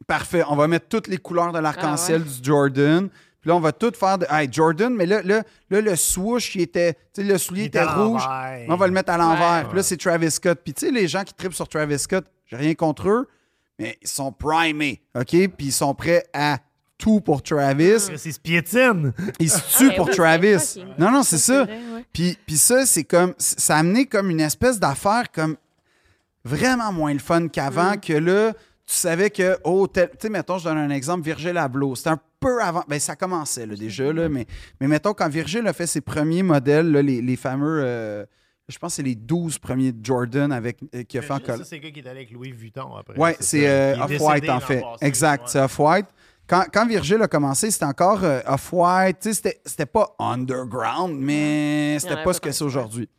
[0.06, 0.44] Parfait.
[0.48, 3.10] On va mettre toutes les couleurs de l'arc-en-ciel du Jordan.
[3.48, 4.26] Puis là, on va tout faire de.
[4.30, 6.96] Hey, Jordan, mais là, là, là le swoosh, il était.
[7.14, 8.22] Tu sais, le soulier était rouge.
[8.68, 9.60] On va le mettre à l'envers.
[9.62, 9.64] Ouais.
[9.70, 10.60] Puis là, c'est Travis Scott.
[10.62, 13.26] Puis tu sais, les gens qui tripent sur Travis Scott, j'ai rien contre eux,
[13.80, 15.30] mais ils sont primés, OK?
[15.30, 16.58] Puis ils sont prêts à
[16.98, 18.02] tout pour Travis.
[18.18, 19.14] C'est ce piétine.
[19.40, 20.76] Ils se tuent Ah, pour Travis.
[21.00, 21.66] Non, non, c'est ça.
[22.12, 23.34] Puis, puis ça, c'est comme.
[23.38, 25.56] Ça a amené comme une espèce d'affaire comme
[26.44, 28.00] vraiment moins le fun qu'avant, Mm.
[28.02, 28.54] que là,
[28.88, 31.96] tu savais que, oh, tel- tu sais, mettons, je donne un exemple, Virgil Abloh.
[31.96, 32.84] C'était un peu avant.
[32.88, 34.46] Ben, ça commençait là, déjà, là, mais,
[34.80, 37.82] mais mettons, quand Virgil a fait ses premiers modèles, là, les, les fameux.
[37.84, 38.26] euh,
[38.70, 41.42] je pense que c'est les 12 premiers Jordan avec, euh, qu'il a fait en Ça,
[41.44, 41.66] col.
[41.66, 43.18] c'est le gars qui est allé avec Louis Vuitton après.
[43.18, 43.68] Ouais, c'est ça.
[43.68, 44.82] euh, Il est Off-White en fait.
[44.82, 45.50] passé, Exact, ouais.
[45.52, 46.08] c'est Off-White.
[46.48, 49.20] Quand, quand Virgil a commencé, c'était encore euh, Off-White.
[49.22, 53.10] Tu sais, C'était c'était pas underground, mais c'était pas ce que c'est aujourd'hui.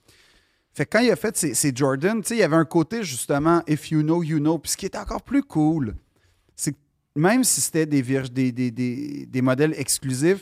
[0.78, 2.64] Fait que quand il a fait ses, ses Jordan, tu sais, il y avait un
[2.64, 4.58] côté justement If you know, you know.
[4.58, 5.96] Puis ce qui était encore plus cool,
[6.54, 6.78] c'est que
[7.16, 10.38] même si c'était des, des, des, des, des modèles exclusifs,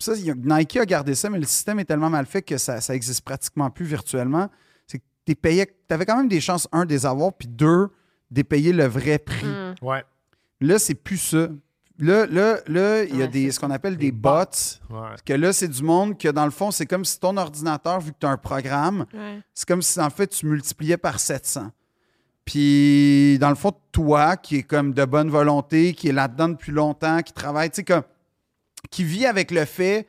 [0.00, 2.92] ça, Nike a gardé ça, mais le système est tellement mal fait que ça, ça
[2.92, 4.50] existe pratiquement plus virtuellement.
[4.88, 7.88] C'est que tu tu avais quand même des chances, un, des avoir, puis deux,
[8.32, 9.46] de payer le vrai prix.
[9.46, 9.74] Mm.
[9.80, 10.02] Ouais.
[10.60, 11.50] Là, c'est plus ça.
[12.04, 14.30] Là, là, là il y a Ouais, des, ce qu'on appelle Des des bots.
[14.90, 15.14] Ouais.
[15.24, 18.10] Que là, c'est du monde que dans le fond, c'est comme si ton ordinateur, vu
[18.12, 19.40] que tu as un programme, Ouais.
[19.54, 21.70] c'est comme si en fait tu multipliais par 700.
[22.44, 26.72] Puis dans le fond, toi, qui est comme de bonne volonté, qui est là-dedans depuis
[26.72, 28.02] longtemps, qui travaille, tu sais, comme,
[28.90, 30.08] qui vit avec le fait,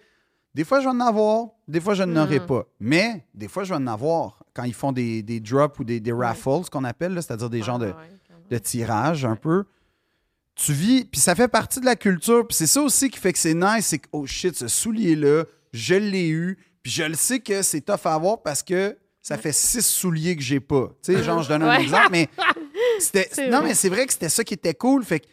[0.56, 2.46] des fois je vais en avoir, des fois je n'en aurai Mhm.
[2.48, 2.64] pas.
[2.80, 6.00] Mais des fois je vais en avoir quand ils font des, des drops ou des,
[6.00, 7.94] des raffles, ce qu'on appelle, là, c'est-à-dire des genres de,
[8.50, 9.66] de tirage un peu.
[10.56, 13.34] Tu vis, puis ça fait partie de la culture, puis c'est ça aussi qui fait
[13.34, 17.16] que c'est nice, c'est que, oh shit, ce soulier-là, je l'ai eu, Puis je le
[17.16, 20.90] sais que c'est tough à avoir parce que ça fait six souliers que j'ai pas.
[21.02, 21.82] Tu sais, genre, je donne un Ouais.
[21.84, 22.28] exemple, mais
[23.00, 23.30] c'était.
[23.50, 23.70] Non, vrai.
[23.70, 25.04] mais c'est vrai que c'était ça qui était cool.
[25.06, 25.26] Fait que-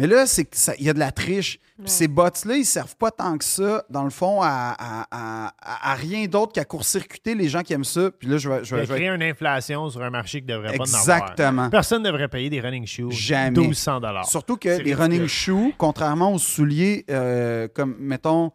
[0.00, 0.48] mais là, c'est
[0.78, 1.58] il y a de la triche.
[1.82, 5.52] Puis ces bots-là, ils servent pas tant que ça, dans le fond, à, à- à-
[5.62, 8.10] à- à rien d'autre qu'à court-circuiter les gens qui aiment ça.
[8.10, 8.64] Puis là, je vais.
[8.64, 10.84] Je Il vais- a je vais- créé une inflation sur un marché qui devrait pas
[10.84, 11.00] en avoir.
[11.00, 11.70] Exactement.
[11.70, 13.10] Personne ne devrait payer des running shoes.
[13.12, 13.50] Jamais.
[13.58, 14.26] 1200 dollars.
[14.28, 14.96] Surtout que les ridicule.
[15.00, 18.52] running shoes, contrairement aux souliers, euh, comme, mettons,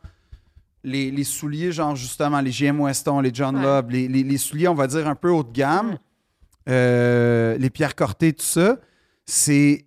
[0.83, 3.63] les, les souliers, genre justement, les GM Weston, les John Ouais.
[3.63, 5.97] Lobb, les, les- les souliers, on va dire, un peu haut de gamme,
[6.69, 8.77] euh, les Pierre Corté, tout ça,
[9.25, 9.84] c'est.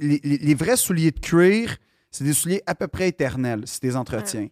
[0.00, 1.76] Les, les- les vrais souliers de cuir,
[2.10, 4.48] c'est des souliers à peu près éternels, tu les entretiens.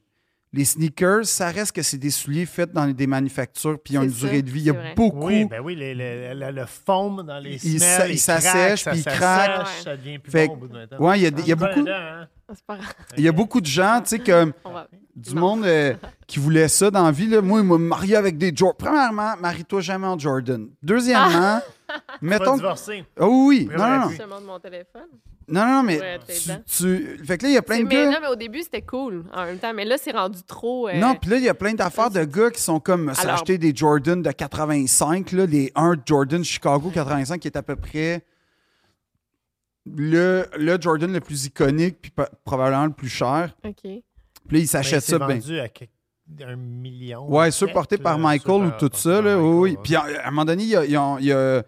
[0.55, 4.03] Les sneakers, ça reste que c'est des souliers faits dans des manufactures, puis ils ont
[4.03, 4.61] C'est une ça, durée de vie.
[4.61, 4.95] Il y a c'est vrai.
[4.95, 5.27] beaucoup.
[5.29, 8.85] Oui, ben oui, les- les- le, le foam dans les Il semelles, s'a- il s'assèche,
[8.85, 9.67] puis ça il craque.
[9.83, 10.99] Ça devient plus Fait bon au bout d'un temps.
[10.99, 11.87] Ouais, il y a, des- il y a beaucoup.
[11.89, 12.29] hein?
[12.55, 12.93] C'est pas grave.
[13.17, 14.87] Il y a beaucoup de gens, tu sais, comme va-
[15.17, 15.41] du Non.
[15.41, 15.95] monde euh,
[16.27, 17.29] qui voulait ça dans la vie.
[17.29, 17.41] Là.
[17.41, 18.77] Moi, il m'a marié avec des Jordan.
[18.79, 20.69] Premièrement, marie-toi jamais en Jordan.
[20.83, 22.59] Deuxièmement, Pas mettons.
[23.19, 25.09] Ah oui, Non, non, montre mon téléphone.
[25.49, 26.19] Non, non, mais Ouais,
[26.67, 28.11] tu, Fait que là, il y a plein de mais, gars.
[28.11, 29.73] non, mais au début, c'était cool en même temps.
[29.75, 30.89] Mais là, c'est rendu trop.
[30.89, 33.17] euh, Non, puis là, il y a plein d'affaires de gars qui sont comme Alors-
[33.21, 37.77] s'acheter des Jordan de 85, là, les 1 Jordan Chicago 85, qui est à peu
[37.77, 38.25] près
[39.87, 42.13] le, le Jordan le plus iconique, puis
[42.45, 43.55] probablement le plus cher.
[43.65, 43.75] OK.
[43.83, 44.03] Puis
[44.51, 45.19] là, ils s'achètent ça.
[45.19, 45.69] Ben, ben, vendu à
[46.47, 47.29] un million.
[47.31, 49.21] Ouais, ceux portés par Michael ou tout ça.
[49.21, 49.79] Là, oui, Michael, oui.
[49.83, 51.63] Puis à, à un moment donné, il y a, il y a- il y a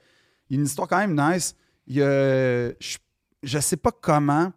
[0.50, 1.54] une histoire quand même nice.
[1.86, 2.96] Il y a, je,
[3.44, 4.52] je sais pas comment,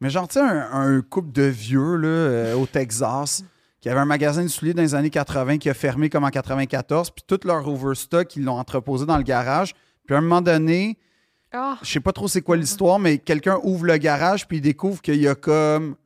[0.00, 3.44] mais genre, tu sais, un, un couple de vieux là, euh, au Texas
[3.80, 6.30] qui avait un magasin de souliers dans les années 80 qui a fermé comme en
[6.30, 9.74] 94, puis tout leur overstock, ils l'ont entreposé dans le garage.
[10.06, 10.98] Puis à un moment donné,
[11.52, 14.60] Ah, je sais pas trop c'est quoi l'histoire, mais quelqu'un ouvre le garage puis il
[14.60, 15.96] découvre qu'il y a comme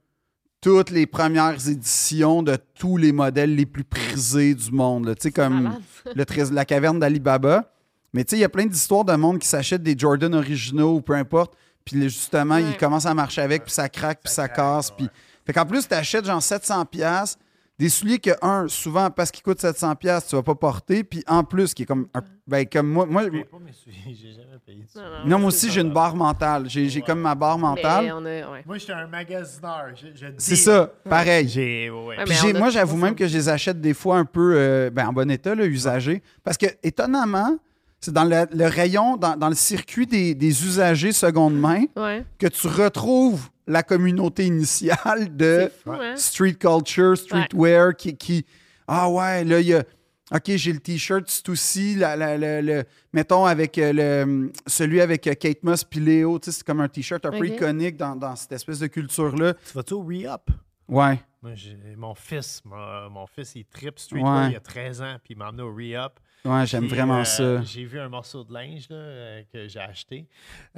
[0.62, 5.14] toutes les premières éditions de tous les modèles les plus prisés du monde.
[5.16, 5.78] Tu sais, comme
[6.14, 7.72] le la caverne d'Alibaba.
[8.14, 10.94] Mais tu sais, il y a plein d'histoires de monde qui s'achètent des Jordan originaux
[10.96, 11.54] ou peu importe.
[11.86, 12.64] Puis là, justement, Ouais.
[12.70, 14.90] ils commencent à marcher avec, puis ça craque, puis ça, casse.
[14.90, 15.08] Puis...
[15.46, 17.38] Fait qu'en plus, tu achètes genre 700$, piastres,
[17.78, 21.04] des souliers que, un, souvent, parce qu'ils coûtent 700$, piastres, tu vas pas porter.
[21.04, 22.08] Puis en plus, qui est comme.
[22.14, 24.84] un- ben, comme moi, moi, Je paye pas mes souliers, j'ai jamais payé.
[24.96, 26.64] Non, non, moi aussi, j'ai une barre mentale.
[26.68, 28.12] J'ai j'ai comme ma barre Mais mentale.
[28.16, 28.62] on a, ouais.
[28.66, 29.88] Moi, j'étais un magasineur.
[30.38, 31.48] C'est ça, pareil.
[31.48, 31.90] J'ai.
[32.26, 35.12] Puis moi, j'avoue même que je les achète des fois un peu euh, ben, en
[35.12, 36.22] bon état, là, usagés.
[36.42, 37.58] Parce que, étonnamment,
[38.01, 42.24] c'est dans le, le rayon, dans, dans le circuit des, des usagers seconde main Ouais.
[42.39, 46.14] que tu retrouves la communauté initiale de fou, hein?
[46.16, 48.47] street culture, streetwear qui, qui.
[48.86, 49.82] Ah ouais, là, il y a.
[50.35, 55.01] OK, j'ai le t-shirt, c'est aussi, la, la- la- le, mettons, avec euh, le, celui
[55.01, 56.40] avec euh, Kate Moss puis Léo.
[56.40, 59.55] tu sais, C'est comme un t-shirt un peu iconique dans, dans cette espèce de culture-là.
[59.55, 60.51] Tu vas-tu au re-up?
[60.89, 61.20] Ouais.
[61.43, 61.52] Moi,
[61.97, 64.47] mon fils, mon, mon fils, il trip streetwear Ouais.
[64.51, 66.18] il y a 13 ans, puis il m'a emmené au re-up.
[66.47, 67.62] Ouais, j'aime vraiment euh, ça.
[67.62, 70.27] J'ai vu un morceau de linge là, euh, que j'ai acheté.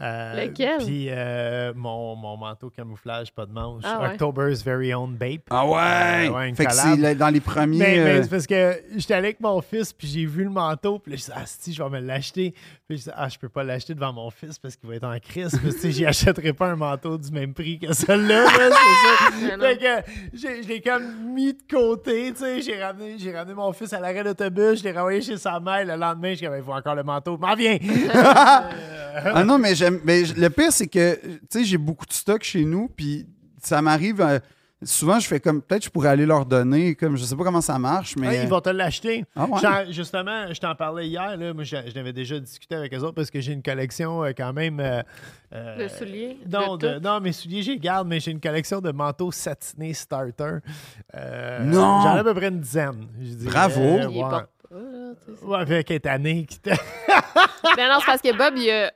[0.01, 0.79] Euh, Lequel?
[0.79, 3.83] Puis euh, mon, mon manteau camouflage, pas de manche.
[3.87, 4.09] Ah ouais.
[4.13, 5.43] October's Very Own Bape.
[5.51, 6.29] Ah ouais!
[6.29, 7.79] Euh, ouais, fait que c'est dans les premiers.
[7.79, 10.99] Mais, mais c'est parce que j'étais allé avec mon fils, puis j'ai vu le manteau,
[10.99, 12.55] puis là, je dit, ah, si, je vais me l'acheter.
[12.89, 15.05] Puis je dis, ah, je peux pas l'acheter devant mon fils parce qu'il va être
[15.05, 15.51] en crise.
[15.51, 18.45] Parce que, tu sais, j'y achèterai pas un manteau du même prix que celui-là.
[18.45, 20.03] là, c'est ça.
[20.33, 22.63] J'ai- je l'ai comme mis de côté, tu sais.
[22.63, 25.97] J'ai ramené, j'ai ramené mon fils à l'arrêt d'autobus, je l'ai renvoyé chez sa Le
[25.97, 27.37] lendemain, je dit, il faut encore le manteau.
[27.39, 27.79] M'en viens!
[29.25, 29.99] Ah non, mais j'aime.
[30.05, 33.27] Mais le pire, c'est que, tu sais, j'ai beaucoup de stock chez nous, puis
[33.61, 34.21] ça m'arrive.
[34.21, 34.39] euh,
[34.85, 35.61] souvent, je fais comme.
[35.61, 37.17] Peut-être je pourrais aller leur donner, comme.
[37.17, 38.45] Je sais pas comment ça marche, mais.
[38.45, 39.25] Ils vont te l'acheter.
[39.35, 39.93] Ah ouais?
[39.93, 41.37] Justement, je t'en parlais hier.
[41.37, 44.23] Là, moi, je, je l'avais déjà discuté avec eux autres parce que j'ai une collection
[44.23, 44.79] euh, quand même.
[44.79, 45.03] euh,
[45.53, 46.39] euh, De souliers?
[46.49, 47.01] Non, De de- tout?
[47.05, 50.59] non, mes souliers, j'ai garde, mais j'ai une collection de manteaux satinés starter.
[51.17, 52.03] Euh, Non!
[52.03, 53.09] J'en ai à peu près une dizaine.
[53.21, 53.51] je dirais.
[53.51, 53.81] Bravo!
[53.81, 54.45] Ouais.
[55.09, 56.73] Là, Ouais, avec cette année qui t'a-
[57.77, 58.93] Ben non, c'est parce que Bob, il a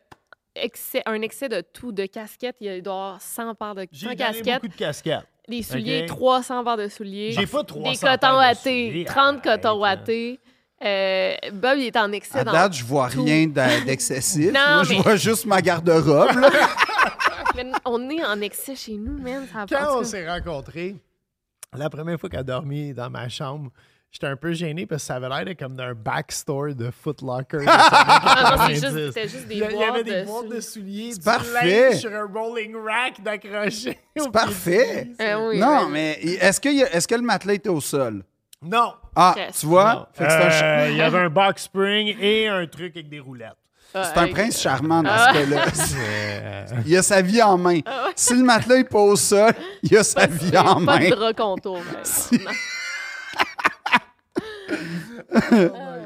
[0.57, 2.57] excès- un excès de tout, de casquettes.
[2.61, 4.55] Il doit avoir 100 paires de 100 J'ai donné casquettes.
[4.63, 5.27] beaucoup de casquettes.
[5.49, 6.07] Des souliers, Ok.
[6.09, 7.33] 300 paires de souliers.
[7.33, 9.05] J'ai pas Des 300 cotons paires de wattés, souliers.
[9.05, 10.41] 30 cotons wattés.
[10.85, 13.23] Euh, Bob, il est en excès À dans date, je vois tout.
[13.25, 14.53] rien d'excessif.
[14.53, 16.39] Non, Moi, je vois juste ma garde-robe.
[16.41, 16.51] là.
[17.55, 19.19] Mais on est en excès chez nous,
[19.55, 20.97] en Quand on s'est rencontrés,
[21.77, 23.71] la première fois qu'elle a dormi dans ma chambre,
[24.13, 27.23] j'étais un peu gêné parce que ça avait l'air de comme d'un backstore de Foot
[27.23, 27.57] Locker.
[27.67, 28.81] années Ah non, c'est 90.
[28.81, 31.15] juste- c'était juste des il y, avait boîtes des de boîtes de souliers.
[31.15, 31.95] du parfait.
[31.97, 33.99] sur un rolling rack d'accrocher.
[34.15, 35.09] pied parfait.
[35.21, 38.23] Euh, oui, non, mais est-ce que, a- est-ce que le matelas était au sol?
[38.63, 38.93] Non.
[39.17, 39.59] Ah, Yes.
[39.61, 40.09] tu vois?
[40.17, 43.57] C'est Euh, il y avait un box spring et un truc avec des roulettes.
[43.95, 45.33] Ah, c'est un prince charmant dans Ah.
[45.35, 45.65] ce cas-là.
[45.99, 47.81] Euh, Il a sa vie en main.
[48.17, 49.53] Si le matelas n'est pas au sol,
[49.83, 51.11] il a sa vie en Pas main.
[51.11, 51.41] de drap
[55.33, 55.99] oh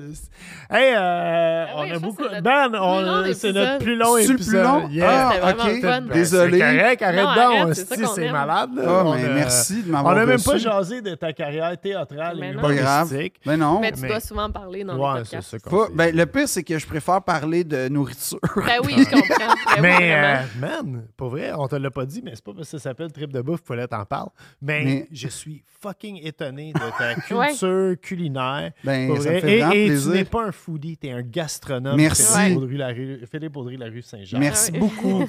[0.00, 0.76] mais- non.
[0.76, 2.16] Hey, euh, Ah on oui, a beaucoup.
[2.16, 3.54] que c'est notre Ben, plus on- long c'est épisode.
[3.54, 4.88] notre plus long C'est le plus long?
[4.88, 5.30] Yeah.
[5.42, 5.56] Ah, ok.
[5.66, 6.00] le fun.
[6.02, 6.58] Ben, Désolé.
[6.58, 7.36] C'est correct, arrête Non, donc.
[7.62, 8.70] arrête, c'est c'est malade.
[8.78, 12.36] Ah, On mais a- merci de On n'a même pas jasé de ta carrière théâtrale
[12.40, 12.54] Mais et.
[12.54, 13.12] Pas grave.
[13.46, 13.80] Ben non.
[13.80, 15.92] Mais tu mais- dois souvent parler dans Ouais, Pas- fait.
[15.94, 18.38] ben, le pire, c'est que je préfère parler de nourriture.
[18.56, 19.54] Ben oui, je comprends.
[19.76, 22.70] Ben Mais, euh, man, pour vrai, on te l'a pas dit, mais c'est pas parce
[22.70, 24.28] que ça s'appelle Trip de bouffe, Paulette t'en parle.
[24.60, 28.70] Mais, Mais- je suis fucking étonné de ta culture culinaire.
[28.84, 29.34] Ben, ça vrai.
[29.34, 31.96] me fait tu n'es pas un foodie, tu es un gastronome.
[31.96, 32.24] Merci.
[32.34, 34.38] Philippe Audry, la rue, Philippe Audry, la rue Saint-Jean.
[34.38, 35.24] Merci beaucoup.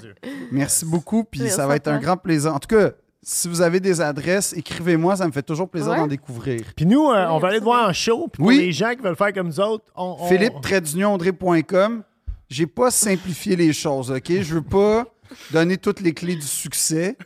[0.52, 1.24] Merci beaucoup.
[1.24, 2.54] Puis ça va être un grand plaisir.
[2.54, 5.16] En tout cas, si vous avez des adresses, écrivez-moi.
[5.16, 5.98] Ça me fait toujours plaisir Ouais.
[5.98, 6.62] d'en découvrir.
[6.76, 8.28] Puis nous, euh, on va aller te voir en show.
[8.28, 8.56] Puis Oui.
[8.56, 10.18] pour les gens qui veulent faire comme nous autres, on.
[10.20, 12.04] on- Philippe-audrey.com.
[12.50, 14.28] J'ai pas simplifié les choses, OK?
[14.30, 15.06] Je veux pas
[15.52, 17.18] donner toutes les clés du succès.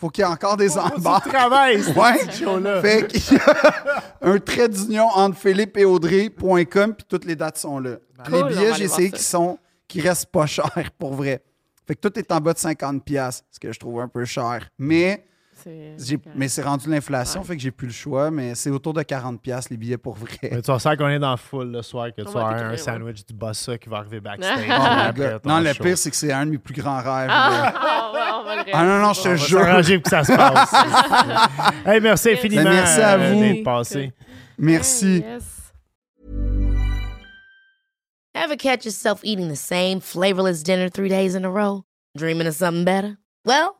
[0.00, 2.32] Faut qu'il y ait encore des travailles, ce Ouais.
[2.32, 2.80] show-là.
[2.80, 7.58] Fait qu'il y a un trait d'union entre Philippe et Audrey.com, puis toutes les dates
[7.58, 7.96] sont là.
[8.24, 11.42] Cool, on les billets, j'ai essayé qu'ils sont qui restent pas chers pour vrai.
[11.86, 14.24] Fait que tout est en bas de 50$, piastres, ce que je trouve un peu
[14.24, 14.68] cher.
[14.78, 15.26] Mais
[16.34, 18.30] mais c'est rendu l'inflation, fait que j'ai plus le choix.
[18.30, 20.28] Mais c'est autour de 40$ piastres, les billets pour vrai.
[20.42, 22.70] Mais tu vas savoir qu'on est dans le full le soir, que tu avoir un
[22.70, 22.76] ouais.
[22.76, 24.66] sandwich du bossa qui va arriver backstage.
[24.68, 25.82] Oh Non, le show.
[25.82, 27.28] pire, c'est que c'est un de mes plus grands rêves.
[27.30, 29.60] Ah, on va le Ah non, non, je te jure.
[29.60, 30.72] s'arranger pour que ça se passe.
[31.86, 33.62] hey, merci infiniment Ben, merci à euh, vous.
[33.62, 34.12] passé.
[34.58, 35.18] Merci.
[35.26, 35.72] Yes.
[38.34, 41.82] Ever catch yourself eating the same flavorless dinner three days in a row?
[42.16, 43.18] Dreaming of something better?
[43.44, 43.79] Well,